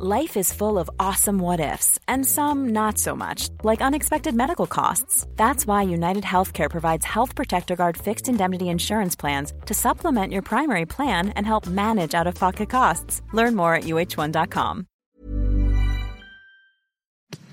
Life 0.00 0.36
is 0.36 0.52
full 0.52 0.78
of 0.78 0.88
awesome 1.00 1.40
what 1.40 1.58
ifs, 1.58 1.98
and 2.06 2.24
some 2.24 2.68
not 2.68 2.98
so 2.98 3.16
much, 3.16 3.48
like 3.64 3.82
unexpected 3.82 4.32
medical 4.32 4.68
costs. 4.68 5.26
That's 5.34 5.66
why 5.66 5.82
United 5.82 6.22
Healthcare 6.22 6.70
provides 6.70 7.04
Health 7.04 7.34
Protector 7.34 7.74
Guard 7.74 7.96
fixed 7.96 8.28
indemnity 8.28 8.68
insurance 8.68 9.16
plans 9.16 9.52
to 9.66 9.74
supplement 9.74 10.32
your 10.32 10.42
primary 10.42 10.86
plan 10.86 11.30
and 11.30 11.44
help 11.44 11.66
manage 11.66 12.14
out 12.14 12.28
of 12.28 12.36
pocket 12.36 12.70
costs. 12.70 13.22
Learn 13.32 13.56
more 13.56 13.74
at 13.74 13.84
uh1.com. 13.84 14.86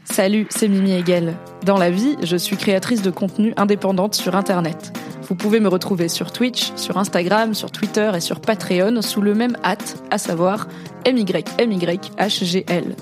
Salut, 0.04 0.46
c'est 0.52 0.68
Mimi 0.68 0.92
Hegel. 0.92 1.36
Dans 1.66 1.80
la 1.80 1.90
vie, 1.90 2.16
je 2.22 2.38
suis 2.38 2.58
créatrice 2.58 3.02
de 3.02 3.10
contenu 3.10 3.54
indépendante 3.58 4.14
sur 4.14 4.36
Internet. 4.36 4.96
Vous 5.28 5.34
pouvez 5.36 5.60
me 5.60 5.70
retrouver 5.70 6.08
sur 6.08 6.32
Twitch, 6.32 6.72
sur 6.76 6.98
Instagram, 6.98 7.56
sur 7.56 7.72
Twitter 7.72 8.12
et 8.16 8.20
sur 8.20 8.40
Patreon 8.40 9.02
sous 9.02 9.22
le 9.22 9.34
même 9.34 9.58
hâte, 9.64 9.98
à 10.12 10.20
savoir 10.20 10.68
MYMYHGL. 11.08 12.96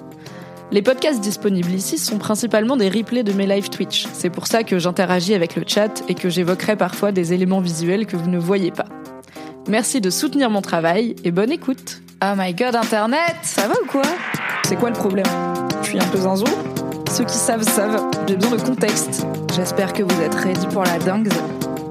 Les 0.72 0.82
podcasts 0.82 1.20
disponibles 1.20 1.72
ici 1.72 1.98
sont 1.98 2.18
principalement 2.18 2.78
des 2.78 2.88
replays 2.88 3.24
de 3.24 3.34
mes 3.34 3.46
live 3.46 3.70
Twitch. 3.70 4.08
C'est 4.14 4.30
pour 4.30 4.48
ça 4.48 4.64
que 4.64 4.80
j'interagis 4.80 5.34
avec 5.34 5.58
le 5.58 5.64
chat 5.68 6.02
et 6.08 6.16
que 6.16 6.30
j'évoquerai 6.30 6.78
parfois 6.78 7.12
des 7.12 7.34
éléments 7.34 7.60
visuels 7.60 8.06
que 8.06 8.16
vous 8.16 8.30
ne 8.30 8.40
voyez 8.40 8.72
pas. 8.72 8.88
Merci 9.68 10.00
de 10.00 10.10
soutenir 10.10 10.50
mon 10.50 10.62
travail 10.62 11.18
et 11.26 11.32
bonne 11.32 11.52
écoute. 11.52 12.02
Oh 12.24 12.34
my 12.38 12.54
god, 12.54 12.76
Internet, 12.76 13.36
ça 13.42 13.68
va 13.68 13.74
ou 13.84 13.86
quoi? 13.86 14.02
C'est 14.66 14.78
quoi 14.78 14.90
le 14.90 14.96
problème? 14.96 15.28
Je 15.82 15.90
suis 15.90 16.00
un 16.00 16.08
peu 16.08 16.20
zinzou 16.20 16.46
Ceux 17.12 17.26
qui 17.26 17.36
savent 17.36 17.64
savent, 17.64 18.02
j'ai 18.28 18.38
besoin 18.38 18.58
de 18.58 18.64
contexte. 18.64 19.26
J'espère 19.54 19.92
que 19.92 20.04
vous 20.04 20.22
êtes 20.22 20.36
ready 20.36 20.66
pour 20.68 20.84
la 20.84 20.98
dingue 21.00 21.30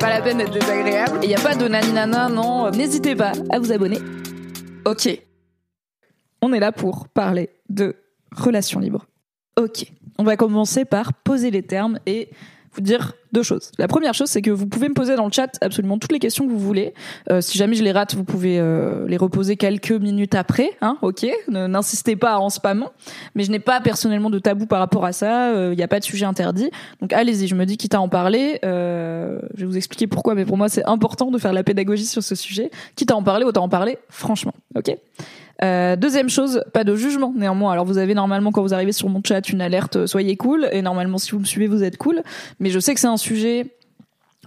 pas 0.03 0.11
la 0.11 0.21
peine 0.21 0.39
d'être 0.39 0.53
désagréable. 0.53 1.21
Et 1.23 1.27
il 1.27 1.29
n'y 1.29 1.37
a 1.37 1.41
pas 1.41 1.55
de 1.55 1.69
naninana, 1.69 2.29
non. 2.29 2.73
N'hésitez 2.73 3.15
pas 3.15 3.31
à 3.51 3.61
vous 3.61 3.71
abonner. 3.71 3.99
Ok. 4.85 5.09
On 6.41 6.53
est 6.53 6.59
là 6.59 6.73
pour 6.73 7.07
parler 7.07 7.51
de 7.69 7.95
relations 8.33 8.81
libres. 8.81 9.07
Ok. 9.57 9.87
On 10.19 10.25
va 10.25 10.37
commencer 10.37 10.85
par 10.85 11.15
poser 11.15 11.53
les 11.53 11.63
termes 11.63 12.01
et 12.07 12.31
vous 12.75 12.81
dire 12.81 13.15
deux 13.33 13.43
choses. 13.43 13.71
La 13.79 13.89
première 13.89 14.15
chose, 14.15 14.29
c'est 14.29 14.43
que 14.43 14.51
vous 14.51 14.67
pouvez 14.67 14.89
me 14.89 14.95
poser 14.95 15.17
dans 15.17 15.27
le 15.27 15.33
chat 15.33 15.51
absolument 15.61 15.99
toutes 15.99 16.13
les 16.13 16.19
questions 16.19 16.47
que 16.47 16.51
vous 16.51 16.59
voulez. 16.59 16.95
Euh, 17.31 17.41
si 17.41 17.57
jamais 17.59 17.75
je 17.77 17.83
les 17.83 17.93
rate, 17.93 18.15
vous 18.15 18.25
pouvez 18.25 18.59
euh, 18.59 19.07
les 19.09 19.17
reposer 19.17 19.57
quelques 19.57 19.93
minutes 19.93 20.35
après. 20.35 20.71
Hein, 20.81 20.99
ok, 21.03 21.27
n'insistez 21.49 22.17
pas 22.17 22.39
en 22.39 22.51
spammant. 22.51 22.93
Mais 23.35 23.45
je 23.45 23.51
n'ai 23.51 23.59
pas 23.59 23.81
personnellement 23.81 24.31
de 24.31 24.39
tabou 24.39 24.67
par 24.67 24.81
rapport 24.81 25.05
à 25.05 25.13
ça. 25.13 25.51
Il 25.51 25.57
euh, 25.57 25.75
n'y 25.75 25.83
a 25.83 25.89
pas 25.89 25.99
de 25.99 26.05
sujet 26.05 26.27
interdit. 26.27 26.71
Donc 27.01 27.13
allez-y. 27.13 27.47
Je 27.47 27.55
me 27.55 27.65
dis 27.65 27.77
quitte 27.77 27.95
à 27.95 28.01
en 28.01 28.09
parler. 28.09 28.59
je 28.63 29.39
vais 29.57 29.67
vous 29.67 29.77
expliquer 29.77 30.07
pourquoi. 30.07 30.35
Mais 30.35 30.45
pour 30.45 30.57
moi, 30.57 30.69
c'est 30.69 30.85
important 30.85 31.31
de 31.31 31.39
faire 31.39 31.53
la 31.53 31.65
pédagogie 31.65 32.07
sur 32.07 32.23
ce 32.23 32.35
sujet. 32.35 32.71
Quitte 32.97 33.11
à 33.11 33.17
en 33.17 33.23
parler, 33.23 33.45
autant 33.45 33.65
en 33.65 33.69
parler 33.69 33.99
franchement. 34.09 34.55
Ok. 34.77 34.97
Euh, 35.63 35.95
deuxième 35.97 36.29
chose, 36.29 36.65
pas 36.73 36.85
de 36.85 36.97
jugement 36.97 37.33
néanmoins. 37.37 37.73
Alors 37.73 37.85
vous 37.85 37.99
avez 37.99 38.15
normalement 38.15 38.51
quand 38.51 38.63
vous 38.63 38.75
arrivez 38.75 38.93
sur 38.93 39.09
mon 39.09 39.21
chat 39.25 39.49
une 39.49 39.61
alerte, 39.61 39.97
euh, 39.97 40.07
soyez 40.07 40.37
cool. 40.37 40.69
Et 40.73 40.83
normalement 40.83 41.19
si 41.19 41.33
vous 41.33 41.39
me 41.39 41.45
suivez 41.45 41.69
vous 41.69 41.85
êtes 41.85 41.99
cool. 41.99 42.23
Mais 42.59 42.71
je 42.71 42.79
sais 42.81 42.95
que 42.95 43.01
c'est 43.01 43.07
un 43.07 43.17
sujet 43.17 43.67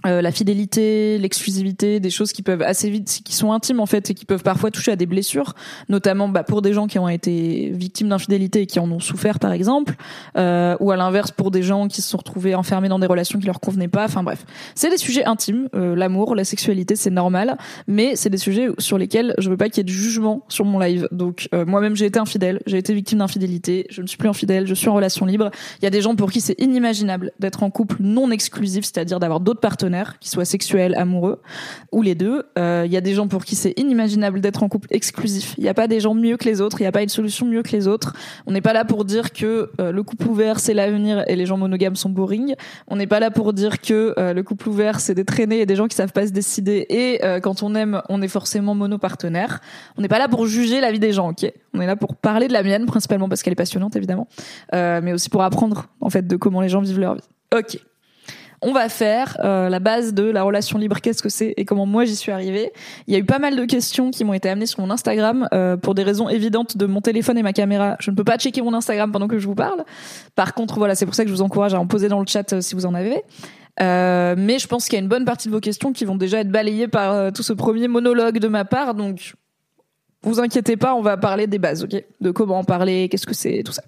euh, 0.06 0.22
la 0.22 0.30
fidélité, 0.30 1.18
l'exclusivité, 1.18 2.00
des 2.00 2.10
choses 2.10 2.32
qui 2.32 2.42
peuvent 2.42 2.62
assez 2.62 2.88
vite, 2.90 3.22
qui 3.24 3.34
sont 3.34 3.52
intimes 3.52 3.80
en 3.80 3.86
fait 3.86 4.10
et 4.10 4.14
qui 4.14 4.24
peuvent 4.24 4.42
parfois 4.42 4.70
toucher 4.70 4.92
à 4.92 4.96
des 4.96 5.06
blessures, 5.06 5.54
notamment 5.88 6.28
bah, 6.28 6.44
pour 6.44 6.62
des 6.62 6.72
gens 6.72 6.86
qui 6.86 6.98
ont 6.98 7.08
été 7.08 7.70
victimes 7.74 8.08
d'infidélité 8.08 8.62
et 8.62 8.66
qui 8.66 8.78
en 8.78 8.90
ont 8.90 9.00
souffert 9.00 9.38
par 9.38 9.52
exemple, 9.52 9.94
euh, 10.36 10.76
ou 10.80 10.90
à 10.90 10.96
l'inverse 10.96 11.30
pour 11.32 11.50
des 11.50 11.62
gens 11.62 11.88
qui 11.88 12.02
se 12.02 12.10
sont 12.10 12.18
retrouvés 12.18 12.54
enfermés 12.54 12.88
dans 12.88 12.98
des 12.98 13.06
relations 13.06 13.38
qui 13.38 13.46
leur 13.46 13.60
convenaient 13.60 13.88
pas. 13.88 14.04
Enfin 14.04 14.22
bref, 14.22 14.44
c'est 14.74 14.90
des 14.90 14.98
sujets 14.98 15.24
intimes, 15.24 15.68
euh, 15.74 15.96
l'amour, 15.96 16.34
la 16.34 16.44
sexualité, 16.44 16.96
c'est 16.96 17.10
normal, 17.10 17.58
mais 17.88 18.16
c'est 18.16 18.30
des 18.30 18.38
sujets 18.38 18.68
sur 18.78 18.98
lesquels 18.98 19.34
je 19.38 19.50
veux 19.50 19.56
pas 19.56 19.68
qu'il 19.68 19.78
y 19.78 19.80
ait 19.80 19.84
de 19.84 19.88
jugement 19.88 20.42
sur 20.48 20.64
mon 20.64 20.78
live. 20.78 21.08
Donc 21.10 21.48
moi-même 21.66 21.96
j'ai 21.96 22.06
été 22.06 22.18
infidèle, 22.18 22.60
j'ai 22.66 22.78
été 22.78 22.94
victime 22.94 23.18
d'infidélité, 23.18 23.86
je 23.90 24.02
ne 24.02 24.06
suis 24.06 24.18
plus 24.18 24.28
infidèle, 24.28 24.66
je 24.66 24.74
suis 24.74 24.88
en 24.88 24.94
relation 24.94 25.26
libre. 25.26 25.50
Il 25.80 25.84
y 25.84 25.86
a 25.86 25.90
des 25.90 26.00
gens 26.00 26.14
pour 26.14 26.30
qui 26.30 26.40
c'est 26.40 26.60
inimaginable 26.60 27.32
d'être 27.40 27.62
en 27.62 27.70
couple 27.70 27.96
non 28.00 28.30
exclusif, 28.30 28.84
c'est-à-dire 28.84 29.20
d'avoir 29.20 29.40
d'autres 29.40 29.60
partenaires 29.60 29.95
qui 30.20 30.28
soient 30.28 30.44
sexuels, 30.44 30.94
amoureux, 30.96 31.40
ou 31.92 32.02
les 32.02 32.14
deux. 32.14 32.44
Il 32.56 32.62
euh, 32.62 32.86
y 32.86 32.96
a 32.96 33.00
des 33.00 33.14
gens 33.14 33.28
pour 33.28 33.44
qui 33.44 33.56
c'est 33.56 33.78
inimaginable 33.78 34.40
d'être 34.40 34.62
en 34.62 34.68
couple 34.68 34.88
exclusif. 34.90 35.54
Il 35.58 35.64
n'y 35.64 35.68
a 35.68 35.74
pas 35.74 35.88
des 35.88 36.00
gens 36.00 36.14
mieux 36.14 36.36
que 36.36 36.44
les 36.44 36.60
autres, 36.60 36.80
il 36.80 36.84
n'y 36.84 36.88
a 36.88 36.92
pas 36.92 37.02
une 37.02 37.08
solution 37.08 37.46
mieux 37.46 37.62
que 37.62 37.72
les 37.72 37.88
autres. 37.88 38.14
On 38.46 38.52
n'est 38.52 38.60
pas 38.60 38.72
là 38.72 38.84
pour 38.84 39.04
dire 39.04 39.32
que 39.32 39.70
euh, 39.80 39.92
le 39.92 40.02
couple 40.02 40.28
ouvert 40.28 40.60
c'est 40.60 40.74
l'avenir 40.74 41.24
et 41.26 41.36
les 41.36 41.46
gens 41.46 41.56
monogames 41.56 41.96
sont 41.96 42.10
boring. 42.10 42.54
On 42.88 42.96
n'est 42.96 43.06
pas 43.06 43.20
là 43.20 43.30
pour 43.30 43.52
dire 43.52 43.80
que 43.80 44.14
euh, 44.18 44.32
le 44.32 44.42
couple 44.42 44.68
ouvert 44.68 45.00
c'est 45.00 45.14
des 45.14 45.24
traînées 45.24 45.60
et 45.60 45.66
des 45.66 45.76
gens 45.76 45.86
qui 45.86 45.96
savent 45.96 46.12
pas 46.12 46.26
se 46.26 46.32
décider 46.32 46.86
et 46.88 47.20
quand 47.42 47.62
on 47.62 47.74
aime 47.74 48.02
on 48.08 48.22
est 48.22 48.28
forcément 48.28 48.74
monopartenaire. 48.74 49.60
On 49.96 50.02
n'est 50.02 50.08
pas 50.08 50.18
là 50.18 50.28
pour 50.28 50.46
juger 50.46 50.80
la 50.80 50.92
vie 50.92 50.98
des 50.98 51.12
gens, 51.12 51.30
ok 51.30 51.50
On 51.74 51.80
est 51.80 51.86
là 51.86 51.96
pour 51.96 52.16
parler 52.16 52.48
de 52.48 52.52
la 52.52 52.62
mienne 52.62 52.86
principalement 52.86 53.28
parce 53.28 53.42
qu'elle 53.42 53.52
est 53.52 53.56
passionnante 53.56 53.96
évidemment, 53.96 54.28
mais 54.72 55.12
aussi 55.12 55.30
pour 55.30 55.42
apprendre 55.42 55.88
en 56.00 56.10
fait 56.10 56.26
de 56.26 56.36
comment 56.36 56.60
les 56.60 56.68
gens 56.68 56.80
vivent 56.80 57.00
leur 57.00 57.14
vie. 57.14 57.28
Ok 57.54 57.78
on 58.66 58.72
va 58.72 58.88
faire 58.88 59.36
euh, 59.44 59.68
la 59.68 59.78
base 59.78 60.12
de 60.12 60.24
la 60.24 60.42
relation 60.42 60.76
libre, 60.76 61.00
qu'est-ce 61.00 61.22
que 61.22 61.28
c'est 61.28 61.54
et 61.56 61.64
comment 61.64 61.86
moi 61.86 62.04
j'y 62.04 62.16
suis 62.16 62.32
arrivée. 62.32 62.72
Il 63.06 63.14
y 63.14 63.16
a 63.16 63.20
eu 63.20 63.24
pas 63.24 63.38
mal 63.38 63.54
de 63.54 63.64
questions 63.64 64.10
qui 64.10 64.24
m'ont 64.24 64.32
été 64.32 64.48
amenées 64.48 64.66
sur 64.66 64.80
mon 64.80 64.90
Instagram 64.90 65.48
euh, 65.54 65.76
pour 65.76 65.94
des 65.94 66.02
raisons 66.02 66.28
évidentes 66.28 66.76
de 66.76 66.84
mon 66.86 67.00
téléphone 67.00 67.38
et 67.38 67.44
ma 67.44 67.52
caméra. 67.52 67.96
Je 68.00 68.10
ne 68.10 68.16
peux 68.16 68.24
pas 68.24 68.38
checker 68.38 68.62
mon 68.62 68.74
Instagram 68.74 69.12
pendant 69.12 69.28
que 69.28 69.38
je 69.38 69.46
vous 69.46 69.54
parle. 69.54 69.84
Par 70.34 70.52
contre, 70.52 70.78
voilà, 70.78 70.96
c'est 70.96 71.06
pour 71.06 71.14
ça 71.14 71.22
que 71.22 71.30
je 71.30 71.34
vous 71.34 71.42
encourage 71.42 71.74
à 71.74 71.80
en 71.80 71.86
poser 71.86 72.08
dans 72.08 72.18
le 72.18 72.26
chat 72.26 72.52
euh, 72.54 72.60
si 72.60 72.74
vous 72.74 72.86
en 72.86 72.94
avez. 72.94 73.22
mais 73.78 74.58
je 74.58 74.66
pense 74.66 74.86
qu'il 74.86 74.94
y 74.94 75.00
a 75.00 75.02
une 75.02 75.08
bonne 75.08 75.24
partie 75.24 75.46
de 75.46 75.52
vos 75.52 75.60
questions 75.60 75.92
qui 75.92 76.04
vont 76.04 76.16
déjà 76.16 76.40
être 76.40 76.50
balayées 76.50 76.88
par 76.88 77.32
tout 77.32 77.44
ce 77.44 77.52
premier 77.52 77.86
monologue 77.86 78.40
de 78.40 78.48
ma 78.48 78.64
part, 78.64 78.94
donc 78.94 79.34
vous 80.22 80.40
inquiétez 80.40 80.76
pas, 80.76 80.94
on 80.94 81.02
va 81.02 81.16
parler 81.16 81.46
des 81.46 81.58
bases, 81.58 81.84
ok 81.84 82.02
De 82.20 82.30
comment 82.30 82.58
en 82.58 82.64
parler, 82.64 83.08
qu'est-ce 83.08 83.26
que 83.26 83.34
c'est, 83.34 83.62
tout 83.64 83.72
ça. 83.72 83.82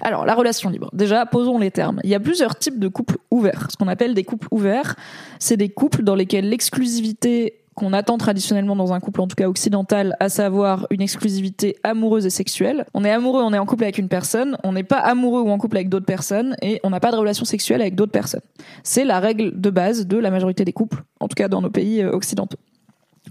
Alors, 0.00 0.26
la 0.26 0.34
relation 0.34 0.70
libre. 0.70 0.90
Déjà, 0.92 1.24
posons 1.26 1.58
les 1.58 1.70
termes. 1.70 2.00
Il 2.02 2.10
y 2.10 2.14
a 2.14 2.20
plusieurs 2.20 2.58
types 2.58 2.78
de 2.78 2.88
couples 2.88 3.18
ouverts. 3.30 3.68
Ce 3.70 3.76
qu'on 3.76 3.88
appelle 3.88 4.14
des 4.14 4.24
couples 4.24 4.48
ouverts, 4.50 4.96
c'est 5.38 5.56
des 5.56 5.68
couples 5.68 6.02
dans 6.02 6.16
lesquels 6.16 6.48
l'exclusivité 6.48 7.60
qu'on 7.74 7.92
attend 7.92 8.18
traditionnellement 8.18 8.76
dans 8.76 8.92
un 8.92 9.00
couple, 9.00 9.20
en 9.20 9.26
tout 9.26 9.34
cas 9.34 9.48
occidental, 9.48 10.16
à 10.20 10.28
savoir 10.28 10.86
une 10.90 11.00
exclusivité 11.00 11.76
amoureuse 11.82 12.24
et 12.24 12.30
sexuelle. 12.30 12.86
On 12.94 13.04
est 13.04 13.10
amoureux, 13.10 13.42
on 13.42 13.52
est 13.52 13.58
en 13.58 13.66
couple 13.66 13.84
avec 13.84 13.98
une 13.98 14.08
personne, 14.08 14.56
on 14.62 14.72
n'est 14.72 14.84
pas 14.84 14.98
amoureux 14.98 15.42
ou 15.42 15.50
en 15.50 15.58
couple 15.58 15.76
avec 15.76 15.88
d'autres 15.88 16.06
personnes, 16.06 16.56
et 16.62 16.80
on 16.84 16.90
n'a 16.90 17.00
pas 17.00 17.10
de 17.10 17.16
relation 17.16 17.44
sexuelle 17.44 17.80
avec 17.80 17.94
d'autres 17.94 18.12
personnes. 18.12 18.42
C'est 18.84 19.04
la 19.04 19.18
règle 19.20 19.60
de 19.60 19.70
base 19.70 20.06
de 20.06 20.16
la 20.16 20.30
majorité 20.30 20.64
des 20.64 20.72
couples, 20.72 21.02
en 21.20 21.28
tout 21.28 21.34
cas 21.34 21.48
dans 21.48 21.62
nos 21.62 21.70
pays 21.70 22.00
euh, 22.02 22.12
occidentaux 22.12 22.58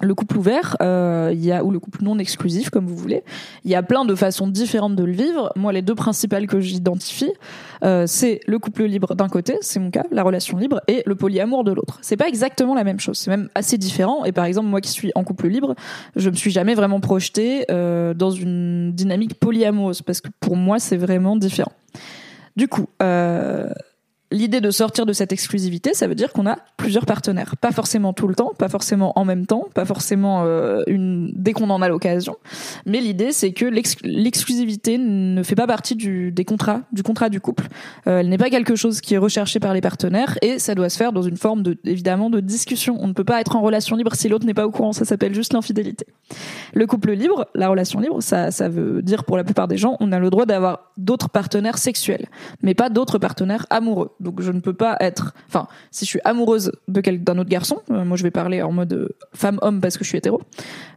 le 0.01 0.15
couple 0.15 0.37
ouvert, 0.37 0.75
euh, 0.81 1.29
il 1.33 1.43
y 1.43 1.51
a 1.51 1.63
ou 1.63 1.69
le 1.69 1.79
couple 1.79 2.03
non 2.03 2.17
exclusif, 2.17 2.69
comme 2.69 2.87
vous 2.87 2.95
voulez. 2.95 3.23
Il 3.63 3.71
y 3.71 3.75
a 3.75 3.83
plein 3.83 4.05
de 4.05 4.15
façons 4.15 4.47
différentes 4.47 4.95
de 4.95 5.03
le 5.03 5.11
vivre. 5.11 5.51
Moi, 5.55 5.71
les 5.71 5.81
deux 5.81 5.93
principales 5.93 6.47
que 6.47 6.59
j'identifie, 6.59 7.31
euh, 7.83 8.05
c'est 8.07 8.39
le 8.47 8.57
couple 8.57 8.85
libre 8.85 9.15
d'un 9.15 9.29
côté, 9.29 9.57
c'est 9.61 9.79
mon 9.79 9.91
cas, 9.91 10.03
la 10.11 10.23
relation 10.23 10.57
libre, 10.57 10.81
et 10.87 11.03
le 11.05 11.15
polyamour 11.15 11.63
de 11.63 11.71
l'autre. 11.71 11.99
C'est 12.01 12.17
pas 12.17 12.27
exactement 12.27 12.73
la 12.73 12.83
même 12.83 12.99
chose. 12.99 13.17
C'est 13.17 13.29
même 13.29 13.49
assez 13.53 13.77
différent. 13.77 14.25
Et 14.25 14.31
par 14.31 14.45
exemple, 14.45 14.67
moi 14.67 14.81
qui 14.81 14.89
suis 14.89 15.11
en 15.15 15.23
couple 15.23 15.47
libre, 15.47 15.75
je 16.15 16.29
me 16.29 16.35
suis 16.35 16.51
jamais 16.51 16.73
vraiment 16.73 16.99
projetée 16.99 17.65
euh, 17.69 18.13
dans 18.13 18.31
une 18.31 18.93
dynamique 18.93 19.35
polyamoureuse 19.35 20.01
parce 20.01 20.21
que 20.21 20.29
pour 20.39 20.55
moi, 20.55 20.79
c'est 20.79 20.97
vraiment 20.97 21.35
différent. 21.35 21.73
Du 22.55 22.67
coup. 22.67 22.87
L'idée 24.33 24.61
de 24.61 24.71
sortir 24.71 25.05
de 25.05 25.13
cette 25.13 25.31
exclusivité, 25.31 25.93
ça 25.93 26.07
veut 26.07 26.15
dire 26.15 26.33
qu'on 26.33 26.47
a 26.47 26.57
plusieurs 26.75 27.05
partenaires. 27.05 27.55
Pas 27.55 27.71
forcément 27.71 28.13
tout 28.13 28.27
le 28.27 28.35
temps, 28.35 28.51
pas 28.57 28.67
forcément 28.67 29.17
en 29.17 29.25
même 29.25 29.45
temps, 29.45 29.67
pas 29.73 29.85
forcément 29.85 30.43
euh, 30.43 30.81
une 30.87 31.31
dès 31.35 31.53
qu'on 31.53 31.69
en 31.69 31.81
a 31.81 31.87
l'occasion. 31.87 32.35
Mais 32.85 32.99
l'idée, 32.99 33.31
c'est 33.31 33.53
que 33.53 33.65
l'exclusivité 33.65 34.97
ne 34.97 35.43
fait 35.43 35.55
pas 35.55 35.67
partie 35.67 35.95
du, 35.95 36.31
des 36.31 36.45
contrats, 36.45 36.81
du 36.91 37.03
contrat 37.03 37.29
du 37.29 37.39
couple. 37.39 37.67
Euh, 38.07 38.19
elle 38.19 38.29
n'est 38.29 38.39
pas 38.39 38.49
quelque 38.49 38.75
chose 38.75 39.01
qui 39.01 39.13
est 39.13 39.19
recherché 39.19 39.59
par 39.59 39.73
les 39.73 39.81
partenaires 39.81 40.37
et 40.41 40.57
ça 40.57 40.73
doit 40.73 40.89
se 40.89 40.97
faire 40.97 41.13
dans 41.13 41.21
une 41.21 41.37
forme 41.37 41.61
de, 41.61 41.77
évidemment, 41.85 42.29
de 42.31 42.39
discussion. 42.39 42.97
On 42.99 43.07
ne 43.07 43.13
peut 43.13 43.23
pas 43.23 43.39
être 43.39 43.55
en 43.55 43.61
relation 43.61 43.95
libre 43.95 44.15
si 44.15 44.29
l'autre 44.29 44.47
n'est 44.47 44.55
pas 44.55 44.65
au 44.65 44.71
courant. 44.71 44.93
Ça 44.93 45.05
s'appelle 45.05 45.35
juste 45.35 45.53
l'infidélité. 45.53 46.07
Le 46.73 46.87
couple 46.87 47.11
libre, 47.11 47.47
la 47.53 47.69
relation 47.69 47.99
libre, 47.99 48.21
ça, 48.21 48.49
ça 48.49 48.67
veut 48.67 49.03
dire 49.03 49.25
pour 49.25 49.37
la 49.37 49.43
plupart 49.43 49.67
des 49.67 49.77
gens, 49.77 49.95
on 49.99 50.11
a 50.11 50.17
le 50.17 50.31
droit 50.31 50.47
d'avoir 50.47 50.91
d'autres 50.97 51.29
partenaires 51.29 51.77
sexuels, 51.77 52.27
mais 52.63 52.73
pas 52.73 52.89
d'autres 52.89 53.19
partenaires 53.19 53.67
amoureux. 53.69 54.11
Donc 54.23 54.41
je 54.41 54.51
ne 54.51 54.59
peux 54.59 54.73
pas 54.73 54.97
être, 54.99 55.33
enfin, 55.47 55.67
si 55.91 56.05
je 56.05 56.09
suis 56.09 56.21
amoureuse 56.23 56.71
de 56.87 57.01
d'un 57.17 57.37
autre 57.37 57.49
garçon, 57.49 57.79
euh, 57.91 58.05
moi 58.05 58.17
je 58.17 58.23
vais 58.23 58.31
parler 58.31 58.61
en 58.61 58.71
mode 58.71 58.93
euh, 58.93 59.09
femme-homme 59.33 59.81
parce 59.81 59.97
que 59.97 60.03
je 60.03 60.09
suis 60.09 60.17
hétéro. 60.17 60.41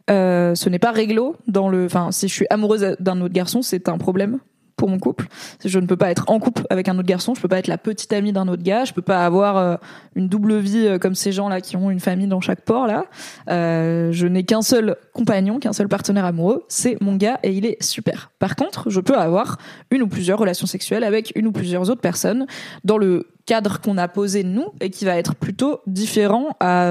Euh, 0.09 0.55
ce 0.55 0.69
n'est 0.69 0.79
pas 0.79 0.93
réglo 0.93 1.37
dans 1.49 1.69
le, 1.69 1.85
enfin, 1.85 2.13
si 2.13 2.29
je 2.29 2.33
suis 2.33 2.47
amoureuse 2.49 2.97
d'un 3.01 3.21
autre 3.21 3.35
garçon, 3.35 3.61
c'est 3.63 3.89
un 3.89 3.99
problème 3.99 4.39
pour 4.77 4.89
mon 4.89 4.99
couple. 4.99 5.27
Je 5.65 5.79
ne 5.79 5.87
peux 5.87 5.97
pas 5.97 6.11
être 6.11 6.25
en 6.29 6.39
couple 6.39 6.65
avec 6.71 6.89
un 6.89 6.99
autre 6.99 7.09
garçon, 7.09 7.35
je 7.35 7.41
peux 7.41 7.49
pas 7.49 7.59
être 7.59 7.67
la 7.67 7.79
petite 7.79 8.13
amie 8.13 8.33
d'un 8.33 8.47
autre 8.47 8.63
gars, 8.63 8.85
je 8.85 8.93
peux 8.93 9.03
pas 9.03 9.25
avoir 9.25 9.57
euh, 9.57 9.77
une 10.15 10.29
double 10.29 10.59
vie 10.59 10.87
euh, 10.87 10.99
comme 10.99 11.15
ces 11.15 11.33
gens 11.33 11.49
là 11.49 11.61
qui 11.61 11.77
ont 11.77 11.91
une 11.91 12.01
famille 12.01 12.27
dans 12.27 12.41
chaque 12.41 12.61
port 12.61 12.87
là. 12.87 13.07
Euh, 13.51 14.13
je 14.13 14.27
n'ai 14.27 14.45
qu'un 14.45 14.63
seul 14.63 14.97
compagnon, 15.13 15.59
qu'un 15.59 15.73
seul 15.73 15.89
partenaire 15.89 16.27
amoureux, 16.27 16.65
c'est 16.69 17.01
mon 17.01 17.17
gars 17.17 17.41
et 17.43 17.53
il 17.53 17.65
est 17.65 17.83
super. 17.83 18.31
Par 18.39 18.55
contre, 18.55 18.91
je 18.91 19.01
peux 19.01 19.17
avoir 19.17 19.57
une 19.91 20.03
ou 20.03 20.09
plusieurs 20.09 20.39
relations 20.39 20.67
sexuelles 20.67 21.05
avec 21.05 21.33
une 21.37 21.47
ou 21.47 21.53
plusieurs 21.53 21.89
autres 21.89 22.03
personnes 22.03 22.47
dans 22.85 22.99
le 22.99 23.29
cadre 23.47 23.81
qu'on 23.81 23.97
a 23.97 24.09
posé 24.09 24.43
nous 24.43 24.67
et 24.81 24.91
qui 24.91 25.05
va 25.05 25.17
être 25.17 25.37
plutôt 25.37 25.81
différent 25.87 26.57
à, 26.59 26.89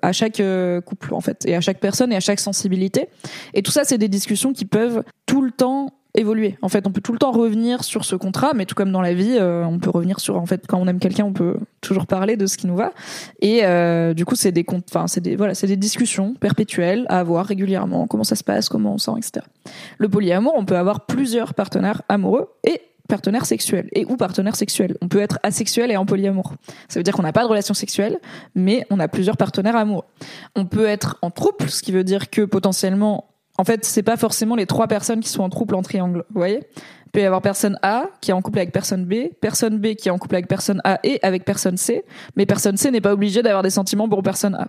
à 0.00 0.12
chaque 0.12 0.42
couple 0.86 1.12
en 1.12 1.20
fait 1.20 1.44
et 1.44 1.54
à 1.54 1.60
chaque 1.60 1.80
personne 1.80 2.12
et 2.12 2.16
à 2.16 2.20
chaque 2.20 2.40
sensibilité. 2.40 3.08
Et 3.52 3.62
tout 3.62 3.70
ça, 3.70 3.84
c'est 3.84 3.98
des 3.98 4.08
discussions 4.08 4.54
qui 4.54 4.64
peuvent 4.64 5.02
tout 5.26 5.42
le 5.42 5.50
temps 5.50 5.92
évoluer. 6.16 6.56
En 6.62 6.68
fait, 6.68 6.86
on 6.86 6.90
peut 6.90 7.00
tout 7.00 7.12
le 7.12 7.18
temps 7.18 7.30
revenir 7.30 7.84
sur 7.84 8.04
ce 8.04 8.16
contrat, 8.16 8.52
mais 8.54 8.66
tout 8.66 8.74
comme 8.74 8.90
dans 8.90 9.02
la 9.02 9.14
vie, 9.14 9.36
euh, 9.38 9.64
on 9.64 9.78
peut 9.78 9.90
revenir 9.90 10.20
sur 10.20 10.36
en 10.36 10.46
fait 10.46 10.66
quand 10.66 10.78
on 10.78 10.86
aime 10.88 10.98
quelqu'un, 10.98 11.24
on 11.24 11.32
peut 11.32 11.56
toujours 11.80 12.06
parler 12.06 12.36
de 12.36 12.46
ce 12.46 12.56
qui 12.56 12.66
nous 12.66 12.76
va. 12.76 12.92
Et 13.40 13.64
euh, 13.64 14.14
du 14.14 14.24
coup, 14.24 14.34
c'est 14.34 14.52
des 14.52 14.64
enfin 14.68 15.06
c'est 15.06 15.20
des 15.20 15.36
voilà, 15.36 15.54
c'est 15.54 15.66
des 15.66 15.76
discussions 15.76 16.34
perpétuelles 16.34 17.06
à 17.08 17.20
avoir 17.20 17.46
régulièrement. 17.46 18.06
Comment 18.06 18.24
ça 18.24 18.36
se 18.36 18.44
passe, 18.44 18.68
comment 18.68 18.94
on 18.94 18.98
sent, 18.98 19.12
etc. 19.18 19.46
Le 19.98 20.08
polyamour, 20.08 20.54
on 20.56 20.64
peut 20.64 20.76
avoir 20.76 21.06
plusieurs 21.06 21.54
partenaires 21.54 22.02
amoureux 22.08 22.48
et 22.64 22.80
partenaires 23.06 23.46
sexuels 23.46 23.88
et 23.92 24.04
ou 24.04 24.16
partenaires 24.16 24.56
sexuels. 24.56 24.96
On 25.00 25.08
peut 25.08 25.20
être 25.20 25.38
asexuel 25.42 25.90
et 25.90 25.96
en 25.96 26.06
polyamour. 26.06 26.54
Ça 26.88 26.98
veut 26.98 27.04
dire 27.04 27.14
qu'on 27.14 27.22
n'a 27.22 27.32
pas 27.32 27.42
de 27.42 27.48
relation 27.48 27.74
sexuelle, 27.74 28.18
mais 28.54 28.84
on 28.90 28.98
a 29.00 29.08
plusieurs 29.08 29.36
partenaires 29.36 29.76
amoureux. 29.76 30.04
On 30.54 30.66
peut 30.66 30.86
être 30.86 31.18
en 31.22 31.30
trouble, 31.30 31.68
ce 31.68 31.82
qui 31.82 31.92
veut 31.92 32.04
dire 32.04 32.30
que 32.30 32.42
potentiellement 32.42 33.28
en 33.58 33.64
fait, 33.64 33.84
c'est 33.84 34.02
pas 34.02 34.16
forcément 34.16 34.56
les 34.56 34.66
trois 34.66 34.86
personnes 34.86 35.20
qui 35.20 35.28
sont 35.28 35.42
en 35.42 35.50
couple 35.50 35.74
en 35.74 35.82
triangle, 35.82 36.24
vous 36.30 36.40
voyez? 36.40 36.60
Il 37.06 37.10
peut 37.12 37.20
y 37.20 37.24
avoir 37.24 37.40
personne 37.40 37.78
A 37.82 38.06
qui 38.20 38.30
est 38.30 38.34
en 38.34 38.42
couple 38.42 38.58
avec 38.58 38.72
personne 38.72 39.04
B, 39.04 39.30
personne 39.40 39.78
B 39.78 39.94
qui 39.94 40.08
est 40.08 40.10
en 40.10 40.18
couple 40.18 40.34
avec 40.34 40.48
personne 40.48 40.80
A 40.84 40.98
et 41.02 41.18
avec 41.22 41.44
personne 41.44 41.76
C, 41.76 42.04
mais 42.36 42.46
personne 42.46 42.76
C 42.76 42.90
n'est 42.90 43.00
pas 43.00 43.12
obligé 43.12 43.42
d'avoir 43.42 43.62
des 43.62 43.70
sentiments 43.70 44.08
pour 44.08 44.22
personne 44.22 44.54
A. 44.54 44.68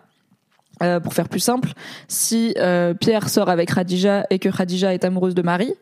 Euh, 0.83 0.99
pour 0.99 1.13
faire 1.13 1.27
plus 1.27 1.39
simple, 1.39 1.69
si 2.07 2.53
euh, 2.57 2.93
Pierre 2.93 3.29
sort 3.29 3.49
avec 3.49 3.73
Khadija 3.73 4.25
et 4.29 4.37
que 4.37 4.49
Khadija 4.49 4.93
est 4.93 5.03
amoureuse 5.05 5.33
de 5.33 5.41
Marie, 5.41 5.73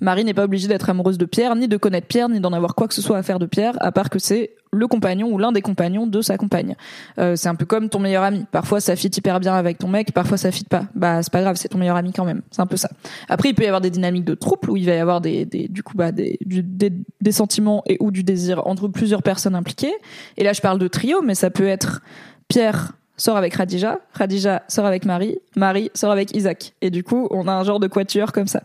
Marie 0.00 0.24
n'est 0.24 0.34
pas 0.34 0.44
obligée 0.44 0.68
d'être 0.68 0.88
amoureuse 0.88 1.18
de 1.18 1.24
Pierre, 1.24 1.56
ni 1.56 1.66
de 1.66 1.76
connaître 1.76 2.06
Pierre, 2.06 2.28
ni 2.28 2.38
d'en 2.38 2.52
avoir 2.52 2.76
quoi 2.76 2.86
que 2.86 2.94
ce 2.94 3.02
soit 3.02 3.18
à 3.18 3.22
faire 3.24 3.40
de 3.40 3.46
Pierre, 3.46 3.74
à 3.80 3.90
part 3.90 4.10
que 4.10 4.20
c'est 4.20 4.52
le 4.70 4.86
compagnon 4.86 5.28
ou 5.32 5.38
l'un 5.38 5.50
des 5.50 5.60
compagnons 5.60 6.06
de 6.06 6.20
sa 6.20 6.36
compagne. 6.36 6.76
Euh, 7.18 7.36
c'est 7.36 7.48
un 7.48 7.54
peu 7.54 7.64
comme 7.64 7.88
ton 7.88 7.98
meilleur 7.98 8.22
ami. 8.22 8.44
Parfois 8.50 8.80
ça 8.80 8.96
fit 8.96 9.08
hyper 9.08 9.40
bien 9.40 9.54
avec 9.54 9.78
ton 9.78 9.88
mec, 9.88 10.12
parfois 10.12 10.36
ça 10.36 10.52
fit 10.52 10.64
pas. 10.64 10.84
Bah 10.94 11.22
c'est 11.22 11.32
pas 11.32 11.40
grave, 11.40 11.56
c'est 11.56 11.68
ton 11.68 11.78
meilleur 11.78 11.96
ami 11.96 12.12
quand 12.12 12.24
même. 12.24 12.42
C'est 12.50 12.62
un 12.62 12.66
peu 12.66 12.76
ça. 12.76 12.90
Après 13.28 13.48
il 13.50 13.54
peut 13.54 13.62
y 13.62 13.66
avoir 13.66 13.80
des 13.80 13.90
dynamiques 13.90 14.24
de 14.24 14.34
trouble 14.34 14.70
où 14.70 14.76
il 14.76 14.86
va 14.86 14.94
y 14.94 14.98
avoir 14.98 15.20
des, 15.20 15.44
des 15.44 15.68
du 15.68 15.82
coup 15.82 15.96
bah 15.96 16.12
des, 16.12 16.38
des, 16.44 16.92
des 17.20 17.32
sentiments 17.32 17.82
et 17.86 17.96
ou 18.00 18.10
du 18.10 18.22
désir 18.22 18.66
entre 18.66 18.88
plusieurs 18.88 19.22
personnes 19.22 19.54
impliquées. 19.54 19.94
Et 20.36 20.44
là 20.44 20.52
je 20.52 20.60
parle 20.60 20.78
de 20.78 20.88
trio, 20.88 21.22
mais 21.22 21.34
ça 21.34 21.50
peut 21.50 21.66
être 21.66 22.02
Pierre 22.48 22.92
sort 23.16 23.36
avec 23.36 23.56
Khadija, 23.56 23.98
Khadija 24.16 24.62
sort 24.68 24.86
avec 24.86 25.04
Marie, 25.04 25.38
Marie 25.56 25.90
sort 25.94 26.10
avec 26.10 26.36
Isaac. 26.36 26.74
Et 26.80 26.90
du 26.90 27.04
coup, 27.04 27.28
on 27.30 27.46
a 27.48 27.52
un 27.52 27.64
genre 27.64 27.80
de 27.80 27.86
quatuor 27.86 28.32
comme 28.32 28.48
ça. 28.48 28.62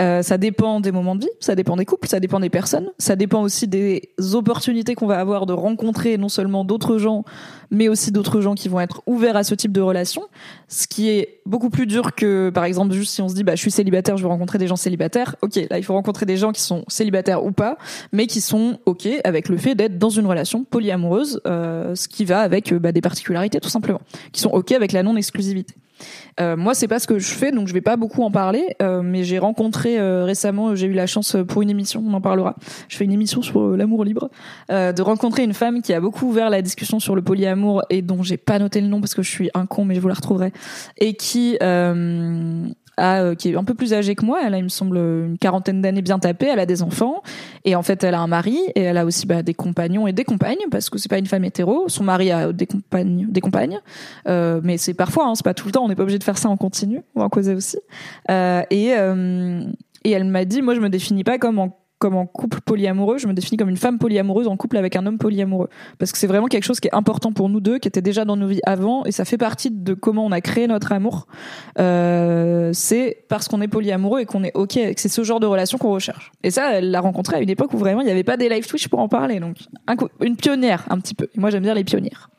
Euh, 0.00 0.22
ça 0.22 0.38
dépend 0.38 0.80
des 0.80 0.90
moments 0.90 1.14
de 1.14 1.22
vie, 1.22 1.30
ça 1.38 1.54
dépend 1.54 1.76
des 1.76 1.84
couples, 1.84 2.08
ça 2.08 2.18
dépend 2.18 2.40
des 2.40 2.48
personnes, 2.48 2.90
ça 2.98 3.14
dépend 3.14 3.42
aussi 3.42 3.68
des 3.68 4.10
opportunités 4.32 4.94
qu'on 4.94 5.06
va 5.06 5.20
avoir 5.20 5.44
de 5.44 5.52
rencontrer 5.52 6.16
non 6.16 6.30
seulement 6.30 6.64
d'autres 6.64 6.96
gens, 6.96 7.24
mais 7.70 7.88
aussi 7.88 8.10
d'autres 8.10 8.40
gens 8.40 8.54
qui 8.54 8.68
vont 8.68 8.80
être 8.80 9.02
ouverts 9.06 9.36
à 9.36 9.44
ce 9.44 9.54
type 9.54 9.72
de 9.72 9.82
relation. 9.82 10.22
Ce 10.68 10.86
qui 10.86 11.10
est 11.10 11.40
beaucoup 11.44 11.68
plus 11.68 11.86
dur 11.86 12.14
que, 12.14 12.50
par 12.50 12.64
exemple, 12.64 12.94
juste 12.94 13.12
si 13.12 13.20
on 13.20 13.28
se 13.28 13.34
dit, 13.34 13.44
bah, 13.44 13.54
je 13.54 13.60
suis 13.60 13.70
célibataire, 13.70 14.16
je 14.16 14.22
veux 14.22 14.28
rencontrer 14.28 14.56
des 14.58 14.66
gens 14.66 14.76
célibataires. 14.76 15.36
Ok, 15.42 15.56
là, 15.68 15.78
il 15.78 15.84
faut 15.84 15.94
rencontrer 15.94 16.24
des 16.24 16.38
gens 16.38 16.52
qui 16.52 16.62
sont 16.62 16.84
célibataires 16.88 17.44
ou 17.44 17.52
pas, 17.52 17.76
mais 18.12 18.26
qui 18.26 18.40
sont 18.40 18.78
ok 18.86 19.08
avec 19.24 19.50
le 19.50 19.58
fait 19.58 19.74
d'être 19.74 19.98
dans 19.98 20.10
une 20.10 20.26
relation 20.26 20.64
polyamoureuse, 20.64 21.40
euh, 21.46 21.94
ce 21.94 22.08
qui 22.08 22.24
va 22.24 22.40
avec 22.40 22.72
bah, 22.72 22.92
des 22.92 23.02
particularités 23.02 23.60
tout 23.60 23.68
simplement, 23.68 23.81
qui 24.32 24.40
sont 24.40 24.50
ok 24.50 24.72
avec 24.72 24.92
la 24.92 25.02
non-exclusivité. 25.02 25.74
Euh, 26.40 26.56
moi, 26.56 26.74
c'est 26.74 26.88
pas 26.88 26.98
ce 26.98 27.06
que 27.06 27.18
je 27.18 27.32
fais, 27.32 27.52
donc 27.52 27.68
je 27.68 27.74
vais 27.74 27.80
pas 27.80 27.96
beaucoup 27.96 28.22
en 28.22 28.30
parler. 28.30 28.76
Euh, 28.80 29.02
mais 29.02 29.24
j'ai 29.24 29.38
rencontré 29.38 29.98
euh, 29.98 30.24
récemment, 30.24 30.74
j'ai 30.74 30.86
eu 30.86 30.92
la 30.92 31.06
chance 31.06 31.36
pour 31.48 31.62
une 31.62 31.70
émission, 31.70 32.02
on 32.06 32.12
en 32.14 32.20
parlera. 32.20 32.56
Je 32.88 32.96
fais 32.96 33.04
une 33.04 33.12
émission 33.12 33.42
sur 33.42 33.76
l'amour 33.76 34.04
libre, 34.04 34.30
de 34.68 35.02
rencontrer 35.02 35.44
une 35.44 35.54
femme 35.54 35.82
qui 35.82 35.92
a 35.92 36.00
beaucoup 36.00 36.26
ouvert 36.26 36.50
la 36.50 36.62
discussion 36.62 37.00
sur 37.00 37.14
le 37.14 37.22
polyamour 37.22 37.82
et 37.90 38.02
dont 38.02 38.22
j'ai 38.22 38.36
pas 38.36 38.58
noté 38.58 38.80
le 38.80 38.88
nom 38.88 39.00
parce 39.00 39.14
que 39.14 39.22
je 39.22 39.30
suis 39.30 39.50
un 39.54 39.66
con, 39.66 39.84
mais 39.84 39.94
je 39.94 40.00
vous 40.00 40.08
la 40.08 40.14
retrouverai. 40.14 40.52
Et 40.98 41.14
qui 41.14 41.56
euh, 43.00 43.34
qui 43.34 43.50
est 43.50 43.56
un 43.56 43.64
peu 43.64 43.74
plus 43.74 43.94
âgée 43.94 44.14
que 44.14 44.24
moi. 44.24 44.40
Elle 44.44 44.54
a, 44.54 44.58
il 44.58 44.64
me 44.64 44.68
semble, 44.68 44.96
une 44.96 45.38
quarantaine 45.38 45.80
d'années 45.80 46.02
bien 46.02 46.18
tapée. 46.18 46.46
Elle 46.46 46.58
a 46.58 46.66
des 46.66 46.82
enfants 46.82 47.22
et 47.64 47.74
en 47.74 47.82
fait, 47.82 48.04
elle 48.04 48.14
a 48.14 48.20
un 48.20 48.26
mari 48.26 48.58
et 48.74 48.82
elle 48.82 48.98
a 48.98 49.04
aussi 49.04 49.26
bah, 49.26 49.42
des 49.42 49.54
compagnons 49.54 50.06
et 50.06 50.12
des 50.12 50.24
compagnes 50.24 50.64
parce 50.70 50.90
que 50.90 50.98
c'est 50.98 51.08
pas 51.08 51.18
une 51.18 51.26
femme 51.26 51.44
hétéro. 51.44 51.88
Son 51.88 52.04
mari 52.04 52.30
a 52.30 52.52
des 52.52 52.66
compagnes, 52.66 53.26
des 53.28 53.40
compagnes, 53.40 53.80
euh, 54.28 54.60
mais 54.62 54.78
c'est 54.78 54.94
parfois, 54.94 55.26
hein, 55.26 55.34
c'est 55.34 55.44
pas 55.44 55.54
tout 55.54 55.66
le 55.66 55.72
temps. 55.72 55.84
On 55.84 55.88
n'est 55.88 55.96
pas 55.96 56.02
obligé 56.02 56.18
de 56.18 56.24
faire 56.24 56.38
ça 56.38 56.48
en 56.48 56.56
continu. 56.56 57.00
On 57.14 57.20
va 57.20 57.26
en 57.26 57.30
causer 57.30 57.54
aussi. 57.54 57.78
Euh, 58.30 58.62
et 58.70 58.94
euh, 58.94 59.64
et 60.04 60.10
elle 60.10 60.24
m'a 60.24 60.44
dit, 60.44 60.62
moi, 60.62 60.74
je 60.74 60.80
me 60.80 60.88
définis 60.88 61.24
pas 61.24 61.38
comme 61.38 61.58
en 61.58 61.76
comme 62.02 62.16
en 62.16 62.26
couple 62.26 62.60
polyamoureux, 62.62 63.18
je 63.18 63.28
me 63.28 63.32
définis 63.32 63.56
comme 63.56 63.68
une 63.68 63.76
femme 63.76 64.00
polyamoureuse 64.00 64.48
en 64.48 64.56
couple 64.56 64.76
avec 64.76 64.96
un 64.96 65.06
homme 65.06 65.18
polyamoureux. 65.18 65.68
Parce 66.00 66.10
que 66.10 66.18
c'est 66.18 66.26
vraiment 66.26 66.48
quelque 66.48 66.64
chose 66.64 66.80
qui 66.80 66.88
est 66.88 66.94
important 66.94 67.30
pour 67.30 67.48
nous 67.48 67.60
deux, 67.60 67.78
qui 67.78 67.86
était 67.86 68.02
déjà 68.02 68.24
dans 68.24 68.36
nos 68.36 68.48
vies 68.48 68.60
avant, 68.66 69.04
et 69.04 69.12
ça 69.12 69.24
fait 69.24 69.38
partie 69.38 69.70
de 69.70 69.94
comment 69.94 70.26
on 70.26 70.32
a 70.32 70.40
créé 70.40 70.66
notre 70.66 70.90
amour. 70.90 71.28
Euh, 71.78 72.70
c'est 72.72 73.24
parce 73.28 73.46
qu'on 73.46 73.60
est 73.60 73.68
polyamoureux 73.68 74.18
et 74.18 74.24
qu'on 74.24 74.42
est 74.42 74.50
ok, 74.56 74.94
que 74.94 75.00
c'est 75.00 75.08
ce 75.08 75.22
genre 75.22 75.38
de 75.38 75.46
relation 75.46 75.78
qu'on 75.78 75.92
recherche. 75.92 76.32
Et 76.42 76.50
ça, 76.50 76.72
elle 76.72 76.90
l'a 76.90 77.00
rencontré 77.00 77.36
à 77.36 77.40
une 77.40 77.50
époque 77.50 77.72
où 77.72 77.78
vraiment 77.78 78.00
il 78.00 78.06
n'y 78.06 78.10
avait 78.10 78.24
pas 78.24 78.36
des 78.36 78.48
live 78.48 78.66
Twitch 78.66 78.88
pour 78.88 78.98
en 78.98 79.06
parler, 79.06 79.38
donc 79.38 79.58
une 80.20 80.34
pionnière 80.34 80.84
un 80.90 80.98
petit 80.98 81.14
peu. 81.14 81.28
Et 81.36 81.38
moi 81.38 81.50
j'aime 81.50 81.62
bien 81.62 81.74
les 81.74 81.84
pionnières. 81.84 82.30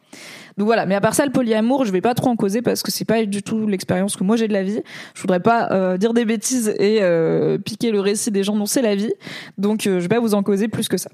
Donc 0.57 0.67
voilà, 0.67 0.85
mais 0.85 0.95
à 0.95 1.01
part 1.01 1.15
ça, 1.15 1.25
le 1.25 1.31
polyamour, 1.31 1.85
je 1.85 1.91
vais 1.91 2.01
pas 2.01 2.13
trop 2.13 2.29
en 2.29 2.35
causer 2.35 2.61
parce 2.61 2.83
que 2.83 2.91
c'est 2.91 3.05
pas 3.05 3.25
du 3.25 3.41
tout 3.41 3.67
l'expérience 3.67 4.15
que 4.15 4.23
moi 4.23 4.35
j'ai 4.35 4.47
de 4.47 4.53
la 4.53 4.63
vie. 4.63 4.81
Je 5.15 5.21
voudrais 5.21 5.39
pas 5.39 5.69
euh, 5.71 5.97
dire 5.97 6.13
des 6.13 6.25
bêtises 6.25 6.75
et 6.79 6.99
euh, 7.01 7.57
piquer 7.57 7.91
le 7.91 7.99
récit 7.99 8.31
des 8.31 8.43
gens 8.43 8.55
dont 8.55 8.65
c'est 8.65 8.81
la 8.81 8.95
vie. 8.95 9.13
Donc 9.57 9.87
euh, 9.87 9.95
je 9.95 10.03
vais 10.03 10.09
pas 10.09 10.19
vous 10.19 10.35
en 10.35 10.43
causer 10.43 10.67
plus 10.67 10.87
que 10.87 10.97
ça. 10.97 11.09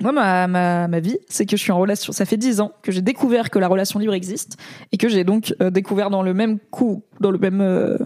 Moi, 0.00 0.12
ma, 0.12 0.46
ma, 0.46 0.88
ma 0.88 1.00
vie, 1.00 1.18
c'est 1.28 1.44
que 1.46 1.56
je 1.56 1.62
suis 1.62 1.72
en 1.72 1.78
relation. 1.78 2.12
Ça 2.12 2.24
fait 2.24 2.36
dix 2.36 2.60
ans 2.60 2.72
que 2.82 2.92
j'ai 2.92 3.02
découvert 3.02 3.50
que 3.50 3.58
la 3.58 3.68
relation 3.68 3.98
libre 3.98 4.14
existe 4.14 4.56
et 4.92 4.96
que 4.96 5.08
j'ai 5.08 5.24
donc 5.24 5.54
découvert 5.72 6.08
dans 6.08 6.22
le 6.22 6.32
même 6.32 6.58
coup, 6.58 7.02
dans 7.18 7.30
le 7.30 7.36
même 7.36 7.98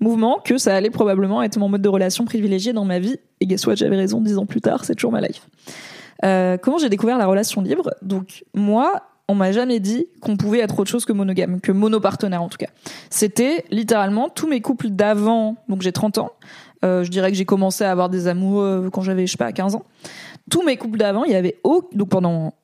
mouvement, 0.00 0.40
que 0.44 0.58
ça 0.58 0.74
allait 0.76 0.90
probablement 0.90 1.42
être 1.42 1.56
mon 1.56 1.70
mode 1.70 1.80
de 1.80 1.88
relation 1.88 2.26
privilégié 2.26 2.74
dans 2.74 2.84
ma 2.84 2.98
vie. 2.98 3.16
Et 3.40 3.46
guess 3.46 3.66
what, 3.66 3.76
j'avais 3.76 3.96
raison 3.96 4.20
dix 4.20 4.36
ans 4.36 4.44
plus 4.44 4.60
tard, 4.60 4.84
c'est 4.84 4.94
toujours 4.94 5.12
ma 5.12 5.22
life. 5.22 5.48
comment 6.20 6.76
j'ai 6.76 6.90
découvert 6.90 7.16
la 7.16 7.26
relation 7.26 7.62
libre? 7.62 7.94
Donc 8.02 8.44
moi, 8.52 9.02
on 9.28 9.34
m'a 9.34 9.52
jamais 9.52 9.80
dit 9.80 10.06
qu'on 10.20 10.36
pouvait 10.36 10.60
être 10.60 10.78
autre 10.78 10.90
chose 10.90 11.04
que 11.04 11.12
monogame, 11.12 11.60
que 11.60 11.72
monopartenaire 11.72 12.42
en 12.42 12.48
tout 12.48 12.58
cas. 12.58 12.70
C'était 13.10 13.64
littéralement 13.70 14.28
tous 14.28 14.46
mes 14.46 14.60
couples 14.60 14.90
d'avant, 14.90 15.56
donc 15.68 15.82
j'ai 15.82 15.92
30 15.92 16.18
ans. 16.18 16.32
Euh, 16.84 17.04
je 17.04 17.10
dirais 17.10 17.30
que 17.30 17.36
j'ai 17.36 17.44
commencé 17.44 17.84
à 17.84 17.92
avoir 17.92 18.08
des 18.08 18.26
amoureux 18.26 18.90
quand 18.92 19.02
j'avais, 19.02 19.26
je 19.26 19.32
sais 19.32 19.38
pas, 19.38 19.52
15 19.52 19.76
ans. 19.76 19.84
Tous 20.50 20.64
mes 20.64 20.76
couples 20.76 20.98
d'avant, 20.98 21.24
il 21.24 21.32
y 21.32 21.36
avait, 21.36 21.60
donc 21.92 22.08
pendant 22.08 22.54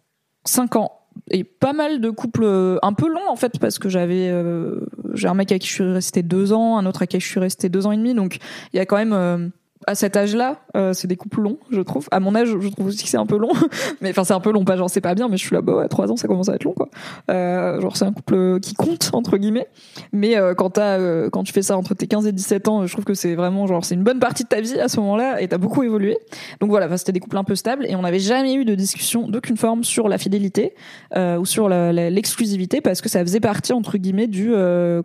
5 0.45 0.77
ans, 0.77 0.93
et 1.31 1.45
pas 1.45 1.73
mal 1.73 2.01
de 2.01 2.11
couples 2.11 2.45
euh, 2.45 2.79
un 2.83 2.93
peu 2.93 3.09
longs 3.09 3.29
en 3.29 3.37
fait 3.37 3.59
parce 3.59 3.79
que 3.79 3.89
j'avais 3.89 4.29
euh, 4.31 4.87
j'ai 5.15 5.27
un 5.27 5.35
mec 5.35 5.51
à 5.51 5.59
qui 5.59 5.67
je 5.67 5.73
suis 5.73 5.85
restée 5.85 6.23
deux 6.23 6.53
ans 6.53 6.79
un 6.79 6.87
autre 6.87 7.03
à 7.03 7.07
qui 7.07 7.19
je 7.19 7.27
suis 7.27 7.41
restée 7.41 7.69
deux 7.69 7.87
ans 7.87 7.93
et 7.93 7.97
demi 7.97 8.15
donc 8.15 8.39
il 8.73 8.77
y 8.77 8.81
a 8.81 8.87
quand 8.87 8.97
même 8.97 9.51
à 9.89 9.95
cet 9.95 10.17
âge-là, 10.17 10.61
euh, 10.77 10.93
c'est 10.93 11.09
des 11.09 11.17
couples 11.17 11.41
longs, 11.41 11.59
je 11.71 11.81
trouve. 11.81 12.09
À 12.11 12.21
mon 12.21 12.35
âge, 12.35 12.49
je 12.49 12.69
trouve 12.69 12.89
aussi 12.89 13.05
que 13.05 13.09
c'est 13.09 13.17
un 13.17 13.27
peu 13.27 13.39
long. 13.39 13.49
mais 14.03 14.11
enfin, 14.11 14.23
c'est 14.23 14.35
un 14.35 14.41
peu 14.41 14.53
long, 14.53 14.65
pas 14.65 14.77
genre 14.77 14.91
c'est 14.91 15.01
pas 15.01 15.15
bien, 15.15 15.29
mais 15.29 15.39
je 15.39 15.47
suis 15.47 15.55
là, 15.55 15.63
bah 15.63 15.75
ouais, 15.77 15.89
trois 15.89 16.13
ans, 16.13 16.17
ça 16.17 16.29
commence 16.29 16.51
à 16.51 16.55
être 16.55 16.65
long, 16.65 16.75
quoi. 16.75 16.91
Euh, 17.31 17.81
genre 17.81 17.97
c'est 17.97 18.05
un 18.05 18.13
couple 18.13 18.61
qui 18.61 18.75
compte 18.75 19.11
entre 19.15 19.39
guillemets. 19.39 19.67
Mais 20.13 20.37
euh, 20.37 20.55
quand 20.55 20.71
t'as, 20.71 20.99
euh, 20.99 21.31
quand 21.31 21.43
tu 21.43 21.55
fais 21.55 21.63
ça 21.63 21.77
entre 21.77 21.95
tes 21.95 22.07
15 22.07 22.27
et 22.27 22.33
17 22.33 22.69
ans, 22.69 22.87
je 22.87 22.93
trouve 22.93 23.05
que 23.05 23.15
c'est 23.15 23.35
vraiment 23.35 23.67
genre 23.67 23.85
c'est 23.85 23.95
une 23.95 24.05
bonne 24.05 24.21
partie 24.21 24.45
de 24.45 24.49
ta 24.49 24.61
vie 24.61 24.79
à 24.79 24.89
ce 24.89 25.01
moment-là 25.01 25.41
et 25.41 25.49
t'as 25.49 25.59
beaucoup 25.59 25.83
évolué. 25.83 26.19
Donc 26.61 26.69
voilà, 26.69 26.95
c'était 26.99 27.13
des 27.13 27.21
couples 27.21 27.39
un 27.39 27.45
peu 27.45 27.55
stables 27.55 27.87
et 27.87 27.97
on 27.97 28.03
n'avait 28.03 28.19
jamais 28.19 28.55
eu 28.55 28.67
de 28.67 28.75
discussion 28.75 29.27
d'aucune 29.27 29.57
forme 29.57 29.85
sur 29.85 30.09
la 30.09 30.19
fidélité 30.19 30.75
ou 31.17 31.47
sur 31.47 31.69
l'exclusivité 31.69 32.81
parce 32.81 33.01
que 33.01 33.09
ça 33.09 33.21
faisait 33.21 33.41
partie 33.41 33.73
entre 33.73 33.97
guillemets 33.97 34.27
du 34.27 34.53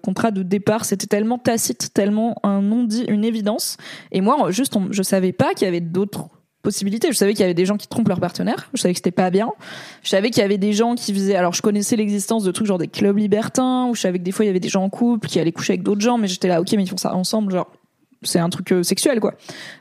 contrat 0.02 0.32
de 0.32 0.44
départ. 0.44 0.86
C'était 0.86 1.08
tellement 1.08 1.38
tacite, 1.38 1.94
tellement 1.94 2.36
un 2.44 2.62
non 2.62 2.84
dit, 2.84 3.06
une 3.08 3.24
évidence. 3.24 3.78
Et 4.12 4.22
moi, 4.22 4.48
je 4.50 4.64
juste, 4.74 4.94
je 4.94 5.04
savais 5.04 5.32
pas 5.32 5.54
qu'il 5.54 5.66
y 5.66 5.68
avait 5.68 5.80
d'autres 5.80 6.30
possibilités. 6.62 7.10
Je 7.12 7.18
savais 7.18 7.34
qu'il 7.34 7.42
y 7.42 7.44
avait 7.44 7.54
des 7.54 7.66
gens 7.66 7.78
qui 7.78 7.88
trompent 7.88 8.08
leur 8.08 8.20
partenaire. 8.20 8.70
Je 8.74 8.82
savais 8.82 8.94
que 8.94 8.98
c'était 8.98 9.12
pas 9.12 9.30
bien. 9.30 9.52
Je 10.02 10.10
savais 10.10 10.30
qu'il 10.30 10.42
y 10.42 10.46
avait 10.46 10.58
des 10.58 10.74
gens 10.74 10.96
qui 10.96 11.14
faisaient. 11.14 11.36
Alors, 11.36 11.54
je 11.54 11.62
connaissais 11.62 11.96
l'existence 11.96 12.44
de 12.44 12.52
trucs 12.52 12.68
genre 12.68 12.78
des 12.78 12.88
clubs 12.88 13.18
libertins. 13.18 13.88
Où 13.88 13.96
je 13.96 14.02
savais 14.02 14.20
que 14.20 14.24
des 14.24 14.32
fois 14.32 14.46
il 14.46 14.48
y 14.48 14.50
avait 14.50 14.60
des 14.60 14.70
gens 14.70 14.84
en 14.84 14.90
couple 14.90 15.28
qui 15.28 15.40
allaient 15.40 15.52
coucher 15.52 15.74
avec 15.74 15.84
d'autres 15.84 16.02
gens. 16.02 16.18
Mais 16.18 16.28
j'étais 16.28 16.48
là, 16.48 16.62
ok, 16.62 16.72
mais 16.74 16.84
ils 16.84 16.90
font 16.90 16.98
ça 16.98 17.14
ensemble. 17.14 17.52
Genre, 17.52 17.70
c'est 18.24 18.40
un 18.40 18.50
truc 18.50 18.72
euh, 18.72 18.84
sexuel, 18.84 19.20
quoi. 19.20 19.34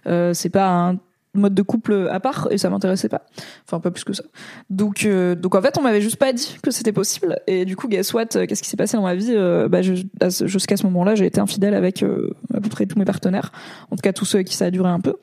Euh, 0.07 0.35
c'est 0.35 0.51
pas 0.51 0.69
un 0.69 0.99
mode 1.35 1.55
de 1.55 1.63
couple 1.63 2.09
à 2.11 2.21
part 2.21 2.49
et 2.51 2.59
ça 2.59 2.69
m'intéressait 2.71 3.09
pas. 3.09 3.23
Enfin 3.67 3.81
pas 3.81 3.91
plus 3.91 4.05
que 4.05 4.13
ça. 4.13 4.25
Donc 4.71 5.05
euh, 5.05 5.35
donc 5.35 5.55
en 5.55 5.63
fait 5.63 5.79
on 5.79 5.83
m'avait 5.83 6.01
juste 6.01 6.17
pas 6.17 6.33
dit 6.33 6.59
que 6.63 6.71
c'était 6.71 6.93
possible. 6.93 7.39
Et 7.47 7.65
du 7.65 7.77
coup 7.77 7.89
guess 7.89 8.13
what 8.13 8.37
euh, 8.37 8.47
qu'est-ce 8.47 8.63
qui 8.63 8.69
s'est 8.69 8.77
passé 8.77 8.97
dans 8.97 9.03
ma 9.03 9.15
vie 9.15 9.33
euh, 9.35 9.69
bah, 9.69 9.81
jusqu'à 9.83 10.77
ce 10.77 10.85
moment-là 10.85 11.15
j'ai 11.15 11.27
été 11.27 11.41
infidèle 11.41 11.75
avec 11.75 12.03
à 12.03 12.61
peu 12.61 12.69
près 12.69 12.87
tous 12.87 12.99
mes 12.99 13.05
partenaires. 13.05 13.53
En 13.91 13.97
tout 13.97 14.03
cas 14.03 14.13
tous 14.13 14.25
ceux 14.25 14.39
avec 14.39 14.49
qui 14.49 14.57
ça 14.57 14.67
a 14.67 14.71
duré 14.71 14.91
un 14.91 15.01
peu. 15.01 15.17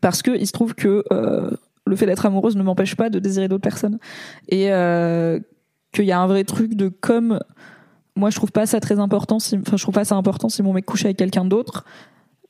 Parce 0.00 0.22
que 0.22 0.30
il 0.30 0.46
se 0.46 0.52
trouve 0.52 0.74
que 0.74 1.04
le 1.86 1.96
fait 1.96 2.06
d'être 2.06 2.26
amoureuse 2.26 2.56
ne 2.56 2.62
m'empêche 2.62 2.94
pas 2.94 3.10
de 3.10 3.18
désirer 3.18 3.48
d'autres 3.48 3.62
personnes. 3.62 3.98
Et 4.48 4.70
qu'il 5.92 6.04
y 6.04 6.12
a 6.12 6.20
un 6.20 6.26
vrai 6.26 6.44
truc 6.44 6.74
de 6.74 6.88
comme 6.88 7.40
moi 8.14 8.30
je 8.30 8.36
trouve 8.36 8.52
pas 8.52 8.66
ça 8.66 8.80
très 8.80 8.98
important 8.98 9.38
si 9.38 9.56
enfin 9.56 9.76
je 9.76 9.82
trouve 9.82 9.94
pas 9.94 10.04
ça 10.04 10.14
important 10.14 10.48
si 10.48 10.62
mon 10.62 10.72
mec 10.72 10.84
couche 10.84 11.04
avec 11.04 11.16
quelqu'un 11.16 11.44
d'autre 11.44 11.84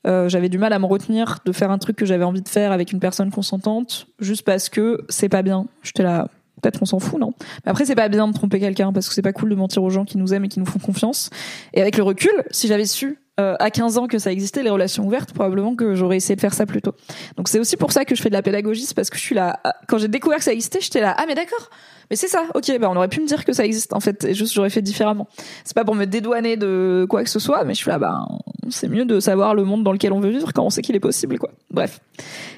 euh, 0.07 0.28
j'avais 0.28 0.49
du 0.49 0.59
mal 0.59 0.73
à 0.73 0.78
me 0.78 0.87
retenir 0.87 1.38
de 1.45 1.52
faire 1.52 1.71
un 1.71 1.78
truc 1.78 1.97
que 1.97 2.07
j'avais 2.07 2.25
envie 2.25 2.42
de 2.42 2.49
faire 2.49 2.73
avec 2.73 2.92
une 2.92 3.00
personne 3.00 3.30
consentante, 3.30 4.07
juste 4.19 4.42
parce 4.42 4.69
que 4.69 5.04
c'est 5.09 5.28
pas 5.28 5.42
bien. 5.42 5.66
J'étais 5.83 6.02
là, 6.02 6.28
peut-être 6.61 6.78
qu'on 6.78 6.87
s'en 6.87 6.99
fout, 6.99 7.21
non? 7.21 7.33
Mais 7.64 7.71
après, 7.71 7.85
c'est 7.85 7.95
pas 7.95 8.09
bien 8.09 8.28
de 8.28 8.33
tromper 8.33 8.61
quelqu'un 8.61 8.92
parce 8.92 9.09
que 9.09 9.14
c'est 9.14 9.23
pas 9.23 9.33
cool 9.33 9.50
de 9.50 9.54
mentir 9.54 9.83
aux 9.83 9.90
gens 9.90 10.04
qui 10.04 10.19
nous 10.19 10.33
aiment 10.33 10.45
et 10.45 10.49
qui 10.49 10.61
nous 10.61 10.66
font 10.66 10.78
confiance. 10.78 11.30
Et 11.75 11.80
avec 11.80 11.97
le 11.97 12.02
recul, 12.02 12.33
si 12.50 12.66
j'avais 12.66 12.87
su 12.87 13.19
euh, 13.40 13.57
à 13.59 13.71
15 13.71 13.99
ans 13.99 14.07
que 14.07 14.19
ça 14.19 14.33
existait, 14.33 14.62
les 14.62 14.71
relations 14.71 15.07
ouvertes, 15.07 15.33
probablement 15.33 15.75
que 15.75 15.95
j'aurais 15.95 16.16
essayé 16.16 16.37
de 16.37 16.40
faire 16.40 16.54
ça 16.54 16.66
plus 16.66 16.83
tôt. 16.83 16.95
Donc 17.37 17.49
c'est 17.49 17.59
aussi 17.59 17.76
pour 17.76 17.92
ça 17.92 18.04
que 18.04 18.14
je 18.14 18.23
fais 18.23 18.28
de 18.28 18.35
la 18.35 18.42
pédagogie, 18.42 18.83
c'est 18.83 18.95
parce 18.95 19.11
que 19.11 19.16
je 19.16 19.23
suis 19.23 19.35
là. 19.35 19.61
Quand 19.88 19.99
j'ai 19.99 20.09
découvert 20.09 20.38
que 20.38 20.45
ça 20.45 20.52
existait, 20.52 20.80
j'étais 20.80 21.00
là. 21.00 21.14
Ah 21.19 21.25
mais 21.26 21.35
d'accord. 21.35 21.71
Mais 22.11 22.17
c'est 22.17 22.29
ça. 22.29 22.45
Ok, 22.55 22.76
bah 22.81 22.88
on 22.90 22.97
aurait 22.97 23.09
pu 23.09 23.21
me 23.21 23.26
dire 23.26 23.45
que 23.45 23.52
ça 23.52 23.64
existe 23.64 23.93
en 23.93 24.00
fait, 24.00 24.25
et 24.25 24.35
juste 24.35 24.52
j'aurais 24.52 24.71
fait 24.71 24.83
différemment. 24.83 25.29
C'est 25.64 25.75
pas 25.75 25.85
pour 25.85 25.95
me 25.95 26.07
dédouaner 26.07 26.57
de 26.57 27.07
quoi 27.09 27.23
que 27.23 27.31
ce 27.31 27.38
soit, 27.38 27.64
mais 27.64 27.75
je 27.75 27.79
suis 27.79 27.90
là. 27.90 27.99
Bah 27.99 28.26
c'est 28.71 28.88
mieux 28.88 29.05
de 29.05 29.21
savoir 29.21 29.55
le 29.55 29.64
monde 29.64 29.85
dans 29.85 29.93
lequel 29.93 30.12
on 30.12 30.21
veut 30.21 30.31
vivre 30.31 30.52
quand 30.52 30.64
on 30.64 30.71
sait 30.71 30.83
qu'il 30.83 30.97
est 30.97 31.00
possible, 31.00 31.38
quoi. 31.38 31.50
Bref, 31.71 32.00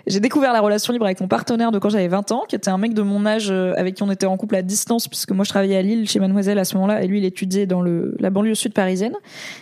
j'ai 0.07 0.21
découvert 0.21 0.53
la 0.53 0.61
relation 0.61 0.93
libre 0.93 1.07
avec 1.07 1.21
mon 1.21 1.29
partenaire 1.29 1.73
de 1.73 1.79
quand 1.79 1.89
j'avais 1.89 2.09
20 2.09 2.33
ans, 2.33 2.45
qui 2.49 2.57
était 2.57 2.71
un 2.71 2.79
mec 2.79 2.95
de 2.95 3.03
mon 3.03 3.27
âge 3.27 3.51
euh, 3.51 3.75
avec 3.77 3.95
qui 3.95 4.03
on 4.03 4.11
était 4.11 4.27
en 4.27 4.37
couple 4.37 4.57
à 4.57 4.63
distance, 4.63 5.09
puisque 5.09 5.33
moi 5.33 5.45
je 5.45 5.51
travaillais 5.51 5.77
à 5.77 5.83
Lille 5.83 6.09
chez 6.09 6.21
Mademoiselle 6.21 6.59
à 6.59 6.65
ce 6.65 6.75
moment-là, 6.77 7.03
et 7.03 7.07
lui 7.07 7.19
il 7.19 7.25
étudiait 7.25 7.67
dans 7.67 7.81
le 7.81 8.17
la 8.19 8.31
banlieue 8.31 8.55
sud 8.55 8.73
parisienne. 8.73 9.15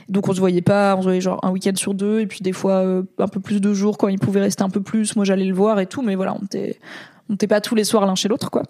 Donc 0.09 0.28
on 0.28 0.35
se 0.35 0.40
voyait 0.40 0.62
pas, 0.62 0.94
on 0.97 1.00
se 1.00 1.06
voyait 1.06 1.20
genre 1.20 1.40
un 1.44 1.50
week-end 1.50 1.75
sur 1.75 1.94
deux, 1.94 2.20
et 2.20 2.26
puis 2.26 2.40
des 2.40 2.52
fois 2.52 2.75
euh, 2.75 3.02
un 3.18 3.28
peu 3.28 3.40
plus 3.40 3.61
de 3.61 3.73
jours 3.73 3.99
quand 3.99 4.09
il 4.09 4.18
pouvait 4.18 4.40
rester 4.40 4.62
un 4.62 4.70
peu 4.70 4.80
plus. 4.80 5.16
Moi 5.16 5.25
j'allais 5.25 5.47
le 5.47 5.54
voir 5.54 5.80
et 5.80 5.87
tout, 5.87 6.02
mais 6.02 6.14
voilà, 6.14 6.35
on 6.40 6.44
était 6.44 6.78
on 7.30 7.34
n'était 7.34 7.46
pas 7.46 7.60
tous 7.60 7.76
les 7.76 7.84
soirs 7.84 8.04
l'un 8.06 8.16
chez 8.16 8.28
l'autre, 8.28 8.50
quoi. 8.50 8.64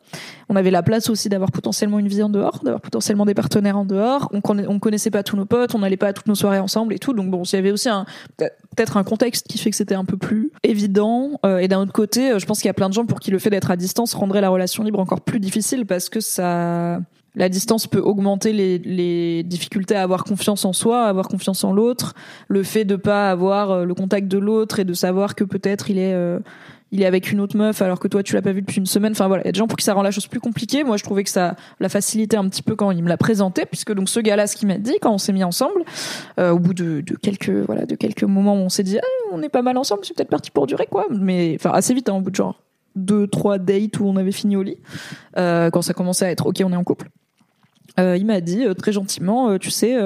On 0.51 0.57
avait 0.57 0.71
la 0.71 0.83
place 0.83 1.09
aussi 1.09 1.31
d'avoir 1.31 1.51
potentiellement 1.51 1.99
une 1.99 2.09
vie 2.09 2.23
en 2.23 2.29
dehors, 2.29 2.61
d'avoir 2.63 2.83
potentiellement 2.83 3.25
des 3.25 3.33
partenaires 3.33 3.79
en 3.79 3.87
dehors. 3.87 4.29
On, 4.35 4.43
on 4.45 4.79
connaissait 4.79 5.11
pas 5.11 5.23
tous 5.23 5.37
nos 5.37 5.47
potes, 5.47 5.75
on 5.75 5.79
n'allait 5.79 5.97
pas 5.97 6.09
à 6.09 6.13
toutes 6.13 6.27
nos 6.27 6.35
soirées 6.35 6.59
ensemble 6.59 6.93
et 6.93 6.99
tout. 6.99 7.15
Donc 7.15 7.31
bon, 7.31 7.43
il 7.43 7.53
y 7.55 7.57
avait 7.57 7.71
aussi 7.71 7.89
peut-être 8.37 8.99
un 8.99 9.03
contexte 9.03 9.49
qui 9.49 9.57
fait 9.57 9.71
que 9.71 9.77
c'était 9.77 9.95
un 9.95 10.05
peu 10.05 10.19
plus 10.19 10.53
évident. 10.63 11.41
Euh, 11.47 11.59
et 11.59 11.69
d'un 11.69 11.81
autre 11.81 11.93
côté, 11.93 12.33
euh, 12.33 12.39
je 12.39 12.45
pense 12.45 12.59
qu'il 12.59 12.67
y 12.67 12.71
a 12.71 12.75
plein 12.75 12.91
de 12.91 12.95
gens 12.95 13.07
pour 13.07 13.19
qui 13.19 13.31
le 13.31 13.39
fait 13.39 13.49
d'être 13.49 13.71
à 13.71 13.77
distance 13.77 14.13
rendrait 14.13 14.43
la 14.43 14.51
relation 14.51 14.85
libre 14.85 15.01
encore 15.01 15.23
plus 15.23 15.41
difficile 15.41 15.87
parce 15.87 16.11
que 16.11 16.21
ça 16.21 17.01
la 17.37 17.49
distance 17.49 17.87
peut 17.87 18.01
augmenter 18.01 18.53
les, 18.53 18.79
les, 18.79 19.45
difficultés 19.45 19.95
à 19.95 20.03
avoir 20.03 20.25
confiance 20.25 20.65
en 20.65 20.73
soi, 20.73 21.05
à 21.05 21.09
avoir 21.09 21.29
confiance 21.29 21.63
en 21.63 21.73
l'autre, 21.73 22.15
le 22.49 22.65
fait 22.65 22.85
de 22.85 22.97
pas 22.97 23.31
avoir 23.31 23.71
euh, 23.71 23.85
le 23.85 23.95
contact 23.95 24.27
de 24.27 24.37
l'autre 24.37 24.81
et 24.81 24.85
de 24.85 24.93
savoir 24.95 25.37
que 25.37 25.45
peut-être 25.45 25.91
il 25.91 25.99
est 25.99 26.13
il 26.93 27.03
est 27.03 27.07
avec 27.07 27.31
une 27.31 27.41
autre 27.41 27.57
meuf 27.57 27.83
alors 27.83 28.01
que 28.01 28.09
toi 28.09 28.23
tu 28.23 28.35
l'as 28.35 28.43
pas 28.43 28.53
vu 28.53 28.63
depuis 28.63 28.79
une 28.79 28.87
semaine. 28.87 29.13
Enfin 29.13 29.29
voilà, 29.29 29.43
il 29.45 29.47
y 29.47 29.49
a 29.49 29.53
des 29.53 29.59
gens 29.59 29.67
pour 29.67 29.77
qui 29.77 29.85
ça 29.85 29.95
rend 29.95 30.03
la 30.03 30.11
chose 30.11 30.27
plus 30.27 30.41
compliquée. 30.41 30.85
Moi 30.85 30.97
je 30.97 31.05
trouvais 31.05 31.25
que 31.25 31.31
ça 31.31 31.57
la 31.79 31.89
facilitait 31.89 32.37
un 32.37 32.49
petit 32.49 32.63
peu 32.63 32.75
quand 32.75 32.91
il 32.91 33.03
me 33.03 33.09
l'a 33.09 33.17
présenté 33.17 33.65
puisque 33.67 33.93
donc 33.93 34.09
ce 34.09 34.21
gars-là 34.21 34.47
ce 34.47 34.57
qu'il 34.57 34.69
m'a 34.69 34.79
dit 34.79 34.95
quand 35.01 35.13
on 35.13 35.19
s'est 35.19 35.33
mis 35.33 35.45
ensemble 35.45 35.85
euh, 36.39 36.51
au 36.51 36.59
bout 36.59 36.75
de, 36.75 37.03
quelques 37.23 37.51
voilà 37.51 37.87
de 37.87 37.95
quelques 37.95 38.25
moments 38.25 38.55
où 38.55 38.65
on 38.65 38.69
s'est 38.69 38.83
dit 38.83 38.99
ah, 38.99 39.33
on 39.33 39.43
est 39.43 39.49
pas 39.49 39.63
mal 39.63 39.77
ensemble, 39.77 40.05
c'est 40.05 40.17
peut-être 40.17 40.31
parti 40.31 40.51
pour 40.51 40.67
durer 40.67 40.87
quoi. 40.91 41.07
Mais 41.11 41.57
enfin 41.57 41.71
assez 41.71 41.95
vite 41.95 42.09
hein, 42.09 42.15
au 42.15 42.21
bout 42.21 42.31
de 42.31 42.37
genre 42.37 42.61
deux 42.97 43.27
trois 43.29 43.59
dates 43.59 44.01
où 44.01 44.07
on 44.07 44.17
avait 44.17 44.33
fini 44.33 44.57
au 44.57 44.63
lit 44.63 44.79
euh, 45.37 45.71
quand 45.71 45.83
ça 45.83 45.95
commençait 45.95 46.25
à 46.25 46.31
être 46.31 46.47
ok 46.47 46.63
on 46.65 46.73
est 46.73 46.77
en 46.77 46.85
couple. 46.85 47.09
Euh, 47.99 48.17
il 48.17 48.27
m'a 48.27 48.41
dit 48.41 48.65
très 48.77 48.93
gentiment 48.93 49.59
tu 49.59 49.71
sais 49.71 49.97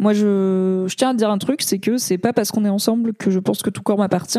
moi, 0.00 0.14
je, 0.14 0.86
tiens 0.94 1.10
à 1.10 1.14
dire 1.14 1.30
un 1.30 1.36
truc, 1.36 1.60
c'est 1.60 1.78
que 1.78 1.98
c'est 1.98 2.16
pas 2.16 2.32
parce 2.32 2.50
qu'on 2.50 2.64
est 2.64 2.70
ensemble 2.70 3.12
que 3.12 3.30
je 3.30 3.38
pense 3.38 3.60
que 3.60 3.68
tout 3.68 3.82
corps 3.82 3.98
m'appartient. 3.98 4.38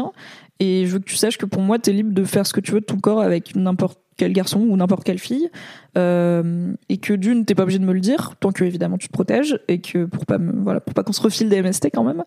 Et 0.61 0.85
je 0.85 0.91
veux 0.93 0.99
que 0.99 1.05
tu 1.05 1.15
saches 1.15 1.39
que 1.39 1.47
pour 1.47 1.63
moi, 1.63 1.79
t'es 1.79 1.91
libre 1.91 2.13
de 2.13 2.23
faire 2.23 2.45
ce 2.45 2.53
que 2.53 2.59
tu 2.59 2.71
veux 2.71 2.81
de 2.81 2.85
ton 2.85 2.99
corps 2.99 3.19
avec 3.19 3.55
n'importe 3.55 3.99
quel 4.15 4.31
garçon 4.31 4.59
ou 4.59 4.77
n'importe 4.77 5.03
quelle 5.03 5.17
fille. 5.17 5.49
Euh, 5.97 6.71
et 6.87 6.97
que 6.97 7.13
d'une, 7.13 7.45
t'es 7.45 7.55
pas 7.55 7.63
obligé 7.63 7.79
de 7.79 7.83
me 7.83 7.93
le 7.93 7.99
dire, 7.99 8.35
tant 8.39 8.51
que 8.51 8.63
évidemment 8.63 8.99
tu 8.99 9.07
te 9.07 9.11
protèges 9.11 9.59
et 9.67 9.81
que 9.81 10.05
pour 10.05 10.27
pas 10.27 10.37
voilà, 10.39 10.79
pour 10.79 10.93
pas 10.93 11.03
qu'on 11.03 11.13
se 11.13 11.21
refile 11.21 11.49
des 11.49 11.63
MST 11.63 11.87
quand 11.91 12.03
même. 12.03 12.23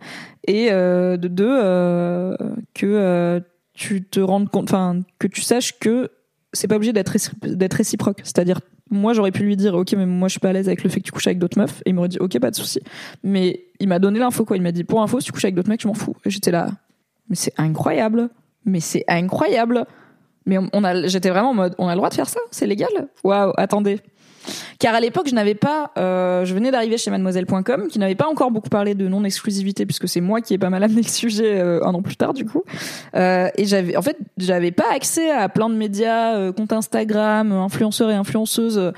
Et 0.49 0.73
euh, 0.73 1.17
de 1.17 1.29
deux, 1.29 1.47
euh, 1.49 2.37
que 2.75 3.41
tu 3.73 4.03
te 4.03 4.19
rendes 4.19 4.49
compte, 4.49 4.65
enfin, 4.65 4.99
que 5.21 5.29
tu 5.29 5.41
saches 5.41 5.79
que 5.79 6.11
c'est 6.53 6.67
pas 6.67 6.75
obligé 6.75 6.93
d'être 6.93 7.17
d'être 7.47 7.75
réciproque. 7.75 8.21
C'est-à-dire, 8.25 8.61
moi, 8.91 9.13
j'aurais 9.13 9.33
pu 9.33 9.45
lui 9.45 9.57
dire, 9.57 9.75
ok, 9.75 9.93
mais 9.93 10.07
moi, 10.07 10.27
je 10.27 10.33
suis 10.33 10.41
pas 10.41 10.51
à 10.51 10.53
l'aise 10.53 10.67
avec 10.67 10.83
le 10.83 10.91
fait 10.91 11.01
que 11.01 11.05
tu 11.05 11.13
couches 11.13 11.27
avec 11.27 11.39
d'autres 11.39 11.59
meufs. 11.59 11.81
Et 11.85 11.91
il 11.91 11.95
m'aurait 11.95 12.09
dit, 12.09 12.19
ok, 12.19 12.39
pas 12.39 12.51
de 12.51 12.57
souci. 12.57 12.81
Mais 13.23 13.67
il 13.81 13.89
m'a 13.89 13.99
donné 13.99 14.19
l'info, 14.19 14.45
quoi. 14.45 14.57
Il 14.57 14.63
m'a 14.63 14.73
dit, 14.73 14.85
pour 14.85 15.03
info, 15.03 15.21
si 15.21 15.27
tu 15.27 15.33
couches 15.33 15.45
avec 15.45 15.55
d'autres 15.55 15.69
mecs, 15.69 15.83
je 15.83 15.89
m'en 15.89 15.95
fous. 15.95 16.17
Et 16.25 16.31
j'étais 16.31 16.51
là, 16.51 16.71
mais 17.29 17.37
c'est 17.37 17.53
incroyable. 17.59 18.31
Mais 18.65 18.81
c'est 18.81 19.05
incroyable. 19.09 19.87
Mais 20.47 20.59
on, 20.59 20.85
a, 20.85 21.07
j'étais 21.07 21.31
vraiment 21.31 21.51
en 21.51 21.55
mode, 21.55 21.75
on 21.79 21.89
a 21.89 21.93
le 21.93 21.97
droit 21.97 22.11
de 22.11 22.15
faire 22.15 22.29
ça? 22.29 22.41
C'est 22.51 22.67
légal? 22.67 23.09
Waouh, 23.23 23.53
attendez. 23.57 24.01
Car 24.79 24.95
à 24.95 25.01
l'époque, 25.01 25.29
je 25.29 25.35
n'avais 25.35 25.55
pas, 25.55 25.93
euh, 25.99 26.45
je 26.45 26.55
venais 26.55 26.71
d'arriver 26.71 26.99
chez 26.99 27.11
Mademoiselle.com, 27.11 27.89
qui 27.89 27.99
n'avait 27.99 28.15
pas 28.15 28.29
encore 28.29 28.51
beaucoup 28.51 28.69
parlé 28.69 28.95
de 28.95 29.09
non-exclusivité, 29.09 29.87
puisque 29.87 30.09
c'est 30.09 30.21
moi 30.21 30.41
qui 30.41 30.55
ai 30.55 30.59
pas 30.59 30.71
mal 30.71 30.83
amené 30.83 31.03
le 31.03 31.09
sujet 31.09 31.61
euh, 31.61 31.85
un 31.85 31.95
an 31.95 32.03
plus 32.03 32.17
tard, 32.17 32.35
du 32.35 32.45
coup. 32.45 32.63
Euh, 33.15 33.49
et 33.57 33.65
j'avais, 33.65 33.97
en 33.97 34.03
fait, 34.03 34.19
j'avais 34.37 34.73
pas 34.73 34.93
accès 34.95 35.31
à 35.31 35.49
plein 35.49 35.69
de 35.69 35.75
médias, 35.75 36.53
comptes 36.53 36.73
Instagram, 36.73 37.53
influenceurs 37.53 38.11
et 38.11 38.15
influenceuses, 38.15 38.93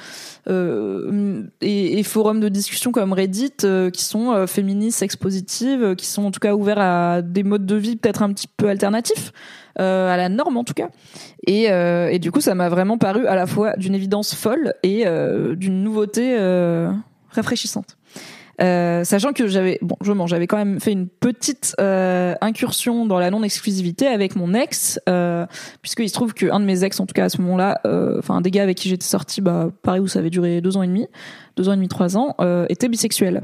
et, 0.49 1.99
et, 1.99 2.03
forums 2.03 2.41
de 2.41 2.49
discussion 2.49 2.93
comme 2.93 3.13
Reddit, 3.13 3.53
qui 3.93 4.05
sont 4.05 4.47
féministes, 4.47 4.99
sex 4.99 5.17
positives, 5.17 5.95
qui 5.97 6.07
sont 6.07 6.25
en 6.25 6.31
tout 6.31 6.41
cas 6.41 6.55
ouverts 6.55 6.79
à 6.79 7.23
des 7.23 7.43
modes 7.43 7.67
de 7.67 7.77
vie 7.77 7.97
peut-être 7.97 8.23
un 8.23 8.33
petit 8.33 8.49
peu 8.49 8.69
alternatifs. 8.69 9.33
Euh, 9.79 10.09
à 10.09 10.17
la 10.17 10.31
norme 10.31 10.57
en 10.57 10.65
tout 10.65 10.73
cas. 10.73 10.89
Et, 11.47 11.71
euh, 11.71 12.09
et 12.09 12.19
du 12.19 12.31
coup, 12.31 12.41
ça 12.41 12.55
m'a 12.55 12.71
vraiment 12.71 12.97
paru 12.97 13.27
à 13.27 13.35
la 13.35 13.47
fois 13.47 13.77
d'une 13.77 13.95
évidence 13.95 14.35
folle 14.35 14.73
et 14.83 15.07
euh, 15.07 15.55
d'une 15.55 15.83
nouveauté 15.83 16.37
rafraîchissante. 17.31 17.99
Sachant 18.59 19.35
que 19.35 19.47
j'avais 19.49 19.79
bon 19.83 19.97
je 20.01 20.47
quand 20.47 20.57
même 20.57 20.81
fait 20.81 20.93
une 20.93 21.09
petite 21.09 21.77
incursion 21.79 23.05
dans 23.05 23.19
la 23.19 23.31
non 23.31 23.43
exclusivité 23.43 24.07
avec 24.07 24.35
mon 24.35 24.55
ex 24.55 24.99
euh, 25.11 25.45
puisqu'il 25.83 26.09
se 26.09 26.15
trouve 26.15 26.33
qu'un 26.33 26.59
de 26.59 26.65
mes 26.65 26.83
ex 26.83 26.99
en 26.99 27.05
tout 27.05 27.13
cas 27.13 27.25
à 27.25 27.29
ce 27.29 27.43
moment-là 27.43 27.83
enfin 28.19 28.41
des 28.41 28.51
gars 28.51 28.63
avec 28.63 28.79
qui 28.79 28.89
j'étais 28.89 29.05
sortie 29.05 29.43
bah 29.43 29.69
pareil 29.83 30.01
où 30.01 30.07
ça 30.07 30.21
avait 30.21 30.31
duré 30.31 30.63
deux 30.63 30.79
ans 30.79 30.83
et 30.83 30.87
demi 30.87 31.07
deux 31.59 31.69
ans 31.69 31.75
et 31.75 31.77
demi 31.77 31.89
trois 31.89 32.17
ans 32.17 32.35
était 32.71 32.89
bisexuel 32.89 33.43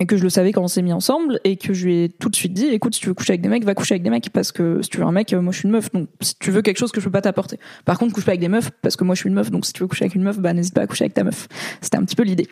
et 0.00 0.06
que 0.06 0.16
je 0.16 0.22
le 0.22 0.28
savais 0.28 0.52
quand 0.52 0.62
on 0.62 0.68
s'est 0.68 0.82
mis 0.82 0.92
ensemble 0.92 1.38
et 1.44 1.56
que 1.56 1.72
je 1.72 1.84
lui 1.84 2.04
ai 2.04 2.08
tout 2.08 2.28
de 2.28 2.34
suite 2.34 2.52
dit 2.52 2.66
écoute 2.66 2.94
si 2.94 3.00
tu 3.00 3.06
veux 3.06 3.14
coucher 3.14 3.32
avec 3.32 3.42
des 3.42 3.48
mecs 3.48 3.64
va 3.64 3.74
coucher 3.74 3.94
avec 3.94 4.02
des 4.02 4.10
mecs 4.10 4.28
parce 4.30 4.50
que 4.50 4.82
si 4.82 4.90
tu 4.90 4.98
veux 4.98 5.04
un 5.04 5.12
mec 5.12 5.32
moi 5.32 5.52
je 5.52 5.58
suis 5.58 5.66
une 5.66 5.72
meuf 5.72 5.92
donc 5.92 6.08
si 6.20 6.34
tu 6.38 6.50
veux 6.50 6.62
quelque 6.62 6.78
chose 6.78 6.90
que 6.90 7.00
je 7.00 7.04
peux 7.04 7.12
pas 7.12 7.20
t'apporter. 7.20 7.60
Par 7.84 7.98
contre 7.98 8.12
couche 8.12 8.24
pas 8.24 8.32
avec 8.32 8.40
des 8.40 8.48
meufs 8.48 8.70
parce 8.82 8.96
que 8.96 9.04
moi 9.04 9.14
je 9.14 9.20
suis 9.20 9.28
une 9.28 9.36
meuf 9.36 9.50
donc 9.50 9.64
si 9.64 9.72
tu 9.72 9.80
veux 9.82 9.86
coucher 9.86 10.04
avec 10.04 10.16
une 10.16 10.22
meuf 10.22 10.38
bah 10.38 10.52
n'hésite 10.52 10.74
pas 10.74 10.82
à 10.82 10.86
coucher 10.86 11.04
avec 11.04 11.14
ta 11.14 11.22
meuf. 11.22 11.46
C'était 11.80 11.96
un 11.96 12.04
petit 12.04 12.16
peu 12.16 12.24
l'idée. 12.24 12.48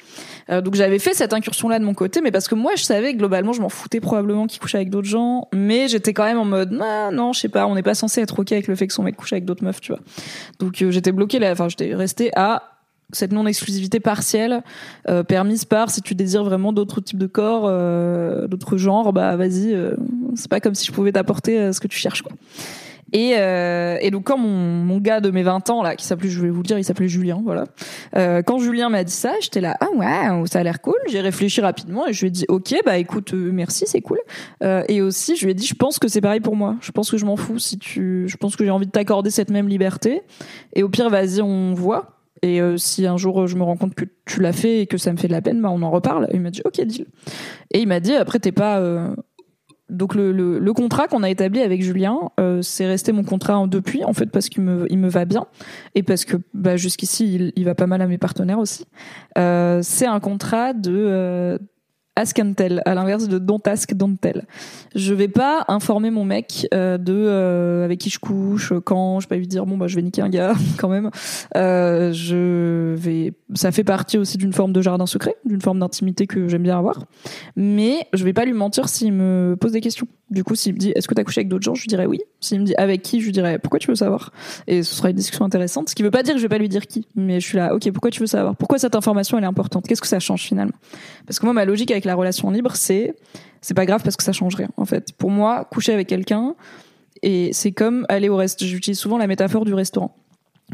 Euh, 0.50 0.60
donc 0.60 0.74
j'avais 0.74 1.00
fait 1.00 1.14
cette 1.14 1.32
incursion 1.32 1.68
là 1.68 1.80
de 1.80 1.84
mon 1.84 1.94
côté 1.94 2.20
mais 2.20 2.30
parce 2.30 2.46
que 2.46 2.54
moi 2.54 2.72
je 2.76 2.84
savais 2.84 3.14
globalement 3.14 3.52
je 3.52 3.60
m'en 3.60 3.68
foutais 3.68 4.00
probablement 4.00 4.46
qu'il 4.46 4.60
couchait 4.60 4.78
avec 4.78 4.90
d'autres 4.90 5.08
gens 5.08 5.48
mais 5.52 5.88
j'étais 5.88 6.12
quand 6.12 6.24
même 6.24 6.38
en 6.38 6.44
mode 6.44 6.70
non 6.70 7.10
non 7.12 7.32
je 7.32 7.40
sais 7.40 7.48
pas 7.48 7.66
on 7.66 7.74
n'est 7.74 7.82
pas 7.82 7.94
censé 7.94 8.20
être 8.20 8.38
ok 8.38 8.52
avec 8.52 8.68
le 8.68 8.76
fait 8.76 8.86
que 8.86 8.92
son 8.92 9.02
mec 9.02 9.16
couche 9.16 9.32
avec 9.32 9.44
d'autres 9.44 9.64
meufs 9.64 9.80
tu 9.80 9.92
vois. 9.92 10.00
Donc 10.60 10.80
euh, 10.80 10.92
j'étais 10.92 11.12
bloqué 11.12 11.40
là 11.40 11.50
enfin 11.50 11.68
j'étais 11.68 11.94
resté 11.94 12.30
à 12.36 12.71
cette 13.12 13.32
non-exclusivité 13.32 14.00
partielle 14.00 14.62
euh, 15.08 15.22
permise 15.22 15.64
par 15.64 15.90
si 15.90 16.02
tu 16.02 16.14
désires 16.14 16.44
vraiment 16.44 16.72
d'autres 16.72 17.00
types 17.00 17.18
de 17.18 17.26
corps, 17.26 17.64
euh, 17.66 18.46
d'autres 18.46 18.76
genres, 18.76 19.12
bah 19.12 19.36
vas-y, 19.36 19.74
euh, 19.74 19.94
c'est 20.34 20.50
pas 20.50 20.60
comme 20.60 20.74
si 20.74 20.86
je 20.86 20.92
pouvais 20.92 21.12
t'apporter 21.12 21.72
ce 21.72 21.80
que 21.80 21.88
tu 21.88 21.98
cherches 21.98 22.22
quoi. 22.22 22.32
Et, 23.14 23.32
et 23.32 24.10
donc 24.10 24.24
quand 24.24 24.38
mon, 24.38 24.48
mon 24.48 24.96
gars 24.96 25.20
de 25.20 25.30
mes 25.30 25.42
20 25.42 25.68
ans 25.68 25.82
là, 25.82 25.96
qui 25.96 26.06
s'appelait, 26.06 26.30
je 26.30 26.40
vais 26.40 26.48
vous 26.48 26.62
le 26.62 26.66
dire, 26.66 26.78
il 26.78 26.84
s'appelait 26.84 27.08
Julien, 27.08 27.42
voilà. 27.44 27.66
quand 28.14 28.58
Julien 28.58 28.88
m'a 28.88 29.04
dit 29.04 29.12
ça, 29.12 29.34
j'étais 29.42 29.60
là, 29.60 29.76
ah 29.80 29.88
ouais, 29.94 30.46
ça 30.48 30.60
a 30.60 30.62
l'air 30.62 30.80
cool. 30.80 30.94
J'ai 31.08 31.20
réfléchi 31.20 31.60
rapidement 31.60 32.06
et 32.06 32.14
je 32.14 32.22
lui 32.22 32.28
ai 32.28 32.30
dit, 32.30 32.46
ok, 32.48 32.74
bah 32.86 32.96
écoute, 32.96 33.34
merci, 33.34 33.84
c'est 33.86 34.00
cool. 34.00 34.18
et 34.62 35.02
aussi, 35.02 35.36
je 35.36 35.44
lui 35.44 35.50
ai 35.50 35.54
dit, 35.54 35.66
je 35.66 35.74
pense 35.74 35.98
que 35.98 36.08
c'est 36.08 36.22
pareil 36.22 36.40
pour 36.40 36.56
moi. 36.56 36.76
Je 36.80 36.90
pense 36.90 37.10
que 37.10 37.18
je 37.18 37.26
m'en 37.26 37.36
fous 37.36 37.58
si 37.58 37.76
tu, 37.78 38.24
je 38.28 38.36
pense 38.38 38.56
que 38.56 38.64
j'ai 38.64 38.70
envie 38.70 38.86
de 38.86 38.92
t'accorder 38.92 39.28
cette 39.28 39.50
même 39.50 39.68
liberté. 39.68 40.22
Et 40.72 40.82
au 40.82 40.88
pire, 40.88 41.10
vas-y, 41.10 41.42
on 41.42 41.74
voit. 41.74 42.21
Et 42.42 42.60
euh, 42.60 42.76
si 42.76 43.06
un 43.06 43.16
jour 43.16 43.46
je 43.46 43.56
me 43.56 43.62
rends 43.62 43.76
compte 43.76 43.94
que 43.94 44.04
tu 44.26 44.40
l'as 44.40 44.52
fait 44.52 44.80
et 44.80 44.86
que 44.86 44.98
ça 44.98 45.12
me 45.12 45.16
fait 45.16 45.28
de 45.28 45.32
la 45.32 45.42
peine, 45.42 45.60
bah 45.62 45.70
on 45.70 45.82
en 45.82 45.90
reparle. 45.90 46.28
Il 46.34 46.40
m'a 46.40 46.50
dit 46.50 46.62
ok 46.64 46.80
deal. 46.84 47.06
Et 47.70 47.80
il 47.80 47.86
m'a 47.88 48.00
dit 48.00 48.14
après 48.14 48.38
t'es 48.40 48.52
pas 48.52 48.80
euh... 48.80 49.14
donc 49.90 50.14
le, 50.14 50.32
le, 50.32 50.58
le 50.58 50.72
contrat 50.72 51.06
qu'on 51.06 51.22
a 51.22 51.30
établi 51.30 51.60
avec 51.60 51.82
Julien, 51.82 52.18
euh, 52.40 52.60
c'est 52.62 52.86
resté 52.86 53.12
mon 53.12 53.24
contrat 53.24 53.64
depuis 53.68 54.04
en 54.04 54.12
fait 54.12 54.26
parce 54.26 54.48
qu'il 54.48 54.62
me 54.62 54.86
il 54.90 54.98
me 54.98 55.08
va 55.08 55.24
bien 55.24 55.46
et 55.94 56.02
parce 56.02 56.24
que 56.24 56.36
bah, 56.52 56.76
jusqu'ici 56.76 57.34
il, 57.34 57.52
il 57.54 57.64
va 57.64 57.74
pas 57.74 57.86
mal 57.86 58.02
à 58.02 58.06
mes 58.06 58.18
partenaires 58.18 58.58
aussi. 58.58 58.86
Euh, 59.38 59.80
c'est 59.82 60.06
un 60.06 60.18
contrat 60.18 60.72
de 60.72 60.92
euh, 60.92 61.58
ask 62.16 62.38
and 62.38 62.52
tell, 62.54 62.82
à 62.84 62.94
l'inverse 62.94 63.28
de 63.28 63.38
don't 63.38 63.60
ask, 63.66 63.94
don't 63.94 64.16
tell. 64.16 64.44
Je 64.94 65.14
vais 65.14 65.28
pas 65.28 65.64
informer 65.68 66.10
mon 66.10 66.24
mec 66.24 66.66
euh, 66.74 66.98
de 66.98 67.14
euh, 67.14 67.84
avec 67.84 68.00
qui 68.00 68.10
je 68.10 68.18
couche, 68.18 68.72
quand, 68.84 69.20
je 69.20 69.26
vais 69.26 69.28
pas 69.30 69.36
lui 69.36 69.46
dire 69.46 69.64
bon 69.64 69.78
bah 69.78 69.86
je 69.86 69.96
vais 69.96 70.02
niquer 70.02 70.22
un 70.22 70.28
gars 70.28 70.54
quand 70.78 70.88
même. 70.88 71.10
Euh, 71.56 72.12
je 72.12 72.94
vais, 72.94 73.32
ça 73.54 73.72
fait 73.72 73.84
partie 73.84 74.18
aussi 74.18 74.36
d'une 74.36 74.52
forme 74.52 74.72
de 74.72 74.82
jardin 74.82 75.06
secret, 75.06 75.36
d'une 75.44 75.60
forme 75.60 75.78
d'intimité 75.78 76.26
que 76.26 76.48
j'aime 76.48 76.62
bien 76.62 76.78
avoir. 76.78 77.04
Mais 77.56 78.06
je 78.12 78.24
vais 78.24 78.34
pas 78.34 78.44
lui 78.44 78.52
mentir 78.52 78.88
s'il 78.88 79.12
me 79.12 79.56
pose 79.58 79.72
des 79.72 79.80
questions. 79.80 80.06
Du 80.30 80.44
coup, 80.44 80.54
s'il 80.54 80.74
me 80.74 80.78
dit 80.78 80.90
est-ce 80.90 81.08
que 81.08 81.14
t'as 81.14 81.24
couché 81.24 81.40
avec 81.40 81.48
d'autres 81.48 81.64
gens, 81.64 81.74
je 81.74 81.82
lui 81.82 81.88
dirais 81.88 82.06
oui. 82.06 82.20
S'il 82.40 82.60
me 82.60 82.64
dit 82.64 82.74
avec 82.76 83.02
qui, 83.02 83.20
je 83.20 83.26
lui 83.26 83.32
dirais 83.32 83.58
pourquoi 83.58 83.78
tu 83.78 83.88
veux 83.88 83.94
savoir? 83.94 84.32
Et 84.66 84.82
ce 84.82 84.94
sera 84.94 85.10
une 85.10 85.16
discussion 85.16 85.44
intéressante. 85.44 85.88
Ce 85.88 85.94
qui 85.94 86.02
veut 86.02 86.10
pas 86.10 86.22
dire 86.22 86.34
que 86.34 86.40
je 86.40 86.44
vais 86.44 86.50
pas 86.50 86.58
lui 86.58 86.68
dire 86.68 86.86
qui, 86.86 87.06
mais 87.16 87.40
je 87.40 87.46
suis 87.46 87.56
là 87.56 87.74
ok 87.74 87.90
pourquoi 87.92 88.10
tu 88.10 88.20
veux 88.20 88.26
savoir, 88.26 88.56
pourquoi 88.56 88.78
cette 88.78 88.94
information 88.94 89.38
elle 89.38 89.44
est 89.44 89.46
importante, 89.46 89.86
qu'est-ce 89.86 90.00
que 90.00 90.06
ça 90.06 90.20
change 90.20 90.42
finalement? 90.42 90.74
Parce 91.26 91.38
que 91.38 91.46
moi 91.46 91.52
ma 91.52 91.64
logique 91.64 91.90
avec 91.90 92.01
la 92.04 92.14
relation 92.14 92.50
libre, 92.50 92.76
c'est 92.76 93.14
c'est 93.62 93.74
pas 93.74 93.86
grave 93.86 94.02
parce 94.02 94.16
que 94.16 94.24
ça 94.24 94.32
change 94.32 94.56
rien. 94.56 94.68
En 94.76 94.84
fait, 94.84 95.12
pour 95.12 95.30
moi, 95.30 95.64
coucher 95.64 95.92
avec 95.92 96.08
quelqu'un 96.08 96.54
et 97.22 97.52
c'est 97.52 97.72
comme 97.72 98.04
aller 98.08 98.28
au 98.28 98.36
reste. 98.36 98.64
J'utilise 98.64 98.98
souvent 98.98 99.16
la 99.16 99.28
métaphore 99.28 99.64
du 99.64 99.72
restaurant. 99.72 100.16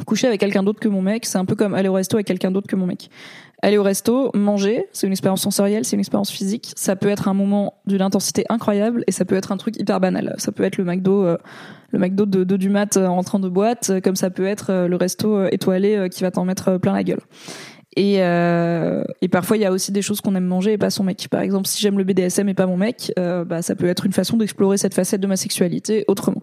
coucher 0.07 0.27
avec 0.27 0.41
quelqu'un 0.41 0.63
d'autre 0.63 0.81
que 0.81 0.89
mon 0.89 1.03
mec, 1.03 1.27
c'est 1.27 1.39
un 1.39 1.45
peu 1.45 1.55
comme 1.55 1.75
aller 1.75 1.89
au 1.89 1.93
resto 1.93 2.17
avec 2.17 2.27
quelqu'un 2.27 2.51
d'autre 2.51 2.67
que 2.67 2.77
mon 2.77 2.87
mec. 2.87 3.11
Aller 3.61 3.77
au 3.77 3.83
resto, 3.83 4.31
manger, 4.35 4.87
c'est 4.93 5.07
une 5.07 5.13
expérience 5.13 5.43
sensorielle, 5.43 5.85
c'est 5.85 5.97
une 5.97 6.01
expérience 6.01 6.31
physique. 6.31 6.73
Ça 6.77 6.95
peut 6.95 7.09
être 7.09 7.27
un 7.29 7.35
moment 7.35 7.75
d'une 7.87 8.03
intensité 8.03 8.45
incroyable 8.49 9.03
et 9.09 9.13
ça 9.13 9.25
peut 9.25 9.35
être 9.35 9.51
un 9.53 9.57
truc 9.57 9.77
hyper 9.79 10.01
banal. 10.01 10.35
Ça 10.39 10.53
peut 10.53 10.63
être 10.63 10.79
le 10.79 10.85
McDo, 10.85 11.27
euh, 11.27 11.37
le 11.91 11.99
McDo 11.99 12.25
de, 12.25 12.45
de 12.45 12.57
du 12.57 12.71
mat 12.71 12.97
en 12.97 13.23
train 13.25 13.41
de 13.41 13.49
boîte, 13.49 14.01
comme 14.03 14.17
ça 14.17 14.31
peut 14.31 14.47
être 14.47 14.87
le 14.87 14.97
resto 14.97 15.47
étoilé 15.49 16.09
qui 16.11 16.23
va 16.23 16.31
t'en 16.31 16.45
mettre 16.45 16.79
plein 16.79 16.93
la 16.93 17.03
gueule. 17.03 17.21
Et, 17.99 18.19
euh, 18.21 19.03
et 19.23 19.29
parfois, 19.29 19.57
il 19.57 19.61
y 19.61 19.65
a 19.65 19.73
aussi 19.73 19.91
des 19.91 20.03
choses 20.03 20.21
qu'on 20.21 20.37
aime 20.37 20.45
manger 20.45 20.75
et 20.75 20.79
pas 20.79 20.89
son 20.89 21.03
mec. 21.03 21.27
Par 21.29 21.41
exemple, 21.41 21.67
si 21.67 21.81
j'aime 21.81 21.99
le 21.99 22.05
BDSM 22.05 22.49
et 22.49 22.55
pas 22.55 22.67
mon 22.67 22.77
mec, 22.77 23.13
euh, 23.19 23.45
bah, 23.45 23.61
ça 23.61 23.75
peut 23.75 23.89
être 23.89 24.07
une 24.07 24.13
façon 24.13 24.37
d'explorer 24.37 24.79
cette 24.79 24.95
facette 24.95 25.21
de 25.21 25.27
ma 25.27 25.35
sexualité 25.35 26.05
autrement. 26.07 26.41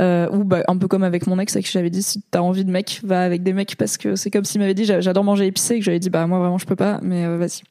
Euh, 0.00 0.30
ou 0.30 0.44
bah, 0.44 0.62
un 0.66 0.78
peu 0.78 0.88
comme 0.88 1.02
avec 1.02 1.26
mon 1.26 1.38
ex, 1.38 1.54
avec 1.56 1.66
qui 1.66 1.72
j'avais 1.72 1.90
dit 1.90 2.02
si 2.02 2.22
t'as 2.30 2.40
envie 2.40 2.64
de 2.64 2.70
mec, 2.70 3.00
va 3.04 3.22
avec 3.22 3.42
des 3.42 3.52
mecs 3.52 3.76
parce 3.76 3.98
que 3.98 4.16
c'est 4.16 4.30
comme 4.30 4.44
s'il 4.44 4.60
m'avait 4.60 4.72
dit 4.74 4.84
j'adore 4.84 5.24
manger 5.24 5.46
épicé 5.46 5.74
et 5.74 5.78
que 5.80 5.84
j'avais 5.84 5.98
dit 5.98 6.08
bah 6.08 6.24
moi 6.28 6.38
vraiment 6.38 6.56
je 6.56 6.66
peux 6.66 6.76
pas, 6.76 7.00
mais 7.02 7.26
euh, 7.26 7.36
vas-y, 7.36 7.62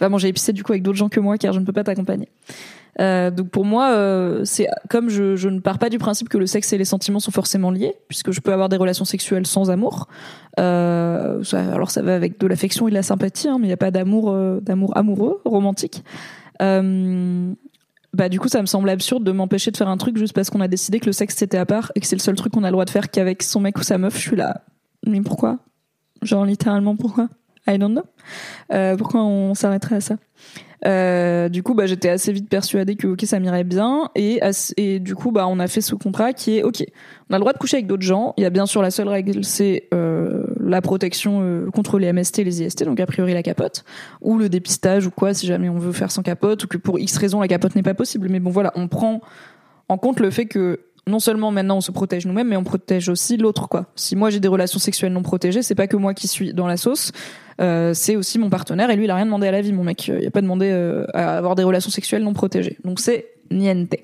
va 0.00 0.08
manger 0.08 0.26
épicé 0.26 0.52
du 0.52 0.64
coup 0.64 0.72
avec 0.72 0.82
d'autres 0.82 0.98
gens 0.98 1.08
que 1.08 1.20
moi 1.20 1.38
car 1.38 1.52
je 1.52 1.60
ne 1.60 1.64
peux 1.64 1.72
pas 1.72 1.84
t'accompagner. 1.84 2.28
Euh, 3.00 3.30
donc 3.30 3.50
pour 3.50 3.64
moi, 3.64 3.92
euh, 3.92 4.44
c'est 4.44 4.66
comme 4.88 5.08
je, 5.08 5.48
ne 5.48 5.60
pars 5.60 5.78
pas 5.78 5.88
du 5.88 5.98
principe 5.98 6.28
que 6.28 6.38
le 6.38 6.46
sexe 6.46 6.72
et 6.72 6.78
les 6.78 6.84
sentiments 6.84 7.20
sont 7.20 7.30
forcément 7.30 7.70
liés, 7.70 7.94
puisque 8.08 8.32
je 8.32 8.40
peux 8.40 8.52
avoir 8.52 8.68
des 8.68 8.76
relations 8.76 9.04
sexuelles 9.04 9.46
sans 9.46 9.70
amour. 9.70 10.08
Euh, 10.58 11.42
alors 11.52 11.90
ça 11.90 12.02
va 12.02 12.14
avec 12.14 12.40
de 12.40 12.46
l'affection 12.46 12.88
et 12.88 12.90
de 12.90 12.96
la 12.96 13.02
sympathie, 13.02 13.48
hein, 13.48 13.58
mais 13.58 13.66
il 13.66 13.68
n'y 13.68 13.74
a 13.74 13.78
pas 13.78 13.90
d'amour, 13.90 14.34
d'amour 14.60 14.96
amoureux, 14.96 15.40
romantique. 15.44 16.02
Bah 18.14 18.30
du 18.30 18.40
coup, 18.40 18.48
ça 18.48 18.62
me 18.62 18.66
semble 18.66 18.88
absurde 18.88 19.22
de 19.22 19.32
m'empêcher 19.32 19.70
de 19.70 19.76
faire 19.76 19.88
un 19.88 19.98
truc 19.98 20.16
juste 20.16 20.32
parce 20.32 20.48
qu'on 20.48 20.62
a 20.62 20.68
décidé 20.68 20.98
que 20.98 21.06
le 21.06 21.12
sexe 21.12 21.36
c'était 21.36 21.58
à 21.58 21.66
part 21.66 21.92
et 21.94 22.00
que 22.00 22.06
c'est 22.06 22.16
le 22.16 22.22
seul 22.22 22.36
truc 22.36 22.54
qu'on 22.54 22.64
a 22.64 22.68
le 22.68 22.72
droit 22.72 22.86
de 22.86 22.90
faire 22.90 23.10
qu'avec 23.10 23.42
son 23.42 23.60
mec 23.60 23.78
ou 23.78 23.82
sa 23.82 23.98
meuf. 23.98 24.16
Je 24.16 24.22
suis 24.22 24.36
là, 24.36 24.62
mais 25.06 25.20
pourquoi? 25.20 25.58
Genre 26.22 26.44
littéralement 26.44 26.96
pourquoi? 26.96 27.28
I 27.68 27.78
don't 27.78 27.92
know. 27.92 28.96
pourquoi 28.96 29.22
on 29.22 29.54
s'arrêterait 29.54 29.96
à 29.96 30.00
ça? 30.00 30.16
Euh, 30.86 31.48
du 31.48 31.62
coup, 31.62 31.74
bah, 31.74 31.86
j'étais 31.86 32.08
assez 32.08 32.32
vite 32.32 32.48
persuadée 32.48 32.96
que 32.96 33.08
ok, 33.08 33.22
ça 33.24 33.40
m'irait 33.40 33.64
bien, 33.64 34.10
et, 34.14 34.40
et 34.76 35.00
du 35.00 35.14
coup, 35.14 35.32
bah, 35.32 35.46
on 35.48 35.58
a 35.58 35.66
fait 35.66 35.80
ce 35.80 35.94
contrat 35.94 36.32
qui 36.32 36.58
est 36.58 36.62
ok. 36.62 36.84
On 37.30 37.34
a 37.34 37.38
le 37.38 37.40
droit 37.40 37.52
de 37.52 37.58
coucher 37.58 37.78
avec 37.78 37.86
d'autres 37.86 38.02
gens. 38.02 38.34
Il 38.36 38.42
y 38.42 38.46
a 38.46 38.50
bien 38.50 38.66
sûr 38.66 38.80
la 38.80 38.90
seule 38.90 39.08
règle, 39.08 39.44
c'est 39.44 39.88
euh, 39.92 40.44
la 40.60 40.80
protection 40.80 41.40
euh, 41.42 41.70
contre 41.70 41.98
les 41.98 42.12
MST, 42.12 42.38
les 42.38 42.62
IST, 42.62 42.84
donc 42.84 43.00
a 43.00 43.06
priori 43.06 43.34
la 43.34 43.42
capote, 43.42 43.84
ou 44.20 44.38
le 44.38 44.48
dépistage 44.48 45.06
ou 45.06 45.10
quoi, 45.10 45.34
si 45.34 45.46
jamais 45.46 45.68
on 45.68 45.78
veut 45.78 45.92
faire 45.92 46.10
sans 46.10 46.22
capote, 46.22 46.64
ou 46.64 46.68
que 46.68 46.76
pour 46.76 46.98
X 46.98 47.16
raison 47.16 47.40
la 47.40 47.48
capote 47.48 47.74
n'est 47.74 47.82
pas 47.82 47.94
possible. 47.94 48.28
Mais 48.30 48.40
bon, 48.40 48.50
voilà, 48.50 48.72
on 48.76 48.88
prend 48.88 49.20
en 49.88 49.98
compte 49.98 50.20
le 50.20 50.30
fait 50.30 50.46
que 50.46 50.80
non 51.08 51.18
seulement 51.18 51.50
maintenant 51.50 51.78
on 51.78 51.80
se 51.80 51.90
protège 51.90 52.26
nous-mêmes, 52.26 52.48
mais 52.48 52.56
on 52.56 52.64
protège 52.64 53.08
aussi 53.08 53.36
l'autre 53.36 53.68
quoi. 53.68 53.86
Si 53.96 54.14
moi 54.14 54.30
j'ai 54.30 54.40
des 54.40 54.48
relations 54.48 54.78
sexuelles 54.78 55.12
non 55.12 55.22
protégées, 55.22 55.62
c'est 55.62 55.74
pas 55.74 55.86
que 55.86 55.96
moi 55.96 56.14
qui 56.14 56.28
suis 56.28 56.52
dans 56.52 56.66
la 56.66 56.76
sauce, 56.76 57.12
euh, 57.60 57.92
c'est 57.94 58.16
aussi 58.16 58.38
mon 58.38 58.50
partenaire 58.50 58.90
et 58.90 58.96
lui 58.96 59.04
il 59.04 59.10
a 59.10 59.16
rien 59.16 59.26
demandé 59.26 59.48
à 59.48 59.50
la 59.50 59.60
vie 59.60 59.72
mon 59.72 59.84
mec, 59.84 60.08
il 60.08 60.26
a 60.26 60.30
pas 60.30 60.42
demandé 60.42 60.70
euh, 60.70 61.04
à 61.12 61.36
avoir 61.36 61.54
des 61.54 61.64
relations 61.64 61.90
sexuelles 61.90 62.22
non 62.22 62.32
protégées. 62.32 62.78
Donc 62.84 63.00
c'est 63.00 63.26
niente. 63.50 63.94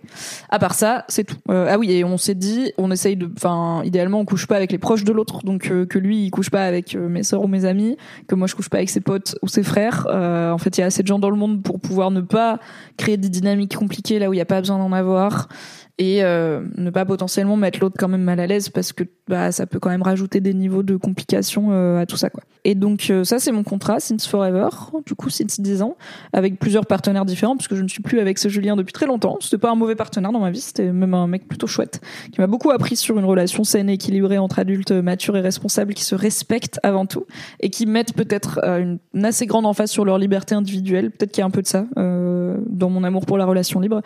À 0.49 0.59
part 0.59 0.75
ça, 0.75 1.05
c'est 1.09 1.25
tout. 1.25 1.37
Euh, 1.51 1.69
ah 1.71 1.79
oui, 1.79 1.93
et 1.93 2.03
on 2.03 2.17
s'est 2.17 2.35
dit, 2.35 2.73
on 2.79 2.91
essaye 2.91 3.15
de, 3.15 3.31
enfin, 3.37 3.83
idéalement, 3.85 4.19
on 4.21 4.25
couche 4.25 4.47
pas 4.47 4.57
avec 4.57 4.73
les 4.73 4.79
proches 4.79 5.05
de 5.05 5.13
l'autre, 5.13 5.45
donc 5.45 5.69
que 5.69 5.99
lui, 5.99 6.25
il 6.25 6.31
couche 6.31 6.49
pas 6.49 6.65
avec 6.65 6.95
mes 6.95 7.23
sœurs 7.23 7.43
ou 7.43 7.47
mes 7.47 7.67
amis, 7.67 7.99
que 8.27 8.35
moi 8.35 8.47
je 8.47 8.55
couche 8.55 8.71
pas 8.71 8.79
avec 8.79 8.89
ses 8.89 9.01
potes 9.01 9.37
ou 9.43 9.49
ses 9.49 9.63
frères. 9.63 10.07
en 10.09 10.59
fait, 10.59 10.79
il 10.79 10.81
y 10.81 10.85
a 10.85 10.87
assez 10.87 11.03
de 11.03 11.09
gens 11.09 11.19
dans 11.19 11.29
le 11.29 11.37
monde 11.37 11.63
pour 11.63 11.79
pouvoir 11.79 12.11
ne 12.11 12.23
pas 12.23 12.59
créer 12.97 13.19
des 13.19 13.29
dynamiques 13.29 13.77
compliquées 13.77 14.19
là 14.19 14.31
où 14.31 14.33
il 14.33 14.39
y 14.39 14.43
a 14.43 14.47
pas 14.47 14.61
besoin 14.61 14.79
d'en 14.79 14.93
avoir 14.93 15.49
et 15.99 16.25
euh, 16.25 16.61
ne 16.77 16.91
pas 16.91 17.05
potentiellement 17.05 17.57
mettre 17.57 17.79
l'autre 17.81 17.95
quand 17.97 18.09
même 18.09 18.23
mal 18.23 18.41
à 18.41 18.49
l'aise 18.49 18.69
parce 18.69 18.93
que 18.93 19.05
bah 19.29 19.53
ça 19.53 19.65
peut 19.65 19.79
quand 19.79 19.91
même 19.91 20.03
rajouter 20.03 20.41
des 20.41 20.53
niveaux 20.53 20.83
de 20.83 20.97
complications 20.97 21.69
euh, 21.71 22.01
à 22.01 22.07
tout 22.07 22.17
ça 22.17 22.31
quoi. 22.31 22.43
Et 22.65 22.75
donc 22.75 23.07
euh, 23.11 23.23
ça 23.23 23.39
c'est 23.39 23.53
mon 23.53 23.63
contrat 23.63 24.01
since 24.01 24.27
forever, 24.27 24.69
du 25.07 25.15
coup 25.15 25.31
since 25.31 25.61
10 25.61 25.83
ans 25.83 25.97
avec 26.33 26.59
plusieurs 26.59 26.87
partenaires 26.87 27.25
différents 27.25 27.57
puisque 27.57 27.77
je 27.77 27.83
ne 27.83 27.87
suis 27.87 28.03
plus 28.03 28.19
avec 28.19 28.39
ce 28.39 28.49
Julien 28.49 28.75
depuis 28.75 28.93
très 28.93 29.07
longtemps. 29.07 29.39
C'était 29.41 29.59
pas 29.59 29.71
un 29.71 29.77
mauvais 29.77 29.95
partenaire 29.95 30.33
dans 30.33 30.41
ma 30.41 30.51
vie, 30.51 30.61
c'était 30.61 30.91
même 30.91 31.15
un 31.15 31.29
mec 31.29 31.47
plutôt 31.47 31.69
chouette 31.69 32.01
qui 32.33 32.41
m'a 32.41 32.49
beaucoup 32.49 32.73
appris 32.73 32.97
sur 32.97 33.17
une 33.17 33.25
relation 33.25 33.63
saine 33.63 33.89
et 33.89 33.93
équilibrée 33.93 34.39
entre 34.39 34.59
adultes 34.59 34.91
matures 34.91 35.37
et 35.37 35.43
responsables 35.43 35.95
qui 35.95 36.03
se 36.03 36.17
respectent 36.17 36.81
avant 36.83 37.07
tout 37.07 37.25
et 37.61 37.71
qui 37.71 37.87
mettent 37.87 38.15
peut-être 38.15 38.59
une, 38.65 38.99
assez 39.25 39.47
grande 39.47 39.65
emphase 39.65 39.93
sur 39.93 40.05
leur 40.05 40.19
liberté 40.19 40.57
individuelle, 40.57 41.13
peut-être 41.13 41.31
qu'il 41.31 41.43
y 41.43 41.45
a 41.45 41.47
un 41.47 41.51
peu 41.51 41.63
de 41.63 41.69
ça 41.69 41.87
dans 41.95 42.91
mon 42.91 43.05
amour 43.05 43.27
pour 43.27 43.39
la 43.39 43.47
relation 43.47 43.79
libre. 43.79 44.03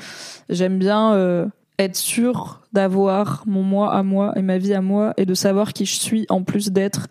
J'aime 0.50 0.78
bien 0.78 1.48
être 1.78 1.96
sûr 1.96 2.62
d'avoir 2.72 3.42
mon 3.46 3.62
moi 3.62 3.92
à 3.92 4.02
moi 4.02 4.32
et 4.36 4.42
ma 4.42 4.58
vie 4.58 4.74
à 4.74 4.82
moi 4.82 5.14
et 5.16 5.26
de 5.26 5.34
savoir 5.34 5.72
qui 5.72 5.86
je 5.86 5.94
suis 5.94 6.26
en 6.28 6.42
plus 6.42 6.70
d'être 6.70 7.06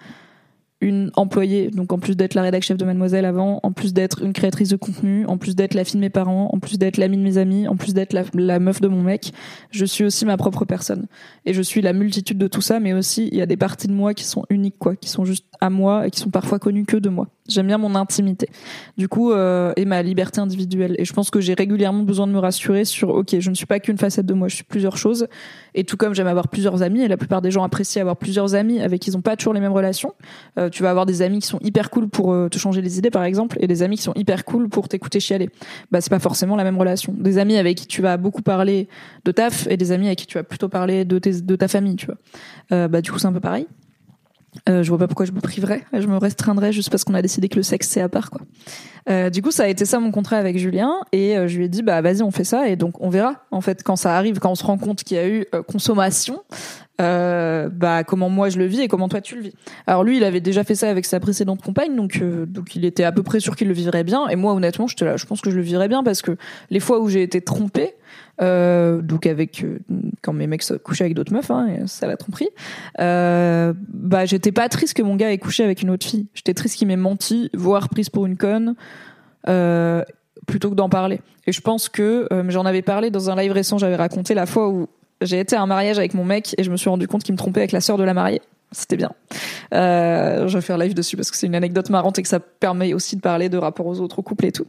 une 0.79 1.11
employée, 1.15 1.71
donc 1.71 1.91
en 1.91 1.97
plus 1.97 2.15
d'être 2.15 2.35
la 2.35 2.43
rédac 2.43 2.61
chef 2.61 2.77
de 2.77 2.85
Mademoiselle 2.85 3.25
avant, 3.25 3.59
en 3.63 3.71
plus 3.71 3.93
d'être 3.93 4.21
une 4.21 4.31
créatrice 4.31 4.69
de 4.69 4.75
contenu, 4.75 5.25
en 5.25 5.37
plus 5.37 5.55
d'être 5.55 5.73
la 5.73 5.83
fille 5.83 5.95
de 5.95 6.01
mes 6.01 6.11
parents, 6.11 6.49
en 6.53 6.59
plus 6.59 6.77
d'être 6.77 6.97
l'amie 6.97 7.17
de 7.17 7.23
mes 7.23 7.39
amis, 7.39 7.67
en 7.67 7.75
plus 7.75 7.95
d'être 7.95 8.13
la, 8.13 8.23
la, 8.35 8.59
meuf 8.59 8.79
de 8.79 8.87
mon 8.87 9.01
mec, 9.01 9.33
je 9.71 9.85
suis 9.85 10.03
aussi 10.03 10.25
ma 10.25 10.37
propre 10.37 10.65
personne. 10.65 11.07
Et 11.45 11.53
je 11.53 11.61
suis 11.63 11.81
la 11.81 11.93
multitude 11.93 12.37
de 12.37 12.47
tout 12.47 12.61
ça, 12.61 12.79
mais 12.79 12.93
aussi 12.93 13.27
il 13.31 13.37
y 13.37 13.41
a 13.41 13.47
des 13.47 13.57
parties 13.57 13.87
de 13.87 13.93
moi 13.93 14.13
qui 14.13 14.23
sont 14.23 14.45
uniques, 14.51 14.77
quoi, 14.77 14.95
qui 14.95 15.09
sont 15.09 15.25
juste 15.25 15.45
à 15.61 15.71
moi 15.71 16.05
et 16.05 16.11
qui 16.11 16.19
sont 16.19 16.29
parfois 16.29 16.59
connues 16.59 16.85
que 16.85 16.97
de 16.97 17.09
moi. 17.09 17.27
J'aime 17.47 17.67
bien 17.67 17.77
mon 17.77 17.95
intimité. 17.95 18.49
Du 18.97 19.07
coup, 19.07 19.31
euh, 19.31 19.73
et 19.77 19.85
ma 19.85 20.01
liberté 20.03 20.41
individuelle. 20.41 20.95
Et 20.99 21.05
je 21.05 21.13
pense 21.13 21.29
que 21.29 21.39
j'ai 21.39 21.53
régulièrement 21.53 22.03
besoin 22.03 22.27
de 22.27 22.33
me 22.33 22.39
rassurer 22.39 22.83
sur, 22.83 23.09
ok, 23.09 23.39
je 23.39 23.49
ne 23.49 23.55
suis 23.55 23.65
pas 23.65 23.79
qu'une 23.79 23.97
facette 23.97 24.25
de 24.25 24.33
moi, 24.33 24.47
je 24.49 24.55
suis 24.55 24.65
plusieurs 24.65 24.97
choses. 24.97 25.27
Et 25.77 25.83
tout 25.83 25.95
comme 25.95 26.15
j'aime 26.15 26.25
avoir 26.25 26.47
plusieurs 26.47 26.81
amis, 26.81 27.03
et 27.03 27.07
la 27.07 27.17
plupart 27.17 27.43
des 27.43 27.51
gens 27.51 27.63
apprécient 27.63 28.01
avoir 28.01 28.17
plusieurs 28.17 28.55
amis 28.55 28.81
avec 28.81 28.99
qui 28.99 29.11
ils 29.11 29.13
n'ont 29.13 29.21
pas 29.21 29.35
toujours 29.35 29.53
les 29.53 29.59
mêmes 29.59 29.71
relations. 29.71 30.13
Euh, 30.57 30.69
tu 30.69 30.81
vas 30.81 30.89
avoir 30.89 31.05
des 31.05 31.21
amis 31.21 31.37
qui 31.37 31.45
sont 31.45 31.59
hyper 31.61 31.91
cool 31.91 32.09
pour 32.09 32.33
euh, 32.33 32.49
te 32.49 32.57
changer 32.57 32.81
les 32.81 32.97
idées, 32.97 33.11
par 33.11 33.23
exemple, 33.23 33.57
et 33.61 33.67
des 33.67 33.83
amis 33.83 33.95
qui 33.95 34.01
sont 34.01 34.13
hyper 34.15 34.43
cool 34.43 34.69
pour 34.69 34.89
t'écouter 34.89 35.19
chialer. 35.19 35.51
Bah, 35.91 36.01
c'est 36.01 36.09
pas 36.09 36.17
forcément 36.17 36.55
la 36.55 36.63
même 36.63 36.79
relation. 36.79 37.13
Des 37.15 37.37
amis 37.37 37.57
avec 37.57 37.77
qui 37.77 37.85
tu 37.85 38.01
vas 38.01 38.17
beaucoup 38.17 38.41
parler 38.41 38.87
de 39.23 39.31
taf, 39.31 39.67
et 39.67 39.77
des 39.77 39.91
amis 39.91 40.07
avec 40.07 40.17
qui 40.17 40.25
tu 40.25 40.39
vas 40.39 40.43
plutôt 40.43 40.67
parler 40.67 41.05
de, 41.05 41.19
de 41.19 41.55
ta 41.55 41.67
famille, 41.67 41.95
tu 41.95 42.07
vois. 42.07 42.17
Euh, 42.71 42.87
bah, 42.87 43.01
du 43.01 43.11
coup, 43.11 43.19
c'est 43.19 43.27
un 43.27 43.33
peu 43.33 43.39
pareil. 43.39 43.67
Euh, 44.69 44.81
je 44.81 44.89
vois 44.89 44.97
pas 44.97 45.07
pourquoi 45.07 45.25
je 45.25 45.31
me 45.31 45.41
priverais, 45.41 45.83
je 45.93 46.07
me 46.07 46.17
restreindrais 46.17 46.71
juste 46.71 46.89
parce 46.89 47.03
qu'on 47.03 47.13
a 47.13 47.21
décidé 47.21 47.47
que 47.49 47.57
le 47.57 47.63
sexe 47.63 47.89
c'est 47.89 48.01
à 48.01 48.09
part 48.09 48.31
quoi. 48.31 48.41
Euh, 49.09 49.29
du 49.29 49.41
coup, 49.41 49.51
ça 49.51 49.63
a 49.63 49.67
été 49.67 49.85
ça 49.85 49.99
mon 49.99 50.11
contrat 50.11 50.37
avec 50.37 50.57
Julien 50.57 50.93
et 51.13 51.37
euh, 51.37 51.47
je 51.47 51.57
lui 51.57 51.65
ai 51.65 51.69
dit 51.69 51.81
bah 51.81 52.01
vas-y 52.01 52.23
on 52.23 52.31
fait 52.31 52.43
ça 52.43 52.67
et 52.67 52.75
donc 52.75 53.01
on 53.01 53.09
verra 53.09 53.45
en 53.51 53.61
fait 53.61 53.83
quand 53.83 53.95
ça 53.95 54.17
arrive, 54.17 54.39
quand 54.39 54.51
on 54.51 54.55
se 54.55 54.65
rend 54.65 54.77
compte 54.77 55.03
qu'il 55.03 55.15
y 55.15 55.19
a 55.19 55.27
eu 55.27 55.45
euh, 55.53 55.63
consommation, 55.63 56.41
euh, 56.99 57.69
bah 57.69 58.03
comment 58.03 58.29
moi 58.29 58.49
je 58.49 58.57
le 58.57 58.65
vis 58.65 58.81
et 58.81 58.87
comment 58.87 59.07
toi 59.07 59.21
tu 59.21 59.35
le 59.35 59.41
vis. 59.43 59.53
Alors 59.85 60.03
lui, 60.03 60.17
il 60.17 60.23
avait 60.23 60.41
déjà 60.41 60.63
fait 60.63 60.75
ça 60.75 60.89
avec 60.89 61.05
sa 61.05 61.19
précédente 61.19 61.61
compagne, 61.61 61.95
donc 61.95 62.21
donc 62.47 62.75
il 62.75 62.83
était 62.83 63.03
à 63.03 63.11
peu 63.11 63.23
près 63.23 63.39
sûr 63.39 63.55
qu'il 63.55 63.67
le 63.67 63.73
vivrait 63.73 64.03
bien. 64.03 64.27
Et 64.27 64.35
moi, 64.35 64.53
honnêtement, 64.53 64.87
je 64.87 65.05
là, 65.05 65.15
je 65.15 65.25
pense 65.25 65.39
que 65.39 65.51
je 65.51 65.55
le 65.55 65.61
vivrais 65.61 65.87
bien 65.87 66.03
parce 66.03 66.21
que 66.21 66.35
les 66.69 66.79
fois 66.79 66.99
où 66.99 67.07
j'ai 67.07 67.21
été 67.21 67.39
trompée, 67.41 67.95
euh, 68.41 69.01
donc 69.01 69.25
avec 69.25 69.63
euh, 69.63 69.79
quand 70.21 70.33
mes 70.33 70.47
mecs 70.47 70.63
couchaient 70.83 71.05
avec 71.05 71.15
d'autres 71.15 71.33
meufs, 71.33 71.49
hein, 71.51 71.85
ça 71.85 72.07
l'a 72.07 72.17
tromperie. 72.17 72.49
Euh, 72.99 73.73
bah 73.89 74.25
j'étais 74.25 74.51
pas 74.51 74.69
triste 74.69 74.95
que 74.95 75.01
mon 75.01 75.15
gars 75.15 75.31
ait 75.31 75.37
couché 75.37 75.63
avec 75.63 75.81
une 75.81 75.89
autre 75.89 76.05
fille. 76.05 76.27
J'étais 76.33 76.53
triste 76.53 76.77
qu'il 76.77 76.87
m'ait 76.87 76.95
menti, 76.95 77.49
voire 77.53 77.89
prise 77.89 78.09
pour 78.09 78.25
une 78.25 78.37
conne. 78.37 78.75
Plutôt 80.45 80.69
que 80.69 80.75
d'en 80.75 80.87
parler. 80.87 81.19
Et 81.45 81.51
je 81.51 81.59
pense 81.59 81.89
que 81.89 82.27
j'en 82.49 82.65
avais 82.65 82.81
parlé 82.81 83.11
dans 83.11 83.29
un 83.29 83.35
live 83.35 83.51
récent, 83.51 83.77
j'avais 83.77 83.95
raconté 83.95 84.33
la 84.33 84.45
fois 84.45 84.69
où 84.69 84.87
j'ai 85.21 85.39
été 85.39 85.55
à 85.55 85.61
un 85.61 85.65
mariage 85.65 85.97
avec 85.97 86.13
mon 86.13 86.23
mec 86.23 86.53
et 86.57 86.63
je 86.63 86.71
me 86.71 86.77
suis 86.77 86.89
rendu 86.89 87.07
compte 87.07 87.23
qu'il 87.23 87.33
me 87.33 87.37
trompait 87.37 87.61
avec 87.61 87.71
la 87.71 87.81
sœur 87.81 87.97
de 87.97 88.03
la 88.03 88.13
mariée. 88.13 88.41
C'était 88.71 88.97
bien. 88.97 89.11
Euh, 89.73 90.47
je 90.47 90.57
vais 90.57 90.61
faire 90.61 90.77
live 90.77 90.93
dessus 90.93 91.15
parce 91.15 91.31
que 91.31 91.37
c'est 91.37 91.47
une 91.47 91.55
anecdote 91.55 91.89
marrante 91.89 92.19
et 92.19 92.21
que 92.21 92.27
ça 92.27 92.39
permet 92.39 92.93
aussi 92.93 93.15
de 93.15 93.21
parler 93.21 93.47
de 93.47 93.57
rapport 93.57 93.85
aux 93.85 93.99
autres, 94.01 94.19
aux 94.19 94.23
couples 94.23 94.45
et 94.45 94.51
tout. 94.51 94.65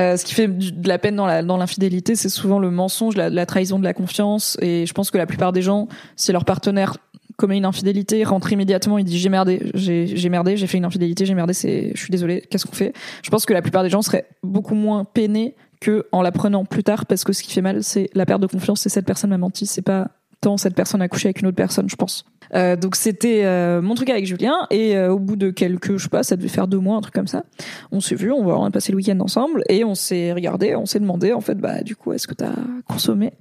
Euh, 0.00 0.16
ce 0.16 0.24
qui 0.24 0.34
fait 0.34 0.48
de 0.48 0.88
la 0.88 0.98
peine 0.98 1.16
dans 1.16 1.44
dans 1.44 1.56
l'infidélité, 1.58 2.16
c'est 2.16 2.30
souvent 2.30 2.58
le 2.58 2.70
mensonge, 2.70 3.16
la, 3.16 3.28
la, 3.28 3.46
trahison 3.46 3.78
de 3.78 3.84
la 3.84 3.92
confiance. 3.92 4.56
Et 4.62 4.86
je 4.86 4.94
pense 4.94 5.10
que 5.10 5.18
la 5.18 5.26
plupart 5.26 5.52
des 5.52 5.62
gens, 5.62 5.88
si 6.16 6.32
leur 6.32 6.46
partenaire 6.46 6.96
commet 7.36 7.56
une 7.56 7.64
infidélité, 7.64 8.24
rentre 8.24 8.52
immédiatement, 8.52 8.98
il 8.98 9.04
dit 9.04 9.18
j'ai 9.18 9.28
merdé, 9.28 9.70
j'ai 9.74 10.28
merdé, 10.28 10.56
j'ai 10.56 10.66
fait 10.66 10.78
une 10.78 10.84
infidélité, 10.84 11.26
j'ai 11.26 11.34
merdé, 11.34 11.52
c'est, 11.52 11.92
je 11.94 12.00
suis 12.00 12.10
désolé, 12.10 12.42
qu'est-ce 12.50 12.66
qu'on 12.66 12.74
fait? 12.74 12.92
Je 13.22 13.30
pense 13.30 13.44
que 13.44 13.52
la 13.52 13.62
plupart 13.62 13.82
des 13.82 13.90
gens 13.90 14.02
seraient 14.02 14.26
beaucoup 14.42 14.74
moins 14.74 15.04
peinés 15.04 15.56
que 15.80 16.06
en 16.12 16.22
l'apprenant 16.22 16.64
plus 16.64 16.84
tard, 16.84 17.06
parce 17.06 17.24
que 17.24 17.32
ce 17.32 17.42
qui 17.42 17.52
fait 17.52 17.60
mal, 17.60 17.82
c'est 17.82 18.08
la 18.14 18.24
perte 18.24 18.40
de 18.40 18.46
confiance, 18.46 18.80
c'est 18.80 18.88
cette 18.88 19.06
personne 19.06 19.30
m'a 19.30 19.38
menti, 19.38 19.66
c'est 19.66 19.82
pas 19.82 20.10
cette 20.56 20.74
personne 20.74 21.02
a 21.02 21.08
couché 21.08 21.28
avec 21.28 21.40
une 21.40 21.48
autre 21.48 21.56
personne, 21.56 21.88
je 21.88 21.96
pense. 21.96 22.24
Euh, 22.54 22.76
donc 22.76 22.94
c'était 22.94 23.44
euh, 23.44 23.80
mon 23.82 23.94
truc 23.94 24.10
avec 24.10 24.26
Julien 24.26 24.66
et 24.70 24.96
euh, 24.96 25.12
au 25.12 25.18
bout 25.18 25.36
de 25.36 25.50
quelques, 25.50 25.96
je 25.96 26.04
sais 26.04 26.08
pas, 26.08 26.22
ça 26.22 26.36
devait 26.36 26.48
faire 26.48 26.68
deux 26.68 26.78
mois, 26.78 26.96
un 26.96 27.00
truc 27.00 27.14
comme 27.14 27.26
ça. 27.26 27.44
On 27.90 28.00
s'est 28.00 28.14
vu, 28.14 28.30
on 28.30 28.44
va 28.44 28.56
on 28.58 28.64
a 28.64 28.70
passé 28.70 28.92
le 28.92 28.96
week-end 28.96 29.18
ensemble 29.20 29.64
et 29.68 29.84
on 29.84 29.94
s'est 29.94 30.32
regardé, 30.32 30.76
on 30.76 30.86
s'est 30.86 31.00
demandé 31.00 31.32
en 31.32 31.40
fait, 31.40 31.56
bah 31.56 31.82
du 31.82 31.96
coup, 31.96 32.12
est-ce 32.12 32.26
que 32.26 32.34
t'as 32.34 32.54
consommé? 32.88 33.32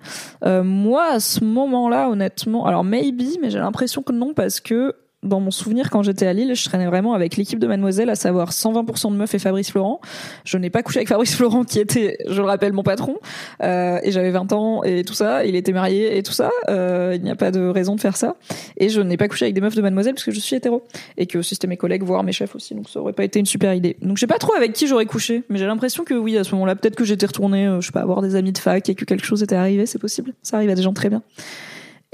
Moi, 0.44 1.04
à 1.06 1.20
ce 1.20 1.44
moment-là, 1.44 2.10
honnêtement, 2.10 2.66
alors 2.66 2.84
maybe, 2.84 3.38
mais 3.42 3.50
j'ai 3.50 3.60
l'impression 3.60 4.02
que 4.02 4.14
non 4.14 4.34
parce 4.34 4.60
que 4.60 4.96
dans 5.24 5.40
mon 5.40 5.52
souvenir, 5.52 5.90
quand 5.90 6.04
j'étais 6.04 6.26
à 6.26 6.34
Lille, 6.34 6.56
je 6.56 6.64
traînais 6.66 6.86
vraiment 6.86 7.14
avec 7.14 7.38
l'équipe 7.38 7.60
de 7.60 7.68
Mademoiselle, 7.68 8.10
à 8.10 8.16
savoir 8.16 8.52
120% 8.52 9.12
de 9.12 9.18
meufs 9.18 9.34
et 9.34 9.40
Fabrice 9.40 9.72
Florent. 9.72 10.02
Je 10.46 10.58
n'ai 10.58 10.70
pas 10.70 10.84
couché 10.84 11.00
avec 11.00 11.08
Fabrice 11.08 11.36
Florent, 11.36 11.64
qui 11.64 11.80
était, 11.80 12.18
je 12.28 12.42
le 12.42 12.48
rappelle, 12.48 12.74
mon 12.74 12.84
patron. 12.84 13.16
Euh, 13.62 14.00
et 14.04 14.12
j'avais 14.12 14.32
20 14.32 14.52
ans 14.54 14.84
et 14.84 15.04
tout 15.04 15.14
ça. 15.14 15.46
Il 15.46 15.56
était 15.56 15.72
marié 15.72 16.18
et 16.18 16.24
tout 16.24 16.32
ça. 16.32 16.52
Euh, 16.70 17.14
il 17.16 17.24
n'y 17.24 17.32
a 17.32 17.36
pas 17.36 17.52
de 17.52 17.68
raison 17.68 17.96
de 17.96 18.02
faire 18.02 18.18
ça. 18.18 18.36
Et 18.78 18.90
je 18.90 19.02
n'ai 19.02 19.18
pas 19.18 19.28
couché 19.28 19.46
avec 19.46 19.56
des 19.56 19.62
meufs 19.62 19.76
de 19.76 19.82
Mademoiselle 19.82 20.14
parce 20.14 20.26
que 20.26 20.32
je 20.32 20.40
suis 20.40 20.56
hétéro. 20.56 20.84
Et 21.18 21.26
que 21.26 21.42
c'était 21.42 21.68
mes 21.68 21.78
collègues, 21.78 22.04
voire 22.04 22.24
mes 22.24 22.32
chefs 22.32 22.56
aussi. 22.56 22.76
Donc 22.76 22.90
ça 22.90 23.00
aurait 23.00 23.14
pas 23.14 23.24
été 23.24 23.40
une 23.40 23.46
super 23.46 23.74
idée. 23.74 23.98
Donc 24.02 24.18
je 24.18 24.22
sais 24.22 24.28
pas 24.28 24.40
trop 24.40 24.54
avec 24.56 24.74
qui 24.74 24.88
j'aurais 24.88 25.06
couché. 25.06 25.44
Mais 25.50 25.58
j'ai 25.58 25.66
l'impression 25.66 26.04
que 26.04 26.14
oui, 26.14 26.38
à 26.38 26.44
ce 26.44 26.52
moment-là, 26.56 26.76
peut-être 26.76 26.96
que 26.96 27.06
j'étais 27.06 27.26
retournée, 27.26 27.68
euh, 27.68 27.82
je 27.82 27.88
sais 27.88 27.92
pas, 27.92 28.02
avoir 28.02 28.22
des 28.22 28.36
amis 28.36 28.52
de 28.52 28.58
fac 28.58 28.88
et 28.90 28.96
que 28.96 29.06
quelque 29.06 29.26
chose 29.26 29.44
était 29.44 29.56
arrivé. 29.56 29.86
C'est 29.86 30.00
possible. 30.00 30.34
Ça 30.42 30.58
arrive 30.58 30.70
à 30.70 30.76
des 30.76 30.84
gens 30.84 30.94
très 30.94 31.10
bien. 31.10 31.22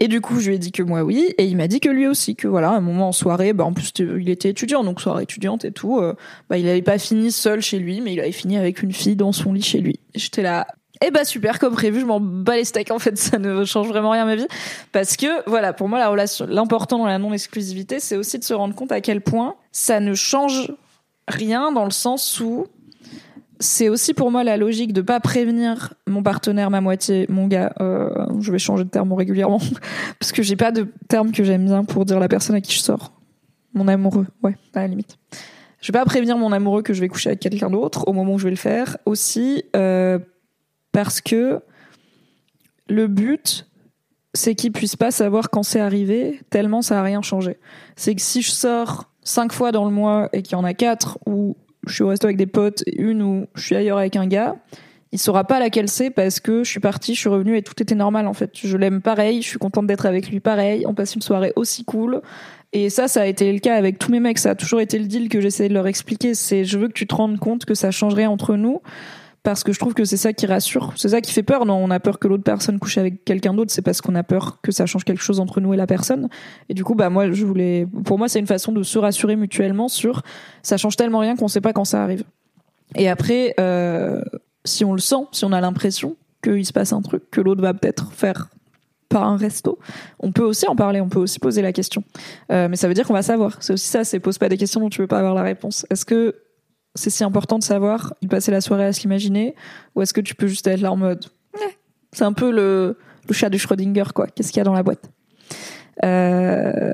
Et 0.02 0.08
du 0.08 0.22
coup, 0.22 0.40
je 0.40 0.48
lui 0.48 0.56
ai 0.56 0.60
dit 0.60 0.72
que 0.72 0.82
moi 0.82 1.04
oui, 1.04 1.36
et 1.38 1.46
il 1.46 1.58
m'a 1.58 1.68
dit 1.68 1.82
que 1.82 1.90
lui 1.90 2.08
aussi, 2.08 2.38
que 2.38 2.48
voilà, 2.48 2.72
un 2.72 2.80
moment 2.80 3.10
en 3.10 3.12
soirée, 3.12 3.52
bah 3.52 3.66
en 3.66 3.74
plus 3.74 3.92
il 4.00 4.30
était 4.30 4.50
étudiant, 4.50 4.86
donc 4.86 5.02
soirée 5.02 5.24
étudiante 5.24 5.66
et 5.66 5.74
tout, 5.74 6.00
euh, 6.00 6.16
bah 6.50 6.58
il 6.58 6.68
avait 6.70 6.82
pas 6.82 6.98
fini 6.98 7.34
seul 7.34 7.62
chez 7.62 7.80
lui, 7.80 8.00
mais 8.00 8.14
il 8.14 8.20
avait 8.22 8.32
fini 8.32 8.58
avec 8.58 8.82
une 8.82 8.94
fille 8.94 9.18
dans 9.18 9.34
son 9.34 9.52
lit 9.52 9.62
chez 9.62 9.80
lui. 9.80 10.00
J'étais 10.16 10.42
là, 10.42 10.68
eh 11.06 11.12
bah 11.12 11.26
super 11.26 11.60
comme 11.60 11.74
prévu, 11.74 12.00
je 12.00 12.06
m'en 12.06 12.22
bats 12.22 12.56
les 12.56 12.64
steaks 12.64 12.92
en 12.92 13.00
fait, 13.00 13.18
ça 13.18 13.40
ne 13.40 13.66
change 13.66 13.90
vraiment 13.90 14.12
rien 14.12 14.24
à 14.24 14.26
ma 14.26 14.38
vie. 14.38 14.48
Parce 14.94 15.18
que 15.18 15.50
voilà, 15.50 15.74
pour 15.74 15.90
moi 15.90 16.00
la 16.00 16.08
relation 16.08 16.48
l'important 16.48 16.98
dans 16.98 17.06
la 17.06 17.20
non 17.20 17.34
exclusivité, 17.34 18.00
c'est 18.00 18.16
aussi 18.16 18.40
de 18.40 18.46
se 18.46 18.54
rendre 18.54 18.76
compte 18.76 18.94
à 18.94 19.02
quel 19.02 19.20
point 19.20 19.56
ça 19.74 20.00
ne 20.00 20.14
change 20.14 20.72
rien 21.28 21.74
dans 21.74 21.84
le 21.84 21.92
sens 21.92 22.40
où 22.40 22.68
c'est 23.60 23.90
aussi 23.90 24.14
pour 24.14 24.32
moi 24.32 24.44
la 24.44 24.58
logique 24.58 24.94
de 24.94 25.02
pas 25.02 25.20
prévenir 25.20 25.94
mon 26.08 26.24
partenaire, 26.24 26.70
ma 26.70 26.82
moitié, 26.82 27.26
mon 27.30 27.48
gars. 27.48 27.74
Euh, 27.82 28.10
je 28.40 28.52
vais 28.52 28.60
changer 28.60 28.86
de 28.86 28.90
terme 28.90 29.12
régulièrement 29.14 29.60
parce 30.20 30.32
que 30.32 30.42
j'ai 30.42 30.56
pas 30.56 30.72
de 30.72 30.88
terme 31.08 31.32
que 31.32 31.44
j'aime 31.44 31.66
bien 31.66 31.84
pour 31.84 32.06
dire 32.06 32.20
la 32.20 32.30
personne 32.30 32.56
à 32.56 32.62
qui 32.62 32.74
je 32.74 32.80
sors. 32.80 33.12
Mon 33.74 33.88
amoureux, 33.88 34.28
ouais, 34.44 34.56
à 34.74 34.82
la 34.82 34.88
limite. 34.88 35.18
Je 35.82 35.92
vais 35.92 36.00
pas 36.00 36.06
prévenir 36.06 36.38
mon 36.38 36.52
amoureux 36.52 36.82
que 36.82 36.94
je 36.94 37.02
vais 37.02 37.08
coucher 37.08 37.30
avec 37.30 37.40
quelqu'un 37.40 37.70
d'autre 37.70 38.08
au 38.08 38.14
moment 38.14 38.34
où 38.34 38.40
je 38.40 38.46
vais 38.46 38.50
le 38.50 38.56
faire. 38.56 38.98
Aussi 39.06 39.64
euh, 39.76 40.20
parce 40.92 41.22
que 41.22 41.62
le 42.88 43.08
but, 43.08 43.68
c'est 44.34 44.56
qu'il 44.56 44.72
puisse 44.72 44.96
pas 44.96 45.12
savoir 45.12 45.50
quand 45.50 45.64
c'est 45.64 45.80
arrivé, 45.80 46.40
tellement 46.50 46.82
ça 46.82 47.00
a 47.00 47.04
rien 47.04 47.22
changé. 47.22 47.58
C'est 47.96 48.16
que 48.16 48.22
si 48.22 48.42
je 48.42 48.52
sors 48.52 49.12
cinq 49.22 49.52
fois 49.52 49.72
dans 49.72 49.86
le 49.86 49.92
mois 49.92 50.30
et 50.34 50.42
qu'il 50.42 50.54
y 50.54 50.60
en 50.60 50.64
a 50.64 50.74
quatre 50.74 51.20
où 51.26 51.56
je 51.88 51.94
suis 51.94 52.04
au 52.04 52.08
resto 52.08 52.28
avec 52.28 52.38
des 52.38 52.48
potes 52.48 52.84
une 52.94 53.22
où 53.22 53.48
je 53.56 53.62
suis 53.62 53.76
ailleurs 53.76 53.98
avec 53.98 54.16
un 54.16 54.28
gars, 54.28 54.56
il 55.12 55.20
saura 55.20 55.44
pas 55.44 55.60
laquelle 55.60 55.90
c'est 55.90 56.12
parce 56.12 56.40
que 56.40 56.64
je 56.64 56.70
suis 56.70 56.80
partie, 56.80 57.16
je 57.16 57.20
suis 57.20 57.30
revenue 57.30 57.58
et 57.58 57.64
tout 57.64 57.74
était 57.82 57.96
normal 57.96 58.28
en 58.28 58.34
fait. 58.34 58.52
Je 58.54 58.78
l'aime 58.78 59.02
pareil, 59.02 59.42
je 59.42 59.48
suis 59.48 59.58
contente 59.58 59.88
d'être 59.88 60.06
avec 60.06 60.30
lui 60.30 60.40
pareil, 60.40 60.86
on 60.86 60.94
passe 60.94 61.16
une 61.16 61.22
soirée 61.22 61.52
aussi 61.56 61.84
cool. 61.84 62.22
Et 62.72 62.92
ça, 62.92 63.08
ça 63.08 63.22
a 63.22 63.26
été 63.26 63.52
le 63.52 63.58
cas 63.58 63.76
avec 63.76 63.98
tous 63.98 64.12
mes 64.12 64.20
mecs, 64.20 64.38
ça 64.38 64.52
a 64.52 64.56
toujours 64.56 64.80
été 64.80 65.00
le 65.00 65.06
deal 65.06 65.28
que 65.28 65.42
j'essayais 65.42 65.70
de 65.70 65.74
leur 65.74 65.88
expliquer, 65.88 66.36
c'est 66.36 66.66
je 66.66 66.78
veux 66.78 66.88
que 66.88 66.94
tu 66.94 67.08
te 67.08 67.16
rendes 67.16 67.40
compte 67.40 67.66
que 67.66 67.74
ça 67.74 67.90
changerait 67.90 68.28
entre 68.28 68.56
nous 68.56 68.82
parce 69.44 69.64
que 69.64 69.72
je 69.72 69.80
trouve 69.80 69.94
que 69.94 70.06
c'est 70.06 70.18
ça 70.18 70.34
qui 70.34 70.46
rassure, 70.46 70.94
c'est 70.96 71.10
ça 71.10 71.22
qui 71.22 71.32
fait 71.32 71.44
peur. 71.44 71.66
Non, 71.66 71.76
on 71.76 71.90
a 71.92 72.00
peur 72.00 72.20
que 72.20 72.28
l'autre 72.28 72.44
personne 72.44 72.78
couche 72.80 72.98
avec 72.98 73.24
quelqu'un 73.24 73.54
d'autre, 73.54 73.72
c'est 73.72 73.82
parce 73.82 74.02
qu'on 74.02 74.16
a 74.16 74.24
peur 74.24 74.60
que 74.62 74.72
ça 74.72 74.86
change 74.86 75.06
quelque 75.06 75.22
chose 75.22 75.40
entre 75.40 75.62
nous 75.62 75.74
et 75.74 75.78
la 75.78 75.88
personne. 75.88 76.30
Et 76.68 76.74
du 76.74 76.84
coup, 76.84 76.96
bah 76.96 77.10
moi, 77.10 77.32
je 77.32 77.46
voulais, 77.46 77.88
pour 78.04 78.18
moi, 78.18 78.28
c'est 78.28 78.40
une 78.40 78.48
façon 78.48 78.72
de 78.72 78.84
se 78.84 79.00
rassurer 79.00 79.36
mutuellement 79.36 79.88
sur 79.88 80.24
ça 80.62 80.78
change 80.78 80.98
tellement 80.98 81.20
rien 81.20 81.36
qu'on 81.36 81.48
sait 81.48 81.62
pas 81.62 81.74
quand 81.74 81.86
ça 81.86 82.04
arrive. 82.04 82.24
Et 82.96 83.08
après, 83.08 83.54
euh, 83.60 84.22
si 84.66 84.84
on 84.84 84.94
le 84.94 85.00
sent, 85.00 85.28
si 85.32 85.46
on 85.46 85.52
a 85.52 85.62
l'impression 85.62 86.16
qu'il 86.44 86.66
se 86.66 86.74
passe 86.74 86.94
un 86.94 87.02
truc, 87.02 87.30
que 87.32 87.42
l'autre 87.42 87.62
va 87.62 87.74
peut-être 87.74 88.12
faire 88.12 88.50
par 89.08 89.24
un 89.24 89.38
resto, 89.38 89.80
on 90.20 90.32
peut 90.32 90.44
aussi 90.44 90.68
en 90.68 90.76
parler, 90.76 91.02
on 91.02 91.10
peut 91.10 91.20
aussi 91.20 91.40
poser 91.40 91.62
la 91.62 91.74
question. 91.74 92.04
Euh, 92.52 92.68
mais 92.70 92.76
ça 92.76 92.88
veut 92.88 92.94
dire 92.94 93.08
qu'on 93.08 93.14
va 93.14 93.24
savoir. 93.24 93.58
C'est 93.62 93.74
aussi 93.74 93.88
ça, 93.88 94.04
c'est 94.04 94.20
pose 94.20 94.38
pas 94.38 94.50
des 94.50 94.58
questions 94.58 94.82
dont 94.82 94.90
tu 94.90 95.02
veux 95.02 95.08
pas 95.08 95.20
avoir 95.20 95.34
la 95.34 95.44
réponse. 95.44 95.86
Est-ce 95.90 96.06
que 96.06 96.36
c'est 96.96 97.10
si 97.10 97.24
important 97.24 97.60
de 97.60 97.64
savoir, 97.64 98.14
il 98.22 98.30
passait 98.30 98.52
la 98.52 98.62
soirée 98.62 98.86
à 98.86 98.94
se 98.94 99.02
l'imaginer, 99.02 99.56
ou 99.96 100.02
est-ce 100.02 100.14
que 100.14 100.22
tu 100.22 100.36
peux 100.36 100.48
juste 100.48 100.68
être 100.68 100.82
là 100.82 100.92
en 100.92 100.98
mode, 100.98 101.26
c'est 102.12 102.24
un 102.24 102.34
peu 102.34 102.52
le, 102.52 102.98
chat 103.32 103.50
du 103.50 103.60
Schrödinger, 103.60 104.12
quoi. 104.14 104.28
Qu'est-ce 104.28 104.50
qu'il 104.52 104.58
y 104.58 104.62
a 104.62 104.64
dans 104.64 104.74
la 104.74 104.84
boîte? 104.84 105.12
Euh, 106.04 106.94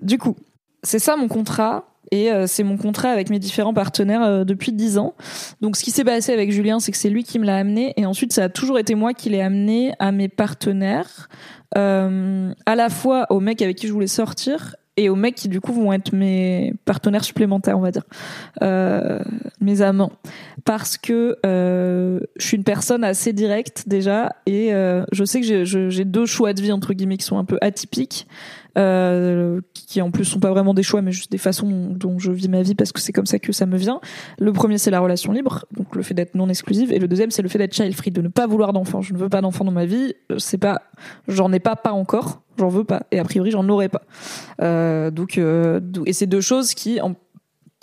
Du 0.00 0.18
coup, 0.18 0.36
c'est 0.82 0.98
ça 0.98 1.16
mon 1.16 1.28
contrat. 1.28 1.92
Et 2.12 2.30
euh, 2.30 2.46
c'est 2.46 2.62
mon 2.62 2.76
contrat 2.76 3.10
avec 3.10 3.30
mes 3.30 3.40
différents 3.40 3.74
partenaires 3.74 4.22
euh, 4.22 4.44
depuis 4.44 4.70
dix 4.70 4.96
ans. 4.96 5.14
Donc 5.60 5.76
ce 5.76 5.82
qui 5.82 5.90
s'est 5.90 6.04
passé 6.04 6.32
avec 6.32 6.52
Julien, 6.52 6.78
c'est 6.78 6.92
que 6.92 6.98
c'est 6.98 7.10
lui 7.10 7.24
qui 7.24 7.40
me 7.40 7.44
l'a 7.44 7.56
amené. 7.56 7.94
Et 7.96 8.06
ensuite, 8.06 8.32
ça 8.32 8.44
a 8.44 8.48
toujours 8.48 8.78
été 8.78 8.94
moi 8.94 9.12
qui 9.12 9.28
l'ai 9.28 9.40
amené 9.40 9.92
à 9.98 10.12
mes 10.12 10.28
partenaires. 10.28 11.28
À 11.74 12.74
la 12.76 12.88
fois 12.88 13.26
aux 13.30 13.40
mecs 13.40 13.60
avec 13.60 13.76
qui 13.76 13.88
je 13.88 13.92
voulais 13.92 14.06
sortir 14.06 14.76
et 14.96 15.08
aux 15.08 15.16
mecs 15.16 15.34
qui 15.34 15.48
du 15.48 15.60
coup 15.60 15.72
vont 15.72 15.92
être 15.92 16.12
mes 16.12 16.74
partenaires 16.84 17.24
supplémentaires, 17.24 17.78
on 17.78 17.82
va 17.82 17.90
dire, 17.90 18.04
euh, 18.62 19.20
mes 19.60 19.82
amants, 19.82 20.12
parce 20.64 20.96
que 20.96 21.36
euh, 21.44 22.20
je 22.36 22.46
suis 22.46 22.56
une 22.56 22.64
personne 22.64 23.04
assez 23.04 23.32
directe 23.32 23.84
déjà, 23.86 24.30
et 24.46 24.72
euh, 24.74 25.04
je 25.12 25.24
sais 25.24 25.40
que 25.40 25.64
j'ai 25.64 26.04
deux 26.04 26.26
choix 26.26 26.52
de 26.52 26.62
vie 26.62 26.72
entre 26.72 26.94
guillemets 26.94 27.16
qui 27.16 27.24
sont 27.24 27.38
un 27.38 27.44
peu 27.44 27.58
atypiques 27.60 28.26
euh, 28.76 29.60
qui 29.72 30.02
en 30.02 30.10
plus 30.10 30.24
sont 30.24 30.40
pas 30.40 30.50
vraiment 30.50 30.74
des 30.74 30.82
choix, 30.82 31.00
mais 31.00 31.12
juste 31.12 31.32
des 31.32 31.38
façons 31.38 31.94
dont 31.94 32.18
je 32.18 32.30
vis 32.30 32.48
ma 32.48 32.62
vie 32.62 32.74
parce 32.74 32.92
que 32.92 33.00
c'est 33.00 33.12
comme 33.12 33.26
ça 33.26 33.38
que 33.38 33.52
ça 33.52 33.64
me 33.64 33.76
vient. 33.78 34.00
Le 34.38 34.52
premier, 34.52 34.76
c'est 34.76 34.90
la 34.90 35.00
relation 35.00 35.32
libre, 35.32 35.64
donc 35.74 35.94
le 35.96 36.02
fait 36.02 36.14
d'être 36.14 36.34
non 36.34 36.48
exclusive, 36.48 36.92
et 36.92 36.98
le 36.98 37.08
deuxième, 37.08 37.30
c'est 37.30 37.42
le 37.42 37.48
fait 37.48 37.58
d'être 37.58 37.74
child 37.74 37.94
free, 37.94 38.10
de 38.10 38.20
ne 38.20 38.28
pas 38.28 38.46
vouloir 38.46 38.72
d'enfant. 38.72 39.00
Je 39.00 39.14
ne 39.14 39.18
veux 39.18 39.28
pas 39.28 39.40
d'enfant 39.40 39.64
dans 39.64 39.72
ma 39.72 39.86
vie. 39.86 40.14
C'est 40.38 40.58
pas, 40.58 40.82
j'en 41.26 41.52
ai 41.52 41.60
pas 41.60 41.76
pas 41.76 41.92
encore, 41.92 42.42
j'en 42.58 42.68
veux 42.68 42.84
pas, 42.84 43.02
et 43.10 43.18
a 43.18 43.24
priori, 43.24 43.50
j'en 43.50 43.68
aurai 43.68 43.88
pas. 43.88 44.02
Euh, 44.60 45.10
euh, 45.38 45.80
et 46.06 46.12
c'est 46.12 46.26
deux 46.26 46.40
choses 46.40 46.74
qui, 46.74 46.98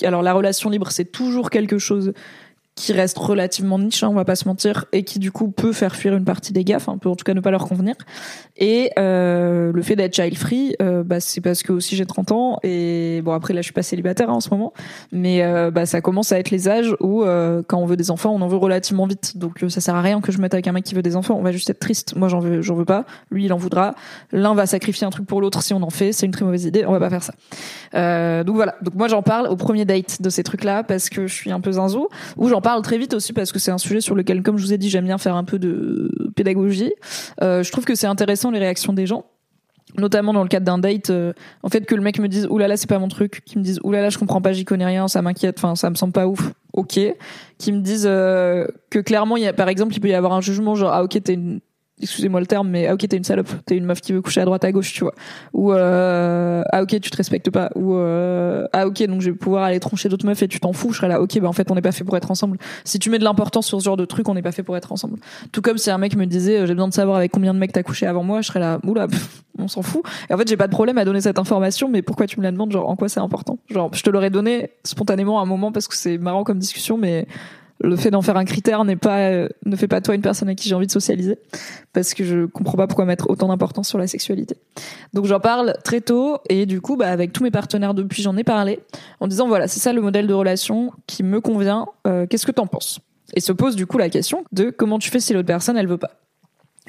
alors 0.03 0.21
la 0.21 0.33
relation 0.33 0.69
libre, 0.69 0.91
c'est 0.91 1.11
toujours 1.11 1.49
quelque 1.49 1.77
chose 1.77 2.13
qui 2.75 2.91
reste 2.91 3.17
relativement 3.19 3.77
niche, 3.77 4.03
hein, 4.03 4.09
on 4.09 4.15
va 4.15 4.25
pas 4.25 4.35
se 4.35 4.47
mentir, 4.47 4.85
et 4.91 5.03
qui 5.03 5.19
du 5.19 5.31
coup 5.31 5.51
peut 5.51 5.73
faire 5.73 5.95
fuir 5.95 6.15
une 6.15 6.25
partie 6.25 6.53
des 6.53 6.63
gaffes, 6.63 6.89
un 6.89 6.97
peut 6.97 7.09
en 7.09 7.15
tout 7.15 7.23
cas 7.23 7.33
ne 7.33 7.39
pas 7.39 7.51
leur 7.51 7.67
convenir. 7.67 7.95
Et 8.57 8.89
euh, 8.97 9.71
le 9.71 9.81
fait 9.83 9.95
d'être 9.95 10.15
child 10.15 10.37
free, 10.37 10.75
euh, 10.81 11.03
bah, 11.03 11.19
c'est 11.19 11.41
parce 11.41 11.61
que 11.61 11.71
aussi 11.71 11.95
j'ai 11.95 12.05
30 12.05 12.31
ans 12.31 12.59
et 12.63 13.21
bon 13.23 13.31
après 13.31 13.53
là 13.53 13.61
je 13.61 13.65
suis 13.65 13.73
pas 13.73 13.83
célibataire 13.83 14.29
hein, 14.29 14.33
en 14.33 14.39
ce 14.39 14.49
moment, 14.49 14.73
mais 15.11 15.43
euh, 15.43 15.69
bah, 15.69 15.85
ça 15.85 16.01
commence 16.01 16.31
à 16.31 16.39
être 16.39 16.49
les 16.49 16.67
âges 16.67 16.95
où 16.99 17.23
euh, 17.23 17.61
quand 17.67 17.77
on 17.77 17.85
veut 17.85 17.97
des 17.97 18.09
enfants, 18.09 18.31
on 18.31 18.41
en 18.41 18.47
veut 18.47 18.57
relativement 18.57 19.05
vite. 19.05 19.37
Donc 19.37 19.63
ça 19.69 19.81
sert 19.81 19.95
à 19.95 20.01
rien 20.01 20.19
que 20.19 20.31
je 20.31 20.39
mette 20.39 20.53
avec 20.53 20.67
un 20.67 20.71
mec 20.71 20.83
qui 20.83 20.95
veut 20.95 21.03
des 21.03 21.15
enfants, 21.15 21.35
on 21.37 21.43
va 21.43 21.51
juste 21.51 21.69
être 21.69 21.79
triste. 21.79 22.15
Moi 22.15 22.27
j'en 22.27 22.39
veux, 22.39 22.61
j'en 22.61 22.75
veux 22.75 22.85
pas. 22.85 23.05
Lui 23.29 23.45
il 23.45 23.53
en 23.53 23.57
voudra. 23.57 23.93
L'un 24.31 24.55
va 24.55 24.65
sacrifier 24.65 25.05
un 25.05 25.11
truc 25.11 25.27
pour 25.27 25.41
l'autre 25.41 25.61
si 25.61 25.73
on 25.73 25.81
en 25.83 25.91
fait. 25.91 26.11
C'est 26.11 26.25
une 26.25 26.31
très 26.31 26.45
mauvaise 26.45 26.65
idée. 26.65 26.85
On 26.85 26.91
va 26.91 26.99
pas 26.99 27.11
faire 27.11 27.23
ça. 27.23 28.43
donc 28.43 28.55
voilà. 28.55 28.75
Donc 28.81 28.95
moi 28.95 29.07
j'en 29.07 29.21
parle 29.21 29.47
au 29.47 29.55
premier 29.55 29.85
date 29.85 30.23
de 30.23 30.29
ces 30.29 30.43
trucs 30.43 30.63
là 30.63 30.83
parce 30.83 31.09
que 31.09 31.27
je 31.27 31.33
suis 31.33 31.51
un 31.51 31.59
peu 31.59 31.73
zinzo. 31.73 32.09
Ou 32.37 32.49
j'en 32.49 32.61
parle 32.63 32.81
très 32.81 32.97
vite 32.97 33.13
aussi 33.13 33.33
parce 33.33 33.51
que 33.51 33.59
c'est 33.59 33.71
un 33.71 33.77
sujet 33.77 34.01
sur 34.01 34.15
lequel, 34.15 34.41
comme 34.41 34.57
je 34.57 34.65
vous 34.65 34.73
ai 34.73 34.79
dit, 34.79 34.89
j'aime 34.89 35.05
bien 35.05 35.19
faire 35.19 35.35
un 35.35 35.43
peu 35.43 35.59
de 35.59 36.31
pédagogie. 36.35 36.93
je 37.41 37.71
trouve 37.71 37.85
que 37.85 37.95
c'est 37.95 38.07
intéressant 38.07 38.49
les 38.49 38.59
réactions 38.59 38.93
des 38.93 39.05
gens 39.05 39.25
notamment 39.97 40.33
dans 40.33 40.43
le 40.43 40.49
cadre 40.49 40.65
d'un 40.65 40.77
date 40.77 41.09
euh, 41.09 41.33
en 41.61 41.69
fait 41.69 41.85
que 41.85 41.95
le 41.95 42.01
mec 42.01 42.19
me 42.19 42.27
dise 42.27 42.47
oulala 42.49 42.77
c'est 42.77 42.89
pas 42.89 42.99
mon 42.99 43.07
truc. 43.07 43.43
Qui 43.45 43.57
me 43.57 43.63
dise 43.63 43.79
oulala 43.83 44.09
je 44.09 44.17
comprends 44.17 44.41
pas 44.41 44.53
j'y 44.53 44.65
connais 44.65 44.85
rien 44.85 45.07
ça 45.07 45.21
m'inquiète 45.21 45.57
enfin 45.59 45.75
ça 45.75 45.89
me 45.89 45.95
semble 45.95 46.13
pas 46.13 46.27
ouf. 46.27 46.53
Ok. 46.73 46.99
Qui 47.57 47.71
me 47.71 47.81
disent 47.81 48.07
euh, 48.07 48.67
que 48.89 48.99
clairement 48.99 49.37
il 49.37 49.43
y 49.43 49.47
a 49.47 49.53
par 49.53 49.69
exemple 49.69 49.93
il 49.93 49.99
peut 49.99 50.09
y 50.09 50.13
avoir 50.13 50.33
un 50.33 50.41
jugement 50.41 50.75
genre 50.75 50.91
ah 50.93 51.03
ok 51.03 51.21
t'es 51.23 51.33
une 51.33 51.59
excusez-moi 52.03 52.39
le 52.39 52.45
terme, 52.45 52.69
mais 52.69 52.87
ah 52.87 52.93
ok 52.93 53.07
t'es 53.07 53.17
une 53.17 53.23
salope, 53.23 53.49
t'es 53.65 53.75
une 53.75 53.85
meuf 53.85 54.01
qui 54.01 54.13
veut 54.13 54.21
coucher 54.21 54.41
à 54.41 54.45
droite 54.45 54.63
à 54.63 54.71
gauche, 54.71 54.93
tu 54.93 55.03
vois. 55.03 55.13
Ou 55.53 55.71
euh, 55.71 56.63
ah 56.71 56.83
ok 56.83 56.99
tu 56.99 57.09
te 57.09 57.17
respectes 57.17 57.49
pas. 57.49 57.69
Ou 57.75 57.95
euh, 57.95 58.65
ah 58.73 58.87
ok 58.87 59.03
donc 59.07 59.21
je 59.21 59.31
vais 59.31 59.35
pouvoir 59.35 59.63
aller 59.63 59.79
troncher 59.79 60.09
d'autres 60.09 60.25
meufs 60.25 60.41
et 60.43 60.47
tu 60.47 60.59
t'en 60.59 60.73
fous. 60.73 60.91
Je 60.91 60.97
serais 60.97 61.07
là 61.07 61.21
ok 61.21 61.39
bah 61.39 61.47
en 61.47 61.53
fait 61.53 61.71
on 61.71 61.75
n'est 61.75 61.81
pas 61.81 61.91
fait 61.91 62.03
pour 62.03 62.15
être 62.17 62.31
ensemble. 62.31 62.57
Si 62.83 62.99
tu 62.99 63.09
mets 63.09 63.19
de 63.19 63.23
l'importance 63.23 63.67
sur 63.67 63.79
ce 63.79 63.85
genre 63.85 63.97
de 63.97 64.05
truc, 64.05 64.29
on 64.29 64.33
n'est 64.33 64.41
pas 64.41 64.51
fait 64.51 64.63
pour 64.63 64.77
être 64.77 64.91
ensemble. 64.91 65.17
Tout 65.51 65.61
comme 65.61 65.77
si 65.77 65.89
un 65.89 65.97
mec 65.97 66.15
me 66.15 66.25
disait 66.25 66.59
euh, 66.59 66.65
j'ai 66.65 66.73
besoin 66.73 66.87
de 66.87 66.93
savoir 66.93 67.17
avec 67.17 67.31
combien 67.31 67.53
de 67.53 67.59
mecs 67.59 67.73
t'as 67.73 67.83
couché 67.83 68.05
avant 68.05 68.23
moi, 68.23 68.41
je 68.41 68.47
serais 68.47 68.59
là 68.59 68.79
oula 68.85 69.07
on 69.59 69.67
s'en 69.67 69.81
fout. 69.81 70.03
Et 70.29 70.33
en 70.33 70.37
fait 70.37 70.47
j'ai 70.47 70.57
pas 70.57 70.67
de 70.67 70.71
problème 70.71 70.97
à 70.97 71.05
donner 71.05 71.21
cette 71.21 71.39
information, 71.39 71.89
mais 71.89 72.01
pourquoi 72.01 72.27
tu 72.27 72.39
me 72.39 72.43
la 72.43 72.51
demandes? 72.51 72.71
Genre 72.71 72.87
en 72.87 72.95
quoi 72.95 73.09
c'est 73.09 73.19
important? 73.19 73.57
Genre 73.69 73.89
je 73.93 74.03
te 74.03 74.09
l'aurais 74.09 74.29
donné 74.29 74.71
spontanément 74.83 75.39
à 75.39 75.43
un 75.43 75.45
moment 75.45 75.71
parce 75.71 75.87
que 75.87 75.95
c'est 75.95 76.17
marrant 76.17 76.43
comme 76.43 76.59
discussion, 76.59 76.97
mais 76.97 77.27
le 77.83 77.95
fait 77.97 78.11
d'en 78.11 78.21
faire 78.21 78.37
un 78.37 78.45
critère 78.45 78.85
n'est 78.85 78.95
pas 78.95 79.29
euh, 79.29 79.49
ne 79.65 79.75
fait 79.75 79.87
pas 79.87 80.01
toi 80.01 80.15
une 80.15 80.21
personne 80.21 80.47
avec 80.47 80.57
qui 80.57 80.69
j'ai 80.69 80.75
envie 80.75 80.87
de 80.87 80.91
socialiser 80.91 81.37
parce 81.91 82.13
que 82.13 82.23
je 82.23 82.45
comprends 82.45 82.77
pas 82.77 82.87
pourquoi 82.87 83.05
mettre 83.05 83.29
autant 83.29 83.49
d'importance 83.49 83.89
sur 83.89 83.97
la 83.97 84.07
sexualité. 84.07 84.55
Donc 85.13 85.25
j'en 85.25 85.39
parle 85.39 85.75
très 85.83 86.01
tôt 86.01 86.37
et 86.49 86.65
du 86.65 86.79
coup 86.81 86.95
bah 86.95 87.09
avec 87.09 87.33
tous 87.33 87.43
mes 87.43 87.51
partenaires 87.51 87.93
depuis 87.93 88.23
j'en 88.23 88.37
ai 88.37 88.43
parlé 88.43 88.79
en 89.19 89.27
disant 89.27 89.47
voilà 89.47 89.67
c'est 89.67 89.81
ça 89.81 89.91
le 89.91 90.01
modèle 90.01 90.27
de 90.27 90.33
relation 90.33 90.93
qui 91.07 91.23
me 91.23 91.41
convient. 91.41 91.87
Euh, 92.07 92.25
qu'est-ce 92.25 92.45
que 92.45 92.51
t'en 92.51 92.67
penses? 92.67 92.99
Et 93.35 93.41
se 93.41 93.51
pose 93.51 93.75
du 93.75 93.85
coup 93.85 93.97
la 93.97 94.09
question 94.09 94.45
de 94.53 94.69
comment 94.69 94.97
tu 94.97 95.09
fais 95.09 95.19
si 95.19 95.33
l'autre 95.33 95.47
personne 95.47 95.77
elle 95.77 95.87
veut 95.87 95.97
pas 95.97 96.21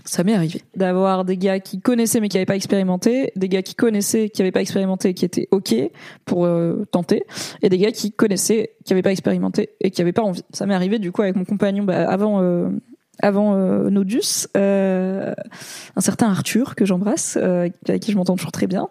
ça 0.05 0.25
m'est 0.25 0.35
arrivé 0.35 0.63
d'avoir 0.77 1.25
des 1.25 1.37
gars 1.37 1.61
qui 1.61 1.81
connaissaient 1.81 2.21
mais 2.21 2.29
qui 2.29 2.37
n'avaient 2.37 2.47
pas 2.47 2.57
expérimenté, 2.57 3.33
des 3.37 3.49
gars 3.49 3.63
qui 3.63 3.75
connaissaient 3.75 4.29
qui 4.29 4.43
n'avaient 4.43 4.53
pas 4.53 4.61
expérimenté 4.61 5.11
et 5.11 5.15
qui 5.15 5.25
étaient 5.25 5.49
ok 5.51 5.75
pour 6.25 6.45
euh, 6.45 6.85
tenter, 6.91 7.25
et 7.63 7.69
des 7.69 7.79
gars 7.79 7.93
qui 7.93 8.13
connaissaient 8.13 8.75
qui 8.85 8.93
n'avaient 8.93 9.03
pas 9.03 9.13
expérimenté 9.13 9.71
et 9.81 9.91
qui 9.91 10.01
n'avaient 10.01 10.13
pas 10.13 10.23
envie. 10.23 10.45
Ça 10.53 10.67
m'est 10.67 10.75
arrivé 10.75 10.99
du 10.99 11.13
coup 11.13 11.23
avec 11.23 11.37
mon 11.37 11.45
compagnon 11.45 11.85
bah, 11.85 12.09
avant 12.09 12.43
euh, 12.43 12.71
avant 13.21 13.55
euh, 13.55 13.91
Nodus, 13.91 14.49
euh, 14.57 15.35
un 15.97 16.01
certain 16.01 16.29
Arthur 16.29 16.75
que 16.75 16.85
j'embrasse, 16.85 17.39
euh, 17.41 17.69
avec 17.89 18.03
qui 18.03 18.13
je 18.13 18.17
m'entends 18.17 18.37
toujours 18.37 18.53
très 18.53 18.67
bien. 18.67 18.89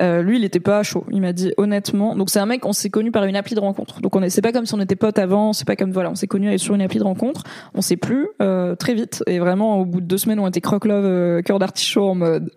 Euh, 0.00 0.22
lui, 0.22 0.38
il 0.38 0.44
était 0.44 0.60
pas 0.60 0.82
chaud. 0.82 1.04
Il 1.10 1.20
m'a 1.20 1.32
dit 1.32 1.52
honnêtement. 1.56 2.16
Donc 2.16 2.30
c'est 2.30 2.38
un 2.38 2.46
mec, 2.46 2.64
on 2.66 2.72
s'est 2.72 2.90
connu 2.90 3.10
par 3.10 3.24
une 3.24 3.36
appli 3.36 3.54
de 3.54 3.60
rencontre. 3.60 4.00
Donc 4.00 4.16
on 4.16 4.22
est, 4.22 4.30
c'est 4.30 4.42
pas 4.42 4.52
comme 4.52 4.66
si 4.66 4.74
on 4.74 4.80
était 4.80 4.96
potes 4.96 5.18
avant. 5.18 5.52
C'est 5.52 5.66
pas 5.66 5.76
comme 5.76 5.92
voilà, 5.92 6.10
on 6.10 6.14
s'est 6.14 6.26
connu 6.26 6.58
sur 6.58 6.74
une 6.74 6.82
appli 6.82 6.98
de 6.98 7.04
rencontre. 7.04 7.44
On 7.74 7.80
sait 7.80 7.96
plus 7.96 8.28
euh, 8.40 8.74
très 8.74 8.94
vite. 8.94 9.22
Et 9.26 9.38
vraiment, 9.38 9.78
au 9.80 9.84
bout 9.84 10.00
de 10.00 10.06
deux 10.06 10.18
semaines, 10.18 10.40
on 10.40 10.48
était 10.48 10.60
croque 10.60 10.84
love, 10.84 11.42
cœur 11.42 11.58
d'artichaut 11.58 12.08
en 12.08 12.14
mode 12.14 12.50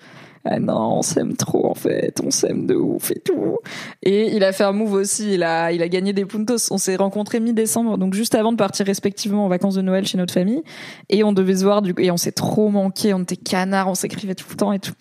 ah 0.47 0.59
non, 0.59 0.99
on 0.99 1.01
s'aime 1.01 1.35
trop 1.35 1.65
en 1.65 1.73
fait, 1.73 2.21
on 2.23 2.29
s'aime 2.29 2.67
de 2.67 2.75
ouf 2.75 3.09
et 3.09 3.19
tout. 3.19 3.57
Et 4.03 4.35
il 4.35 4.43
a 4.43 4.51
fait 4.51 4.63
un 4.63 4.73
move 4.73 4.93
aussi, 4.93 5.33
il 5.33 5.43
a, 5.43 5.71
il 5.71 5.81
a 5.81 5.89
gagné 5.89 6.13
des 6.13 6.23
puntos. 6.23 6.71
On 6.71 6.77
s'est 6.77 6.95
rencontrés 6.95 7.39
mi-décembre, 7.39 7.97
donc 7.97 8.13
juste 8.13 8.35
avant 8.35 8.51
de 8.51 8.57
partir 8.57 8.85
respectivement 8.85 9.45
en 9.45 9.47
vacances 9.47 9.73
de 9.73 9.81
Noël 9.81 10.05
chez 10.05 10.19
notre 10.19 10.33
famille. 10.33 10.61
Et 11.09 11.23
on 11.23 11.33
devait 11.33 11.55
se 11.55 11.63
voir, 11.63 11.81
du 11.81 11.95
et 11.97 12.11
on 12.11 12.17
s'est 12.17 12.31
trop 12.31 12.69
manqué, 12.69 13.11
on 13.15 13.23
était 13.23 13.37
canards, 13.37 13.87
on 13.87 13.95
s'écrivait 13.95 14.35
tout 14.35 14.45
le 14.47 14.55
temps 14.55 14.71
et 14.71 14.77
tout. 14.77 14.93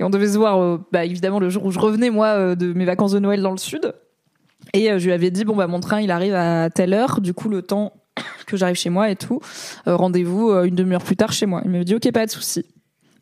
Et 0.00 0.04
on 0.04 0.08
devait 0.08 0.28
se 0.28 0.38
voir, 0.38 0.58
euh, 0.62 0.78
bah 0.92 1.04
évidemment 1.04 1.40
le 1.40 1.50
jour 1.50 1.66
où 1.66 1.70
je 1.70 1.78
revenais 1.78 2.08
moi 2.08 2.28
euh, 2.28 2.54
de 2.54 2.72
mes 2.72 2.86
vacances 2.86 3.12
de 3.12 3.18
Noël 3.18 3.42
dans 3.42 3.52
le 3.52 3.58
sud. 3.58 3.92
Et 4.72 4.90
euh, 4.90 4.98
je 4.98 5.04
lui 5.04 5.12
avais 5.12 5.30
dit 5.30 5.44
bon 5.44 5.56
bah 5.56 5.66
mon 5.66 5.80
train 5.80 6.00
il 6.00 6.10
arrive 6.10 6.34
à 6.34 6.70
telle 6.70 6.94
heure, 6.94 7.20
du 7.20 7.34
coup 7.34 7.50
le 7.50 7.60
temps 7.60 7.92
que 8.46 8.56
j'arrive 8.56 8.76
chez 8.76 8.90
moi 8.90 9.10
et 9.10 9.16
tout, 9.16 9.40
rendez-vous 9.84 10.52
une 10.64 10.74
demi-heure 10.74 11.04
plus 11.04 11.16
tard 11.16 11.34
chez 11.34 11.44
moi. 11.44 11.60
Il 11.66 11.70
m'a 11.70 11.84
dit 11.84 11.94
ok 11.94 12.10
pas 12.12 12.24
de 12.24 12.30
souci. 12.30 12.64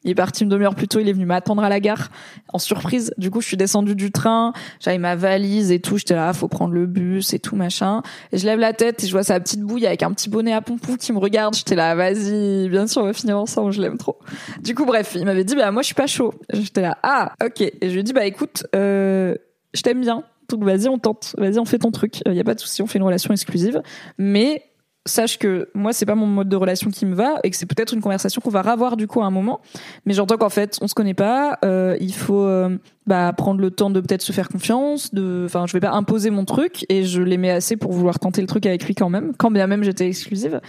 Il 0.04 0.10
est 0.10 0.14
parti 0.14 0.42
une 0.42 0.48
demi-heure 0.48 0.74
plus 0.74 0.88
tôt, 0.88 1.00
il 1.00 1.08
est 1.08 1.12
venu 1.12 1.26
m'attendre 1.26 1.62
à 1.62 1.68
la 1.68 1.80
gare 1.80 2.10
en 2.52 2.58
surprise. 2.58 3.12
Du 3.18 3.30
coup, 3.30 3.40
je 3.40 3.46
suis 3.46 3.56
descendue 3.56 3.94
du 3.94 4.12
train, 4.12 4.52
j'avais 4.80 4.98
ma 4.98 5.16
valise 5.16 5.72
et 5.72 5.80
tout, 5.80 5.96
j'étais 5.96 6.14
là, 6.14 6.32
faut 6.32 6.48
prendre 6.48 6.74
le 6.74 6.86
bus 6.86 7.32
et 7.32 7.38
tout 7.38 7.56
machin. 7.56 8.02
Et 8.32 8.38
je 8.38 8.46
lève 8.46 8.58
la 8.58 8.72
tête 8.72 9.02
et 9.02 9.06
je 9.06 9.12
vois 9.12 9.22
sa 9.22 9.40
petite 9.40 9.60
bouille 9.60 9.86
avec 9.86 10.02
un 10.02 10.12
petit 10.12 10.28
bonnet 10.28 10.52
à 10.52 10.60
pompou 10.60 10.96
qui 10.96 11.12
me 11.12 11.18
regarde. 11.18 11.54
J'étais 11.54 11.74
là, 11.74 11.94
vas-y, 11.94 12.68
bien 12.68 12.86
sûr, 12.86 13.02
on 13.02 13.06
va 13.06 13.12
finir 13.12 13.38
ensemble, 13.38 13.72
je 13.72 13.80
l'aime 13.80 13.98
trop. 13.98 14.18
Du 14.62 14.74
coup, 14.74 14.84
bref, 14.84 15.12
il 15.14 15.24
m'avait 15.24 15.44
dit 15.44 15.54
bah 15.56 15.70
moi 15.70 15.82
je 15.82 15.86
suis 15.86 15.94
pas 15.94 16.06
chaud. 16.06 16.34
J'étais 16.52 16.82
là, 16.82 16.98
ah, 17.02 17.32
OK. 17.44 17.60
Et 17.60 17.78
je 17.82 17.92
lui 17.92 18.00
ai 18.00 18.02
dit 18.02 18.12
bah 18.12 18.26
écoute, 18.26 18.66
euh, 18.74 19.34
je 19.72 19.82
t'aime 19.82 20.00
bien. 20.00 20.24
Donc 20.48 20.62
vas-y, 20.64 20.88
on 20.88 20.98
tente. 20.98 21.34
Vas-y, 21.38 21.58
on 21.58 21.64
fait 21.64 21.78
ton 21.78 21.90
truc. 21.90 22.20
Il 22.26 22.34
y 22.34 22.40
a 22.40 22.44
pas 22.44 22.54
de 22.54 22.60
souci, 22.60 22.82
on 22.82 22.86
fait 22.86 22.98
une 22.98 23.04
relation 23.04 23.32
exclusive, 23.32 23.82
mais 24.18 24.62
sache 25.06 25.38
que 25.38 25.68
moi 25.74 25.92
c'est 25.92 26.06
pas 26.06 26.14
mon 26.14 26.26
mode 26.26 26.48
de 26.48 26.56
relation 26.56 26.90
qui 26.90 27.06
me 27.06 27.14
va 27.14 27.38
et 27.44 27.50
que 27.50 27.56
c'est 27.56 27.66
peut-être 27.66 27.92
une 27.92 28.00
conversation 28.00 28.40
qu'on 28.40 28.50
va 28.50 28.62
revoir 28.62 28.96
du 28.96 29.06
coup 29.06 29.22
à 29.22 29.26
un 29.26 29.30
moment. 29.30 29.60
Mais 30.06 30.14
j'entends 30.14 30.36
qu'en 30.36 30.48
fait 30.48 30.78
on 30.80 30.88
se 30.88 30.94
connaît 30.94 31.14
pas 31.14 31.58
euh, 31.64 31.96
il 32.00 32.14
faut 32.14 32.44
euh, 32.44 32.76
bah 33.06 33.32
prendre 33.36 33.60
le 33.60 33.70
temps 33.70 33.90
de 33.90 34.00
peut-être 34.00 34.22
se 34.22 34.32
faire 34.32 34.48
confiance 34.48 35.12
de 35.12 35.42
enfin 35.44 35.66
je 35.66 35.72
vais 35.74 35.80
pas 35.80 35.92
imposer 35.92 36.30
mon 36.30 36.44
truc 36.44 36.86
et 36.88 37.04
je 37.04 37.20
l'aimais 37.20 37.50
assez 37.50 37.76
pour 37.76 37.92
vouloir 37.92 38.18
tenter 38.18 38.40
le 38.40 38.46
truc 38.46 38.64
avec 38.66 38.84
lui 38.84 38.94
quand 38.94 39.10
même 39.10 39.32
quand 39.36 39.50
bien 39.50 39.66
même 39.66 39.84
j'étais 39.84 40.06
exclusive 40.06 40.60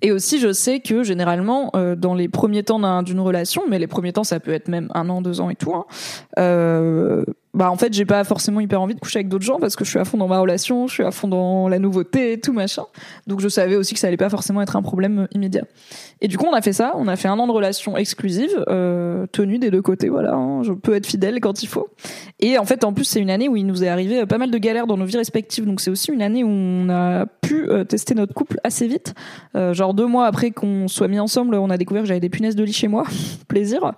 et 0.00 0.10
aussi 0.10 0.40
je 0.40 0.52
sais 0.52 0.80
que 0.80 1.02
généralement 1.02 1.70
euh, 1.76 1.94
dans 1.94 2.14
les 2.14 2.28
premiers 2.28 2.62
temps 2.62 3.02
d'une 3.02 3.20
relation 3.20 3.62
mais 3.68 3.78
les 3.78 3.86
premiers 3.86 4.12
temps 4.12 4.24
ça 4.24 4.40
peut 4.40 4.52
être 4.52 4.68
même 4.68 4.88
un 4.94 5.08
an 5.10 5.20
deux 5.20 5.40
ans 5.40 5.50
et 5.50 5.56
tout 5.56 5.74
hein, 5.74 5.84
euh, 6.38 7.24
bah 7.54 7.70
en 7.70 7.76
fait 7.76 7.92
j'ai 7.92 8.06
pas 8.06 8.24
forcément 8.24 8.60
hyper 8.60 8.80
envie 8.80 8.94
de 8.94 9.00
coucher 9.00 9.18
avec 9.18 9.28
d'autres 9.28 9.44
gens 9.44 9.58
parce 9.60 9.76
que 9.76 9.84
je 9.84 9.90
suis 9.90 9.98
à 9.98 10.04
fond 10.04 10.16
dans 10.16 10.28
ma 10.28 10.38
relation, 10.38 10.86
je 10.86 10.94
suis 10.94 11.02
à 11.02 11.10
fond 11.10 11.28
dans 11.28 11.68
la 11.68 11.78
nouveauté 11.78 12.40
tout 12.40 12.52
machin. 12.52 12.84
Donc 13.26 13.40
je 13.40 13.48
savais 13.48 13.76
aussi 13.76 13.92
que 13.92 14.00
ça 14.00 14.06
allait 14.06 14.16
pas 14.16 14.30
forcément 14.30 14.62
être 14.62 14.74
un 14.74 14.82
problème 14.82 15.28
immédiat. 15.32 15.64
Et 16.24 16.28
du 16.28 16.38
coup 16.38 16.46
on 16.48 16.54
a 16.54 16.62
fait 16.62 16.72
ça, 16.72 16.92
on 16.94 17.08
a 17.08 17.16
fait 17.16 17.26
un 17.26 17.36
an 17.40 17.48
de 17.48 17.52
relation 17.52 17.96
exclusive, 17.96 18.64
euh, 18.68 19.26
tenue 19.32 19.58
des 19.58 19.72
deux 19.72 19.82
côtés, 19.82 20.08
voilà. 20.08 20.34
Hein. 20.34 20.62
je 20.62 20.72
peux 20.72 20.94
être 20.94 21.06
fidèle 21.06 21.40
quand 21.40 21.64
il 21.64 21.66
faut. 21.66 21.88
Et 22.38 22.58
en 22.58 22.64
fait 22.64 22.84
en 22.84 22.92
plus 22.92 23.04
c'est 23.04 23.18
une 23.18 23.28
année 23.28 23.48
où 23.48 23.56
il 23.56 23.66
nous 23.66 23.82
est 23.82 23.88
arrivé 23.88 24.24
pas 24.24 24.38
mal 24.38 24.52
de 24.52 24.58
galères 24.58 24.86
dans 24.86 24.96
nos 24.96 25.04
vies 25.04 25.16
respectives, 25.16 25.66
donc 25.66 25.80
c'est 25.80 25.90
aussi 25.90 26.12
une 26.12 26.22
année 26.22 26.44
où 26.44 26.48
on 26.48 26.88
a 26.90 27.26
pu 27.26 27.68
euh, 27.68 27.82
tester 27.82 28.14
notre 28.14 28.34
couple 28.34 28.60
assez 28.62 28.86
vite. 28.86 29.14
Euh, 29.56 29.74
genre 29.74 29.94
deux 29.94 30.06
mois 30.06 30.26
après 30.26 30.52
qu'on 30.52 30.86
soit 30.86 31.08
mis 31.08 31.18
ensemble, 31.18 31.56
on 31.56 31.70
a 31.70 31.76
découvert 31.76 32.04
que 32.04 32.08
j'avais 32.08 32.20
des 32.20 32.30
punaises 32.30 32.54
de 32.54 32.62
lit 32.62 32.72
chez 32.72 32.86
moi, 32.86 33.02
plaisir. 33.48 33.92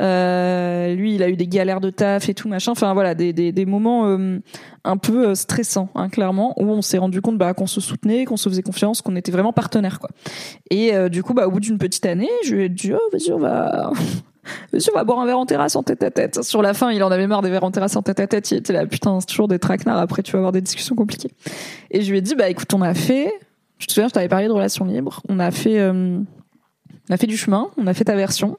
Euh, 0.00 0.94
lui 0.94 1.16
il 1.16 1.22
a 1.22 1.28
eu 1.28 1.36
des 1.36 1.46
galères 1.46 1.82
de 1.82 1.90
taf 1.90 2.30
et 2.30 2.34
tout 2.34 2.48
machin. 2.48 2.72
Enfin 2.72 2.94
voilà 2.94 3.14
des, 3.14 3.34
des, 3.34 3.66
moments 3.66 4.06
euh, 4.06 4.38
un 4.86 4.96
peu 4.96 5.28
euh, 5.28 5.34
stressants 5.34 5.88
hein, 5.94 6.08
clairement 6.08 6.54
où 6.56 6.64
on 6.64 6.80
s'est 6.80 6.98
rendu 6.98 7.20
compte 7.20 7.36
bah, 7.36 7.52
qu'on 7.52 7.66
se 7.66 7.80
soutenait 7.80 8.24
qu'on 8.24 8.36
se 8.36 8.48
faisait 8.48 8.62
confiance 8.62 9.02
qu'on 9.02 9.16
était 9.16 9.32
vraiment 9.32 9.52
partenaires 9.52 9.98
quoi 9.98 10.10
et 10.70 10.94
euh, 10.94 11.08
du 11.08 11.22
coup 11.22 11.34
bah 11.34 11.46
au 11.46 11.50
bout 11.50 11.60
d'une 11.66 11.78
petite 11.78 12.06
année 12.06 12.30
je 12.44 12.54
lui 12.54 12.64
ai 12.64 12.68
dit 12.68 12.92
oh 12.92 13.08
vas-y 13.12 13.32
on 13.32 13.38
va 13.38 13.92
Monsieur, 14.72 14.92
on 14.94 14.98
va 14.98 15.04
boire 15.04 15.18
un 15.18 15.26
verre 15.26 15.38
en 15.38 15.46
terrasse 15.46 15.74
en 15.74 15.82
tête 15.82 16.04
à 16.04 16.10
tête. 16.12 16.44
Sur 16.44 16.62
la 16.62 16.72
fin, 16.72 16.92
il 16.92 17.02
en 17.02 17.10
avait 17.10 17.26
marre 17.26 17.42
des 17.42 17.50
verres 17.50 17.64
en 17.64 17.72
terrasse 17.72 17.96
en 17.96 18.02
tête 18.02 18.20
à 18.20 18.28
tête. 18.28 18.48
Il 18.52 18.58
était 18.58 18.72
là, 18.72 18.86
putain, 18.86 19.18
c'est 19.18 19.26
toujours 19.26 19.48
des 19.48 19.58
traquenards. 19.58 19.98
Après, 19.98 20.22
tu 20.22 20.30
vas 20.32 20.38
avoir 20.38 20.52
des 20.52 20.60
discussions 20.60 20.94
compliquées. 20.94 21.32
Et 21.90 22.02
je 22.02 22.10
lui 22.12 22.18
ai 22.18 22.20
dit, 22.20 22.36
bah, 22.36 22.48
écoute, 22.48 22.72
on 22.72 22.80
a 22.82 22.94
fait, 22.94 23.32
je 23.78 23.86
te 23.86 23.92
souviens, 23.92 24.06
je 24.08 24.12
t'avais 24.12 24.28
parlé 24.28 24.46
de 24.46 24.52
relations 24.52 24.84
libres. 24.84 25.20
On 25.28 25.40
a 25.40 25.50
fait, 25.50 25.82
on 25.90 26.24
a 27.10 27.16
fait 27.16 27.26
du 27.26 27.36
chemin. 27.36 27.70
On 27.76 27.86
a 27.86 27.94
fait 27.94 28.04
ta 28.04 28.16
version. 28.16 28.58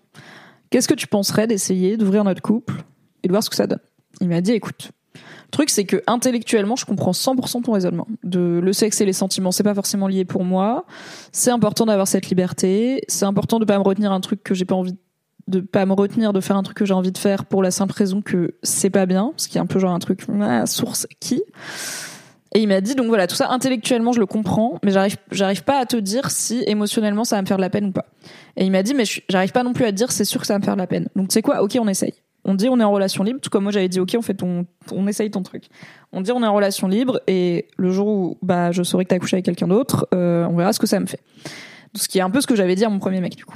Qu'est-ce 0.69 0.87
que 0.87 0.93
tu 0.93 1.07
penserais 1.07 1.47
d'essayer 1.47 1.97
d'ouvrir 1.97 2.23
notre 2.23 2.41
couple 2.41 2.73
et 3.23 3.27
de 3.27 3.33
voir 3.33 3.43
ce 3.43 3.49
que 3.49 3.55
ça 3.55 3.67
donne? 3.67 3.79
Il 4.19 4.27
m'a 4.27 4.41
dit, 4.41 4.51
écoute, 4.51 4.91
le 5.47 5.51
truc, 5.51 5.69
c'est 5.69 5.86
que 5.86 6.03
intellectuellement, 6.07 6.75
je 6.75 6.86
comprends 6.86 7.12
100% 7.12 7.63
ton 7.63 7.71
raisonnement. 7.71 8.05
De 8.23 8.60
le 8.62 8.73
sexe 8.73 8.99
et 8.99 9.05
les 9.05 9.13
sentiments, 9.13 9.51
c'est 9.51 9.63
pas 9.63 9.73
forcément 9.73 10.07
lié 10.07 10.25
pour 10.25 10.43
moi. 10.43 10.86
C'est 11.31 11.51
important 11.51 11.86
d'avoir 11.86 12.07
cette 12.07 12.27
liberté. 12.27 13.01
C'est 13.07 13.25
important 13.25 13.57
de 13.57 13.65
pas 13.65 13.77
me 13.77 13.83
retenir 13.83 14.12
un 14.12 14.19
truc 14.19 14.43
que 14.43 14.53
j'ai 14.53 14.65
pas 14.65 14.75
envie 14.75 14.95
de 15.47 15.62
pas 15.62 15.86
me 15.86 15.93
retenir 15.93 16.33
de 16.33 16.41
faire 16.41 16.57
un 16.57 16.63
truc 16.63 16.75
que 16.75 16.83
j'ai 16.83 16.93
envie 16.93 17.13
de 17.13 17.17
faire 17.17 17.45
pour 17.45 17.63
la 17.63 17.71
simple 17.71 17.93
raison 17.93 18.21
que 18.21 18.55
c'est 18.63 18.89
pas 18.89 19.05
bien, 19.05 19.31
ce 19.38 19.47
qui 19.47 19.57
est 19.57 19.62
un 19.62 19.65
peu 19.65 19.79
genre 19.79 19.93
un 19.93 19.99
truc 19.99 20.25
ah, 20.41 20.65
source 20.65 21.07
qui. 21.21 21.41
Et 22.53 22.60
il 22.60 22.67
m'a 22.67 22.81
dit 22.81 22.95
donc 22.95 23.07
voilà 23.07 23.27
tout 23.27 23.36
ça 23.36 23.49
intellectuellement 23.49 24.12
je 24.12 24.19
le 24.19 24.25
comprends, 24.25 24.79
mais 24.83 24.91
j'arrive 24.91 25.15
j'arrive 25.31 25.63
pas 25.63 25.79
à 25.79 25.86
te 25.86 25.95
dire 25.95 26.31
si 26.31 26.62
émotionnellement 26.67 27.23
ça 27.23 27.38
va 27.38 27.41
me 27.41 27.47
faire 27.47 27.55
de 27.55 27.62
la 27.62 27.69
peine 27.69 27.86
ou 27.86 27.91
pas. 27.91 28.07
Et 28.57 28.65
il 28.65 28.71
m'a 28.71 28.83
dit 28.83 28.93
mais 28.93 29.05
j'arrive 29.29 29.53
pas 29.53 29.63
non 29.63 29.71
plus 29.71 29.86
à 29.86 29.91
te 29.91 29.95
dire 29.95 30.12
c'est 30.12 30.25
sûr 30.25 30.41
que 30.41 30.47
ça 30.47 30.55
va 30.55 30.60
me 30.60 30.65
faire 30.65 30.75
de 30.75 30.81
la 30.81 30.88
peine. 30.88 31.07
Donc 31.15 31.31
sais 31.31 31.41
quoi? 31.41 31.62
Ok 31.62 31.77
on 31.79 31.88
essaye 31.88 32.13
on 32.47 32.55
dit 32.55 32.69
on 32.69 32.79
est 32.79 32.83
en 32.83 32.91
relation 32.91 33.23
libre, 33.23 33.39
tout 33.41 33.49
comme 33.49 33.63
moi 33.63 33.71
j'avais 33.71 33.89
dit 33.89 33.99
ok 33.99 34.15
on 34.17 34.21
fait 34.21 34.33
ton, 34.33 34.65
on 34.91 35.05
essaye 35.07 35.29
ton 35.29 35.43
truc. 35.43 35.65
On 36.13 36.21
dit 36.21 36.31
on 36.31 36.41
est 36.41 36.47
en 36.47 36.55
relation 36.55 36.88
libre 36.88 37.21
et 37.27 37.67
le 37.77 37.91
jour 37.91 38.07
où 38.07 38.38
bah 38.41 38.71
je 38.71 38.81
saurai 38.81 39.03
que 39.03 39.10
t'as 39.10 39.19
couché 39.19 39.36
avec 39.36 39.45
quelqu'un 39.45 39.67
d'autre, 39.67 40.07
euh, 40.15 40.45
on 40.45 40.55
verra 40.55 40.73
ce 40.73 40.79
que 40.79 40.88
ça 40.88 40.99
me 40.99 41.05
fait 41.05 41.19
ce 41.93 42.08
qui 42.08 42.19
est 42.19 42.21
un 42.21 42.30
peu 42.30 42.41
ce 42.41 42.47
que 42.47 42.56
j'avais 42.56 42.76
dit 42.76 42.86
à 42.86 42.89
mon 42.89 43.00
premier 43.00 43.21
mec 43.21 43.36
du 43.36 43.45
coup. 43.45 43.56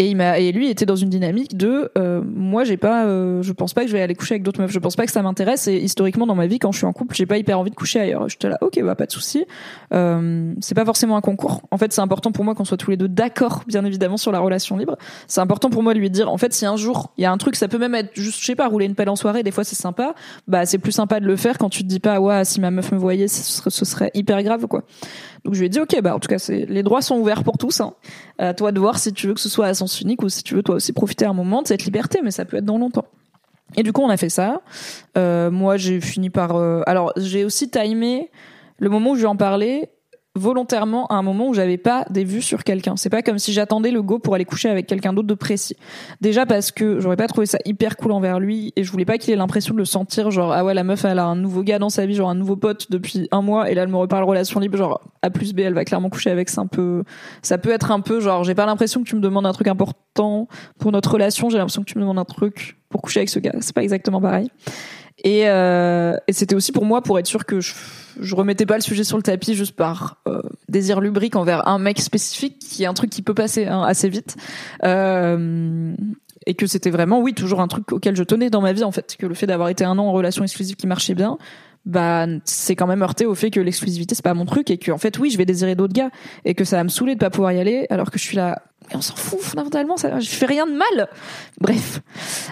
Et 0.00 0.08
il 0.08 0.16
m'a 0.16 0.38
et 0.38 0.52
lui 0.52 0.70
était 0.70 0.86
dans 0.86 0.94
une 0.94 1.10
dynamique 1.10 1.56
de 1.56 1.90
euh, 1.98 2.22
moi 2.24 2.62
j'ai 2.62 2.76
pas 2.76 3.06
euh, 3.06 3.42
je 3.42 3.52
pense 3.52 3.74
pas 3.74 3.82
que 3.82 3.88
je 3.88 3.92
vais 3.92 4.00
aller 4.00 4.14
coucher 4.14 4.34
avec 4.34 4.44
d'autres 4.44 4.60
meufs, 4.60 4.70
je 4.70 4.78
pense 4.78 4.94
pas 4.94 5.04
que 5.04 5.10
ça 5.10 5.22
m'intéresse 5.22 5.66
et 5.66 5.76
historiquement 5.76 6.24
dans 6.24 6.36
ma 6.36 6.46
vie 6.46 6.60
quand 6.60 6.70
je 6.70 6.78
suis 6.78 6.86
en 6.86 6.92
couple, 6.92 7.16
j'ai 7.16 7.26
pas 7.26 7.36
hyper 7.36 7.58
envie 7.58 7.70
de 7.70 7.74
coucher 7.74 7.98
ailleurs. 7.98 8.28
J'étais 8.28 8.48
là 8.48 8.58
OK, 8.60 8.80
bah 8.84 8.94
pas 8.94 9.06
de 9.06 9.10
souci. 9.10 9.44
Euh, 9.92 10.54
c'est 10.60 10.76
pas 10.76 10.84
forcément 10.84 11.16
un 11.16 11.20
concours. 11.20 11.62
En 11.72 11.78
fait, 11.78 11.92
c'est 11.92 12.00
important 12.00 12.30
pour 12.30 12.44
moi 12.44 12.54
qu'on 12.54 12.64
soit 12.64 12.76
tous 12.76 12.92
les 12.92 12.96
deux 12.96 13.08
d'accord 13.08 13.64
bien 13.66 13.84
évidemment 13.84 14.16
sur 14.16 14.30
la 14.30 14.38
relation 14.38 14.76
libre. 14.76 14.96
C'est 15.26 15.40
important 15.40 15.68
pour 15.68 15.82
moi 15.82 15.94
de 15.94 15.98
lui 15.98 16.10
dire 16.10 16.30
en 16.30 16.38
fait 16.38 16.52
si 16.52 16.64
un 16.64 16.76
jour 16.76 17.12
il 17.18 17.22
y 17.22 17.24
a 17.24 17.32
un 17.32 17.38
truc 17.38 17.56
ça 17.56 17.66
peut 17.66 17.78
même 17.78 17.96
être 17.96 18.10
juste 18.14 18.40
je 18.40 18.46
sais 18.46 18.54
pas 18.54 18.68
rouler 18.68 18.86
une 18.86 18.94
pelle 18.94 19.08
en 19.08 19.16
soirée, 19.16 19.42
des 19.42 19.50
fois 19.50 19.64
c'est 19.64 19.74
sympa. 19.74 20.14
Bah 20.46 20.64
c'est 20.64 20.78
plus 20.78 20.92
sympa 20.92 21.18
de 21.18 21.26
le 21.26 21.34
faire 21.34 21.58
quand 21.58 21.70
tu 21.70 21.82
te 21.82 21.88
dis 21.88 22.00
pas 22.00 22.20
ouais 22.20 22.44
si 22.44 22.60
ma 22.60 22.70
meuf 22.70 22.92
me 22.92 22.98
voyait 22.98 23.26
ce 23.26 23.84
serait, 23.84 24.12
hyper 24.14 24.40
grave 24.44 24.68
quoi. 24.68 24.84
Donc 25.44 25.54
je 25.54 25.60
lui 25.60 25.66
ai 25.66 25.68
dit 25.68 25.80
ok 25.80 26.00
bah 26.02 26.14
en 26.14 26.20
tout 26.20 26.28
cas 26.28 26.36
les 26.48 26.82
droits 26.84 27.02
sont 27.02 27.16
ouverts 27.16 27.42
pour 27.42 27.58
Hein. 27.80 27.92
À 28.38 28.54
toi 28.54 28.72
de 28.72 28.80
voir 28.80 28.98
si 28.98 29.12
tu 29.12 29.26
veux 29.26 29.34
que 29.34 29.40
ce 29.40 29.48
soit 29.48 29.66
à 29.66 29.74
sens 29.74 30.00
unique 30.00 30.22
ou 30.22 30.28
si 30.28 30.42
tu 30.42 30.54
veux 30.54 30.62
toi 30.62 30.76
aussi 30.76 30.92
profiter 30.92 31.24
un 31.24 31.32
moment 31.32 31.62
de 31.62 31.68
cette 31.68 31.84
liberté, 31.84 32.20
mais 32.22 32.30
ça 32.30 32.44
peut 32.44 32.56
être 32.56 32.64
dans 32.64 32.78
longtemps. 32.78 33.06
Et 33.76 33.82
du 33.82 33.92
coup 33.92 34.02
on 34.02 34.08
a 34.08 34.16
fait 34.16 34.30
ça. 34.30 34.62
Euh, 35.16 35.50
moi 35.50 35.76
j'ai 35.76 36.00
fini 36.00 36.30
par 36.30 36.56
euh, 36.56 36.82
alors 36.86 37.12
j'ai 37.16 37.44
aussi 37.44 37.70
timé 37.70 38.30
le 38.78 38.88
moment 38.88 39.10
où 39.10 39.14
je 39.14 39.20
lui 39.20 39.26
en 39.26 39.36
parlais 39.36 39.90
volontairement 40.38 41.06
à 41.08 41.14
un 41.14 41.22
moment 41.22 41.48
où 41.48 41.54
j'avais 41.54 41.76
pas 41.76 42.04
des 42.10 42.24
vues 42.24 42.42
sur 42.42 42.64
quelqu'un. 42.64 42.96
C'est 42.96 43.10
pas 43.10 43.22
comme 43.22 43.38
si 43.38 43.52
j'attendais 43.52 43.90
le 43.90 44.02
go 44.02 44.18
pour 44.18 44.34
aller 44.34 44.44
coucher 44.44 44.68
avec 44.68 44.86
quelqu'un 44.86 45.12
d'autre 45.12 45.28
de 45.28 45.34
précis. 45.34 45.76
Déjà 46.20 46.46
parce 46.46 46.70
que 46.70 47.00
j'aurais 47.00 47.16
pas 47.16 47.26
trouvé 47.26 47.46
ça 47.46 47.58
hyper 47.64 47.96
cool 47.96 48.12
envers 48.12 48.40
lui 48.40 48.72
et 48.76 48.84
je 48.84 48.90
voulais 48.90 49.04
pas 49.04 49.18
qu'il 49.18 49.32
ait 49.32 49.36
l'impression 49.36 49.74
de 49.74 49.78
le 49.78 49.84
sentir 49.84 50.30
genre 50.30 50.52
ah 50.52 50.64
ouais 50.64 50.74
la 50.74 50.84
meuf 50.84 51.04
elle 51.04 51.18
a 51.18 51.26
un 51.26 51.36
nouveau 51.36 51.62
gars 51.62 51.78
dans 51.78 51.90
sa 51.90 52.06
vie 52.06 52.14
genre 52.14 52.30
un 52.30 52.34
nouveau 52.34 52.56
pote 52.56 52.90
depuis 52.90 53.28
un 53.32 53.42
mois 53.42 53.70
et 53.70 53.74
là 53.74 53.82
elle 53.82 53.88
me 53.88 53.96
reparle 53.96 54.24
relation 54.24 54.60
libre 54.60 54.76
genre 54.76 55.00
A 55.22 55.30
plus 55.30 55.52
B 55.52 55.60
elle 55.60 55.74
va 55.74 55.84
clairement 55.84 56.10
coucher 56.10 56.30
avec 56.30 56.48
c'est 56.48 56.60
un 56.60 56.66
peu 56.66 57.04
ça 57.42 57.58
peut 57.58 57.70
être 57.70 57.90
un 57.90 58.00
peu 58.00 58.20
genre 58.20 58.44
j'ai 58.44 58.54
pas 58.54 58.66
l'impression 58.66 59.02
que 59.02 59.08
tu 59.08 59.16
me 59.16 59.20
demandes 59.20 59.46
un 59.46 59.52
truc 59.52 59.68
important 59.68 60.48
pour 60.78 60.92
notre 60.92 61.12
relation 61.12 61.50
j'ai 61.50 61.58
l'impression 61.58 61.82
que 61.82 61.90
tu 61.90 61.98
me 61.98 62.02
demandes 62.02 62.18
un 62.18 62.24
truc 62.24 62.78
pour 62.88 63.02
coucher 63.02 63.20
avec 63.20 63.28
ce 63.28 63.38
gars 63.38 63.52
c'est 63.60 63.74
pas 63.74 63.82
exactement 63.82 64.20
pareil 64.20 64.50
et, 65.24 65.48
euh, 65.48 66.16
et 66.28 66.32
c'était 66.32 66.54
aussi 66.54 66.72
pour 66.72 66.84
moi 66.84 67.02
pour 67.02 67.18
être 67.18 67.26
sûr 67.26 67.44
que 67.44 67.60
je, 67.60 67.74
je 68.20 68.34
remettais 68.34 68.66
pas 68.66 68.76
le 68.76 68.82
sujet 68.82 69.04
sur 69.04 69.16
le 69.16 69.22
tapis 69.22 69.54
juste 69.54 69.74
par 69.74 70.18
euh, 70.28 70.42
désir 70.68 71.00
lubrique 71.00 71.36
envers 71.36 71.66
un 71.66 71.78
mec 71.78 72.00
spécifique, 72.00 72.58
qui 72.58 72.84
est 72.84 72.86
un 72.86 72.94
truc 72.94 73.10
qui 73.10 73.22
peut 73.22 73.34
passer 73.34 73.66
hein, 73.66 73.82
assez 73.82 74.08
vite. 74.08 74.36
Euh, 74.84 75.94
et 76.46 76.54
que 76.54 76.66
c'était 76.66 76.90
vraiment, 76.90 77.20
oui, 77.20 77.34
toujours 77.34 77.60
un 77.60 77.68
truc 77.68 77.92
auquel 77.92 78.16
je 78.16 78.22
tenais 78.22 78.48
dans 78.48 78.60
ma 78.60 78.72
vie, 78.72 78.84
en 78.84 78.92
fait. 78.92 79.16
Que 79.18 79.26
le 79.26 79.34
fait 79.34 79.46
d'avoir 79.46 79.68
été 79.68 79.84
un 79.84 79.98
an 79.98 80.06
en 80.06 80.12
relation 80.12 80.44
exclusive 80.44 80.76
qui 80.76 80.86
marchait 80.86 81.14
bien, 81.14 81.36
bah 81.84 82.26
c'est 82.44 82.76
quand 82.76 82.86
même 82.86 83.02
heurté 83.02 83.24
au 83.24 83.34
fait 83.34 83.50
que 83.50 83.60
l'exclusivité 83.60 84.14
c'est 84.14 84.24
pas 84.24 84.34
mon 84.34 84.44
truc 84.44 84.70
et 84.70 84.76
que 84.76 84.92
en 84.92 84.98
fait 84.98 85.18
oui 85.18 85.30
je 85.30 85.38
vais 85.38 85.46
désirer 85.46 85.74
d'autres 85.74 85.94
gars 85.94 86.10
et 86.44 86.54
que 86.54 86.64
ça 86.64 86.76
va 86.76 86.84
me 86.84 86.88
saouler 86.88 87.14
de 87.14 87.20
pas 87.20 87.30
pouvoir 87.30 87.52
y 87.52 87.60
aller 87.60 87.86
alors 87.88 88.10
que 88.10 88.18
je 88.18 88.24
suis 88.24 88.36
là 88.36 88.62
on 88.94 89.00
s'en 89.00 89.16
fout 89.16 89.40
fondamentalement 89.40 89.96
ça 89.96 90.18
je 90.20 90.30
fais 90.30 90.46
rien 90.46 90.66
de 90.66 90.72
mal. 90.72 91.08
Bref. 91.60 92.00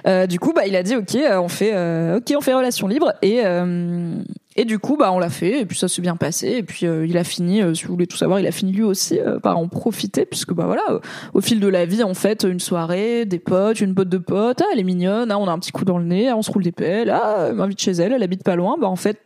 Euh, 0.07 0.27
du 0.27 0.39
coup 0.39 0.53
bah 0.53 0.67
il 0.67 0.77
a 0.77 0.83
dit 0.83 0.97
ok 0.97 1.17
on 1.43 1.49
fait 1.49 1.73
euh, 1.75 2.19
ok 2.19 2.35
on 2.37 2.41
fait 2.41 2.55
relation 2.55 2.89
libre. 2.89 3.13
Et 3.23 3.43
euh, 3.45 4.15
Et 4.59 4.65
du 4.65 4.79
coup, 4.79 4.97
bah, 4.97 5.13
on 5.13 5.19
l'a 5.19 5.29
fait, 5.29 5.61
et 5.61 5.67
puis 5.67 5.77
ça 5.77 5.87
s'est 5.87 6.01
bien 6.01 6.17
passé, 6.17 6.49
et 6.49 6.63
puis 6.63 6.87
euh, 6.87 7.07
il 7.07 7.19
a 7.19 7.25
fini, 7.25 7.61
euh, 7.61 7.75
si 7.75 7.85
vous 7.85 7.93
voulez 7.93 8.07
tout 8.07 8.17
savoir, 8.17 8.41
il 8.41 8.47
a 8.47 8.53
fini 8.53 8.73
lui 8.73 8.83
aussi 8.83 9.21
euh, 9.21 9.39
par 9.39 9.59
en 9.59 9.69
profiter, 9.69 10.25
puisque 10.25 10.55
bah 10.55 10.65
voilà, 10.65 11.01
au 11.35 11.43
fil 11.43 11.61
de 11.61 11.69
la 11.69 11.85
vie, 11.85 12.03
en 12.03 12.15
fait, 12.15 12.43
une 12.45 12.59
soirée, 12.59 13.27
des 13.27 13.39
potes, 13.39 13.83
une 13.83 13.95
pote 13.95 14.09
de 14.09 14.17
potes, 14.17 14.63
ah, 14.63 14.69
elle 14.73 14.81
est 14.81 14.85
mignonne, 14.85 15.31
ah, 15.31 15.39
on 15.39 15.47
a 15.47 15.53
un 15.53 15.59
petit 15.59 15.73
coup 15.73 15.85
dans 15.85 15.99
le 15.99 16.07
nez, 16.07 16.31
ah, 16.31 16.39
on 16.39 16.43
se 16.43 16.51
roule 16.51 16.63
des 16.63 16.73
pelles, 16.73 17.11
ah, 17.11 17.49
elle 17.51 17.55
m'invite 17.57 17.83
chez 17.83 17.93
elle, 17.93 18.15
elle 18.15 18.23
habite 18.23 18.45
pas 18.45 18.57
loin, 18.57 18.77
bah 18.81 18.89
en 18.89 18.97
fait, 18.97 19.21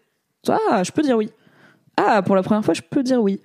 ah, 0.49 0.83
je 0.83 0.91
peux 0.91 1.03
dire 1.03 1.17
oui. 1.17 1.31
Ah, 1.97 2.23
pour 2.23 2.35
la 2.35 2.43
première 2.43 2.65
fois, 2.65 2.75
je 2.75 2.83
peux 2.83 3.05
dire 3.05 3.23
oui. 3.23 3.41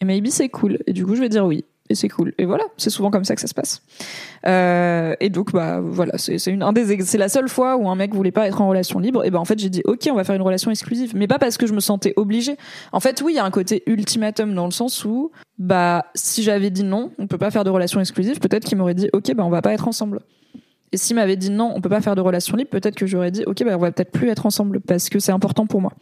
Et 0.00 0.04
maybe 0.04 0.30
c'est 0.30 0.48
cool, 0.48 0.78
et 0.88 0.92
du 0.92 1.06
coup, 1.06 1.14
je 1.14 1.20
vais 1.20 1.28
dire 1.28 1.46
oui 1.46 1.64
et 1.90 1.94
c'est 1.96 2.08
cool. 2.08 2.32
Et 2.38 2.46
voilà, 2.46 2.64
c'est 2.76 2.88
souvent 2.88 3.10
comme 3.10 3.24
ça 3.24 3.34
que 3.34 3.40
ça 3.40 3.48
se 3.48 3.54
passe. 3.54 3.82
Euh, 4.46 5.14
et 5.20 5.28
donc 5.28 5.52
bah 5.52 5.80
voilà, 5.80 6.16
c'est 6.16 6.46
une 6.46 6.62
un 6.62 6.72
des 6.72 7.02
c'est 7.02 7.18
la 7.18 7.28
seule 7.28 7.48
fois 7.48 7.76
où 7.76 7.90
un 7.90 7.96
mec 7.96 8.14
voulait 8.14 8.30
pas 8.30 8.46
être 8.46 8.60
en 8.62 8.68
relation 8.68 9.00
libre. 9.00 9.24
Et 9.24 9.30
ben 9.30 9.40
en 9.40 9.44
fait 9.44 9.58
j'ai 9.58 9.68
dit 9.68 9.82
ok, 9.84 10.08
on 10.10 10.14
va 10.14 10.24
faire 10.24 10.36
une 10.36 10.42
relation 10.42 10.70
exclusive, 10.70 11.12
mais 11.14 11.26
pas 11.26 11.38
parce 11.38 11.58
que 11.58 11.66
je 11.66 11.74
me 11.74 11.80
sentais 11.80 12.14
obligée. 12.16 12.56
En 12.92 13.00
fait 13.00 13.20
oui, 13.22 13.32
il 13.32 13.36
y 13.36 13.40
a 13.40 13.44
un 13.44 13.50
côté 13.50 13.82
ultimatum 13.86 14.54
dans 14.54 14.66
le 14.66 14.70
sens 14.70 15.04
où 15.04 15.32
bah 15.58 16.06
si 16.14 16.42
j'avais 16.44 16.70
dit 16.70 16.84
non, 16.84 17.10
on 17.18 17.26
peut 17.26 17.38
pas 17.38 17.50
faire 17.50 17.64
de 17.64 17.70
relation 17.70 18.00
exclusive, 18.00 18.38
peut-être 18.38 18.64
qu'il 18.64 18.78
m'aurait 18.78 18.94
dit 18.94 19.10
ok, 19.12 19.34
bah 19.34 19.44
on 19.44 19.50
va 19.50 19.60
pas 19.60 19.74
être 19.74 19.88
ensemble. 19.88 20.20
Et 20.92 20.96
s'il 20.96 21.16
m'avait 21.16 21.36
dit 21.36 21.50
non, 21.50 21.72
on 21.74 21.80
peut 21.80 21.88
pas 21.88 22.00
faire 22.00 22.16
de 22.16 22.20
relation 22.20 22.56
libre, 22.56 22.70
peut-être 22.70 22.96
que 22.96 23.06
j'aurais 23.06 23.30
dit 23.30 23.44
ok, 23.46 23.64
bah 23.64 23.76
on 23.76 23.78
va 23.78 23.92
peut-être 23.92 24.10
plus 24.10 24.28
être 24.28 24.46
ensemble 24.46 24.80
parce 24.80 25.08
que 25.08 25.20
c'est 25.20 25.32
important 25.32 25.66
pour 25.66 25.80
moi. 25.80 25.92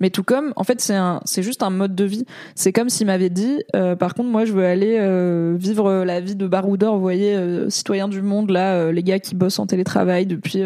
Mais 0.00 0.10
tout 0.10 0.22
comme, 0.22 0.52
en 0.56 0.64
fait, 0.64 0.80
c'est 0.80 0.94
un, 0.94 1.20
c'est 1.24 1.42
juste 1.42 1.62
un 1.62 1.70
mode 1.70 1.94
de 1.94 2.04
vie. 2.04 2.24
C'est 2.54 2.72
comme 2.72 2.88
s'il 2.88 3.06
m'avait 3.06 3.30
dit, 3.30 3.62
euh, 3.76 3.94
par 3.94 4.14
contre, 4.14 4.30
moi, 4.30 4.44
je 4.44 4.52
veux 4.52 4.64
aller 4.64 4.96
euh, 4.98 5.54
vivre 5.58 6.04
la 6.04 6.20
vie 6.20 6.36
de 6.36 6.46
baroudeur, 6.46 6.94
vous 6.94 7.00
voyez, 7.00 7.34
euh, 7.34 7.68
citoyen 7.68 8.08
du 8.08 8.22
monde, 8.22 8.50
là, 8.50 8.90
les 8.90 9.02
gars 9.02 9.18
qui 9.18 9.34
bossent 9.34 9.58
en 9.58 9.66
télétravail 9.66 10.26
depuis 10.26 10.62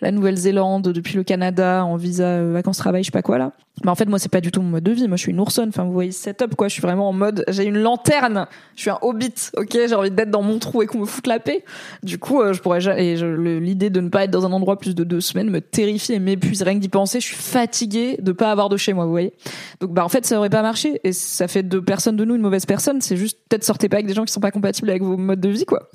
la 0.00 0.10
Nouvelle-Zélande, 0.10 0.88
depuis 0.88 1.14
le 1.14 1.22
Canada, 1.22 1.84
en 1.84 1.96
visa 1.96 2.42
vacances-travail, 2.44 3.02
je 3.04 3.06
sais 3.06 3.12
pas 3.12 3.22
quoi 3.22 3.38
là. 3.38 3.52
Mais 3.84 3.90
en 3.90 3.94
fait, 3.94 4.06
moi, 4.06 4.18
c'est 4.18 4.30
pas 4.30 4.40
du 4.40 4.50
tout 4.50 4.60
mon 4.60 4.68
mode 4.68 4.84
de 4.84 4.92
vie. 4.92 5.08
Moi, 5.08 5.16
je 5.16 5.22
suis 5.22 5.32
une 5.32 5.40
oursonne. 5.40 5.70
Enfin, 5.70 5.84
vous 5.84 5.92
voyez, 5.92 6.12
setup, 6.12 6.54
quoi. 6.54 6.68
Je 6.68 6.74
suis 6.74 6.82
vraiment 6.82 7.08
en 7.08 7.12
mode, 7.12 7.44
j'ai 7.48 7.64
une 7.64 7.78
lanterne. 7.78 8.46
Je 8.76 8.82
suis 8.82 8.90
un 8.90 8.98
hobbit, 9.00 9.34
ok? 9.56 9.70
J'ai 9.72 9.94
envie 9.94 10.10
d'être 10.10 10.30
dans 10.30 10.42
mon 10.42 10.58
trou 10.58 10.82
et 10.82 10.86
qu'on 10.86 10.98
me 10.98 11.06
foute 11.06 11.26
la 11.26 11.40
paix. 11.40 11.64
Du 12.02 12.18
coup, 12.18 12.42
je 12.52 12.60
pourrais, 12.60 12.80
et 13.12 13.60
l'idée 13.60 13.90
de 13.90 14.00
ne 14.00 14.08
pas 14.08 14.24
être 14.24 14.30
dans 14.30 14.46
un 14.46 14.52
endroit 14.52 14.78
plus 14.78 14.94
de 14.94 15.04
deux 15.04 15.20
semaines 15.20 15.50
me 15.50 15.60
terrifie 15.60 16.12
et 16.12 16.18
m'épuise. 16.18 16.62
Rien 16.62 16.74
que 16.74 16.80
d'y 16.80 16.88
penser, 16.88 17.20
je 17.20 17.26
suis 17.26 17.36
fatiguée 17.36 18.16
de 18.20 18.32
pas 18.32 18.50
avoir 18.50 18.68
de 18.68 18.76
chez 18.76 18.92
moi, 18.92 19.04
vous 19.04 19.10
voyez. 19.10 19.32
Donc, 19.80 19.92
bah, 19.92 20.04
en 20.04 20.08
fait, 20.08 20.26
ça 20.26 20.38
aurait 20.38 20.50
pas 20.50 20.62
marché. 20.62 21.00
Et 21.04 21.12
ça 21.12 21.48
fait 21.48 21.62
de 21.62 21.78
personne 21.78 22.16
de 22.16 22.24
nous 22.24 22.34
une 22.34 22.42
mauvaise 22.42 22.66
personne. 22.66 23.00
C'est 23.00 23.16
juste, 23.16 23.38
peut-être 23.48 23.64
sortez 23.64 23.88
pas 23.88 23.96
avec 23.96 24.06
des 24.06 24.14
gens 24.14 24.24
qui 24.24 24.32
sont 24.32 24.40
pas 24.40 24.50
compatibles 24.50 24.90
avec 24.90 25.02
vos 25.02 25.16
modes 25.16 25.40
de 25.40 25.48
vie, 25.48 25.64
quoi. 25.64 25.88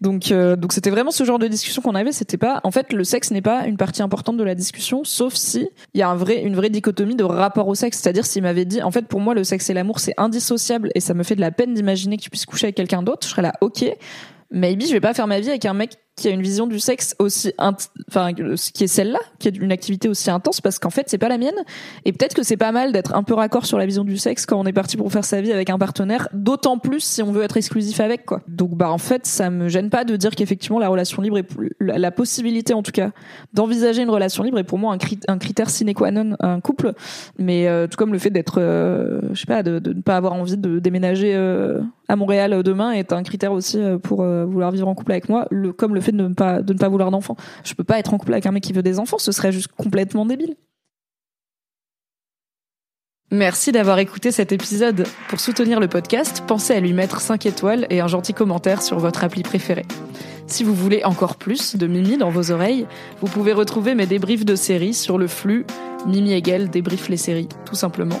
Donc, 0.00 0.32
donc 0.32 0.72
c'était 0.72 0.90
vraiment 0.90 1.10
ce 1.10 1.24
genre 1.24 1.38
de 1.38 1.48
discussion 1.48 1.82
qu'on 1.82 1.94
avait. 1.94 2.12
C'était 2.12 2.38
pas, 2.38 2.60
en 2.64 2.70
fait, 2.70 2.92
le 2.92 3.04
sexe 3.04 3.30
n'est 3.30 3.42
pas 3.42 3.66
une 3.66 3.76
partie 3.76 4.02
importante 4.02 4.36
de 4.36 4.44
la 4.44 4.54
discussion, 4.54 5.04
sauf 5.04 5.34
si 5.34 5.68
il 5.94 5.98
y 5.98 6.02
a 6.02 6.08
un 6.08 6.16
vrai, 6.16 6.42
une 6.42 6.54
vraie 6.54 6.70
dichotomie 6.70 7.16
de 7.16 7.24
rapport 7.24 7.68
au 7.68 7.74
sexe. 7.74 7.98
C'est-à-dire 7.98 8.26
s'il 8.26 8.42
m'avait 8.42 8.64
dit, 8.64 8.82
en 8.82 8.90
fait, 8.90 9.06
pour 9.06 9.20
moi, 9.20 9.34
le 9.34 9.44
sexe 9.44 9.68
et 9.70 9.74
l'amour, 9.74 10.00
c'est 10.00 10.14
indissociable 10.16 10.90
et 10.94 11.00
ça 11.00 11.14
me 11.14 11.22
fait 11.22 11.36
de 11.36 11.40
la 11.40 11.50
peine 11.50 11.74
d'imaginer 11.74 12.16
que 12.16 12.22
tu 12.22 12.30
puisses 12.30 12.46
coucher 12.46 12.66
avec 12.66 12.76
quelqu'un 12.76 13.02
d'autre, 13.02 13.26
je 13.26 13.30
serais 13.30 13.42
là, 13.42 13.52
ok. 13.60 13.84
Maybe 14.50 14.84
je 14.86 14.92
vais 14.92 15.00
pas 15.00 15.14
faire 15.14 15.26
ma 15.26 15.40
vie 15.40 15.48
avec 15.48 15.64
un 15.64 15.72
mec 15.72 15.92
qui 16.22 16.28
a 16.28 16.30
une 16.30 16.42
vision 16.42 16.68
du 16.68 16.78
sexe 16.78 17.16
aussi 17.18 17.52
enfin 17.58 18.32
qui 18.32 18.84
est 18.84 18.86
celle-là 18.86 19.18
qui 19.40 19.48
est 19.48 19.56
une 19.56 19.72
activité 19.72 20.08
aussi 20.08 20.30
intense 20.30 20.60
parce 20.60 20.78
qu'en 20.78 20.90
fait 20.90 21.06
c'est 21.08 21.18
pas 21.18 21.28
la 21.28 21.36
mienne. 21.36 21.64
Et 22.04 22.12
peut-être 22.12 22.34
que 22.34 22.44
c'est 22.44 22.56
pas 22.56 22.70
mal 22.70 22.92
d'être 22.92 23.16
un 23.16 23.24
peu 23.24 23.34
raccord 23.34 23.66
sur 23.66 23.76
la 23.76 23.86
vision 23.86 24.04
du 24.04 24.16
sexe 24.16 24.46
quand 24.46 24.56
on 24.56 24.64
est 24.64 24.72
parti 24.72 24.96
pour 24.96 25.10
faire 25.10 25.24
sa 25.24 25.40
vie 25.40 25.52
avec 25.52 25.68
un 25.68 25.78
partenaire 25.78 26.28
d'autant 26.32 26.78
plus 26.78 27.00
si 27.00 27.22
on 27.24 27.32
veut 27.32 27.42
être 27.42 27.56
exclusif 27.56 27.98
avec 27.98 28.24
quoi. 28.24 28.40
Donc 28.46 28.76
bah 28.76 28.88
en 28.88 28.98
fait 28.98 29.26
ça 29.26 29.50
me 29.50 29.68
gêne 29.68 29.90
pas 29.90 30.04
de 30.04 30.14
dire 30.14 30.36
qu'effectivement 30.36 30.78
la 30.78 30.88
relation 30.88 31.22
libre 31.22 31.38
est 31.38 31.48
la 31.80 32.12
possibilité 32.12 32.72
en 32.72 32.84
tout 32.84 32.92
cas 32.92 33.10
d'envisager 33.52 34.02
une 34.02 34.10
relation 34.10 34.44
libre 34.44 34.60
est 34.60 34.64
pour 34.64 34.78
moi 34.78 34.94
un, 34.94 34.98
un 35.26 35.38
critère 35.38 35.70
sine 35.70 35.92
qua 35.92 36.12
non 36.12 36.36
un 36.38 36.60
couple. 36.60 36.92
Mais 37.36 37.66
euh, 37.66 37.88
tout 37.88 37.96
comme 37.96 38.12
le 38.12 38.20
fait 38.20 38.30
d'être 38.30 38.60
euh, 38.60 39.20
je 39.32 39.40
sais 39.40 39.46
pas 39.46 39.64
de, 39.64 39.80
ne 39.84 40.02
pas 40.02 40.16
avoir 40.16 40.34
envie 40.34 40.56
de 40.56 40.78
déménager 40.78 41.34
euh, 41.34 41.80
à 42.06 42.14
Montréal 42.14 42.62
demain 42.62 42.92
est 42.92 43.12
un 43.12 43.24
critère 43.24 43.52
aussi 43.52 43.80
pour 44.04 44.22
vouloir 44.22 44.70
vivre 44.70 44.86
en 44.86 44.94
couple 44.94 45.12
avec 45.12 45.28
moi 45.28 45.48
le 45.50 45.72
comme 45.72 45.96
le 45.96 46.00
fait 46.00 46.11
de 46.12 46.28
ne 46.28 46.78
pas 46.78 46.88
vouloir 46.88 47.10
d'enfants. 47.10 47.36
Je 47.64 47.74
peux 47.74 47.84
pas 47.84 47.98
être 47.98 48.14
en 48.14 48.18
couple 48.18 48.32
avec 48.32 48.46
un 48.46 48.52
mec 48.52 48.62
qui 48.62 48.72
veut 48.72 48.82
des 48.82 48.98
enfants, 48.98 49.18
ce 49.18 49.32
serait 49.32 49.52
juste 49.52 49.68
complètement 49.68 50.26
débile. 50.26 50.56
Merci 53.30 53.72
d'avoir 53.72 53.98
écouté 53.98 54.30
cet 54.30 54.52
épisode. 54.52 55.06
Pour 55.28 55.40
soutenir 55.40 55.80
le 55.80 55.88
podcast, 55.88 56.44
pensez 56.46 56.74
à 56.74 56.80
lui 56.80 56.92
mettre 56.92 57.18
5 57.22 57.46
étoiles 57.46 57.86
et 57.88 58.00
un 58.00 58.06
gentil 58.06 58.34
commentaire 58.34 58.82
sur 58.82 58.98
votre 58.98 59.24
appli 59.24 59.42
préférée. 59.42 59.86
Si 60.46 60.64
vous 60.64 60.74
voulez 60.74 61.02
encore 61.04 61.36
plus 61.36 61.76
de 61.76 61.86
Mimi 61.86 62.18
dans 62.18 62.28
vos 62.28 62.50
oreilles, 62.50 62.86
vous 63.22 63.28
pouvez 63.28 63.54
retrouver 63.54 63.94
mes 63.94 64.04
débriefs 64.04 64.44
de 64.44 64.54
séries 64.54 64.92
sur 64.92 65.16
le 65.16 65.28
flux 65.28 65.64
Mimi 66.06 66.34
Hegel 66.34 66.68
débrief 66.68 67.08
les 67.08 67.16
séries, 67.16 67.48
tout 67.64 67.74
simplement. 67.74 68.20